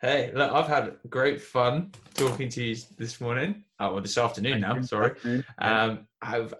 Hey, 0.00 0.32
look, 0.34 0.50
I've 0.50 0.66
had 0.66 0.96
great 1.10 1.42
fun 1.42 1.92
talking 2.14 2.48
to 2.48 2.64
you 2.64 2.76
this 2.96 3.20
morning. 3.20 3.64
Oh, 3.78 3.92
well, 3.92 4.02
this 4.02 4.16
afternoon 4.16 4.62
now. 4.62 4.80
Sorry. 4.80 5.12
Um, 5.58 6.06
I've 6.22 6.54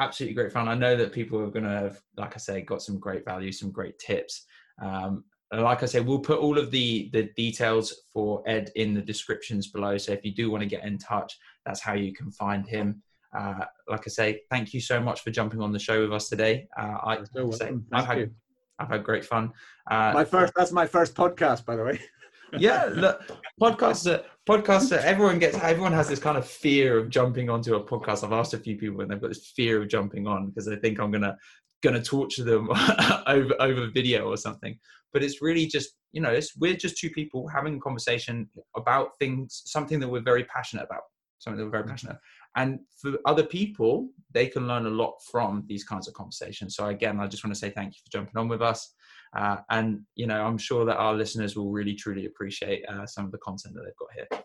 absolutely 0.00 0.34
great 0.34 0.52
fun. 0.52 0.66
I 0.66 0.74
know 0.74 0.96
that 0.96 1.12
people 1.12 1.40
are 1.40 1.50
going 1.50 1.64
to 1.64 1.70
have, 1.70 2.00
like 2.16 2.34
I 2.34 2.38
say, 2.38 2.62
got 2.62 2.82
some 2.82 2.98
great 2.98 3.24
value, 3.24 3.52
some 3.52 3.70
great 3.70 3.96
tips. 4.00 4.44
Um, 4.82 5.22
like 5.52 5.82
I 5.82 5.86
said, 5.86 6.06
we'll 6.06 6.20
put 6.20 6.38
all 6.38 6.58
of 6.58 6.70
the 6.70 7.10
the 7.12 7.24
details 7.36 8.02
for 8.12 8.42
Ed 8.46 8.70
in 8.76 8.94
the 8.94 9.02
descriptions 9.02 9.68
below. 9.68 9.98
So 9.98 10.12
if 10.12 10.24
you 10.24 10.32
do 10.32 10.50
want 10.50 10.62
to 10.62 10.68
get 10.68 10.84
in 10.84 10.98
touch, 10.98 11.36
that's 11.66 11.80
how 11.80 11.94
you 11.94 12.12
can 12.12 12.30
find 12.30 12.66
him. 12.66 13.02
Uh, 13.36 13.64
like 13.88 14.02
I 14.06 14.10
say, 14.10 14.40
thank 14.50 14.74
you 14.74 14.80
so 14.80 15.00
much 15.00 15.22
for 15.22 15.30
jumping 15.30 15.60
on 15.60 15.72
the 15.72 15.78
show 15.78 16.00
with 16.02 16.12
us 16.12 16.28
today. 16.28 16.68
Uh, 16.76 16.96
I 17.02 17.18
say, 17.52 17.72
I've 17.92 18.06
had 18.06 18.30
I've 18.78 18.88
had 18.88 19.04
great 19.04 19.24
fun. 19.24 19.52
Uh, 19.90 20.12
my 20.14 20.24
first 20.24 20.52
that's 20.54 20.72
my 20.72 20.86
first 20.86 21.14
podcast, 21.14 21.64
by 21.64 21.76
the 21.76 21.84
way. 21.84 22.00
yeah, 22.58 22.88
look, 22.92 23.22
podcasts 23.60 24.22
podcasts 24.48 24.92
everyone 24.92 25.38
gets 25.38 25.56
everyone 25.58 25.92
has 25.92 26.08
this 26.08 26.18
kind 26.18 26.38
of 26.38 26.46
fear 26.46 26.98
of 26.98 27.10
jumping 27.10 27.50
onto 27.50 27.74
a 27.74 27.84
podcast. 27.84 28.24
I've 28.24 28.32
asked 28.32 28.54
a 28.54 28.58
few 28.58 28.76
people 28.76 29.00
and 29.00 29.10
they've 29.10 29.20
got 29.20 29.28
this 29.28 29.52
fear 29.54 29.82
of 29.82 29.88
jumping 29.88 30.26
on 30.26 30.46
because 30.46 30.66
they 30.66 30.76
think 30.76 30.98
I'm 30.98 31.10
gonna 31.10 31.36
gonna 31.82 32.02
torture 32.02 32.44
them 32.44 32.68
over 33.26 33.54
over 33.60 33.86
video 33.88 34.28
or 34.28 34.36
something. 34.36 34.78
But 35.12 35.22
it's 35.22 35.42
really 35.42 35.66
just 35.66 35.94
you 36.12 36.20
know, 36.20 36.30
it's 36.30 36.56
we're 36.56 36.76
just 36.76 36.98
two 36.98 37.10
people 37.10 37.46
having 37.48 37.76
a 37.76 37.80
conversation 37.80 38.48
about 38.76 39.18
things, 39.18 39.62
something 39.66 40.00
that 40.00 40.08
we're 40.08 40.20
very 40.20 40.44
passionate 40.44 40.84
about, 40.84 41.02
something 41.38 41.58
that 41.58 41.64
we're 41.64 41.70
very 41.70 41.88
passionate. 41.88 42.16
And 42.56 42.80
for 43.00 43.18
other 43.26 43.44
people, 43.44 44.08
they 44.32 44.48
can 44.48 44.66
learn 44.66 44.86
a 44.86 44.90
lot 44.90 45.14
from 45.30 45.64
these 45.68 45.84
kinds 45.84 46.08
of 46.08 46.14
conversations. 46.14 46.74
So 46.74 46.86
again, 46.86 47.20
I 47.20 47.28
just 47.28 47.44
want 47.44 47.54
to 47.54 47.60
say 47.60 47.70
thank 47.70 47.94
you 47.94 48.00
for 48.04 48.10
jumping 48.10 48.36
on 48.36 48.48
with 48.48 48.62
us. 48.62 48.92
Uh, 49.36 49.58
and 49.70 50.00
you 50.16 50.26
know, 50.26 50.44
I'm 50.44 50.58
sure 50.58 50.84
that 50.84 50.96
our 50.96 51.14
listeners 51.14 51.54
will 51.56 51.70
really 51.70 51.94
truly 51.94 52.26
appreciate 52.26 52.84
uh, 52.88 53.06
some 53.06 53.24
of 53.24 53.32
the 53.32 53.38
content 53.38 53.74
that 53.74 53.82
they've 53.84 53.96
got 53.96 54.08
here. 54.14 54.42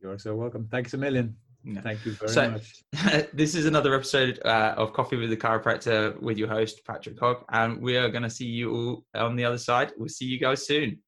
You're 0.00 0.18
so 0.18 0.34
welcome. 0.34 0.68
Thanks 0.70 0.94
a 0.94 0.98
million. 0.98 1.36
Yeah. 1.64 1.80
Thank 1.82 2.06
you 2.06 2.12
very 2.12 2.30
so, 2.30 2.50
much. 2.50 2.84
this 3.32 3.54
is 3.54 3.66
another 3.66 3.94
episode 3.94 4.40
uh, 4.44 4.74
of 4.76 4.92
Coffee 4.92 5.16
with 5.16 5.30
the 5.30 5.36
Chiropractor 5.36 6.20
with 6.20 6.38
your 6.38 6.48
host 6.48 6.80
Patrick 6.86 7.18
Hogg, 7.20 7.44
and 7.50 7.80
we 7.80 7.96
are 7.96 8.08
going 8.08 8.22
to 8.22 8.30
see 8.30 8.46
you 8.46 8.72
all 8.72 9.04
on 9.14 9.36
the 9.36 9.44
other 9.44 9.58
side. 9.58 9.92
We'll 9.98 10.08
see 10.08 10.24
you 10.24 10.38
guys 10.38 10.66
soon. 10.66 10.98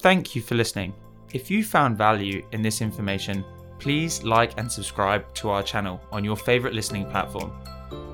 Thank 0.00 0.34
you 0.34 0.42
for 0.42 0.54
listening. 0.54 0.94
If 1.32 1.50
you 1.50 1.62
found 1.62 1.96
value 1.96 2.44
in 2.52 2.62
this 2.62 2.80
information, 2.80 3.44
please 3.78 4.22
like 4.22 4.58
and 4.58 4.70
subscribe 4.70 5.32
to 5.34 5.50
our 5.50 5.62
channel 5.62 6.00
on 6.12 6.24
your 6.24 6.36
favorite 6.36 6.74
listening 6.74 7.08
platform. 7.10 7.52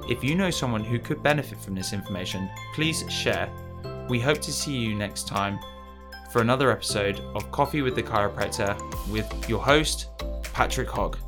If 0.08 0.24
you 0.24 0.34
know 0.34 0.50
someone 0.50 0.84
who 0.84 0.98
could 0.98 1.22
benefit 1.22 1.60
from 1.60 1.74
this 1.74 1.92
information, 1.92 2.48
please 2.74 3.04
share. 3.10 3.50
We 4.08 4.18
hope 4.18 4.38
to 4.38 4.52
see 4.52 4.76
you 4.76 4.94
next 4.94 5.28
time 5.28 5.58
for 6.38 6.42
another 6.42 6.70
episode 6.70 7.18
of 7.34 7.50
Coffee 7.50 7.82
with 7.82 7.96
the 7.96 8.02
Chiropractor 8.04 8.78
with 9.10 9.48
your 9.48 9.58
host, 9.58 10.06
Patrick 10.52 10.88
Hogg. 10.88 11.27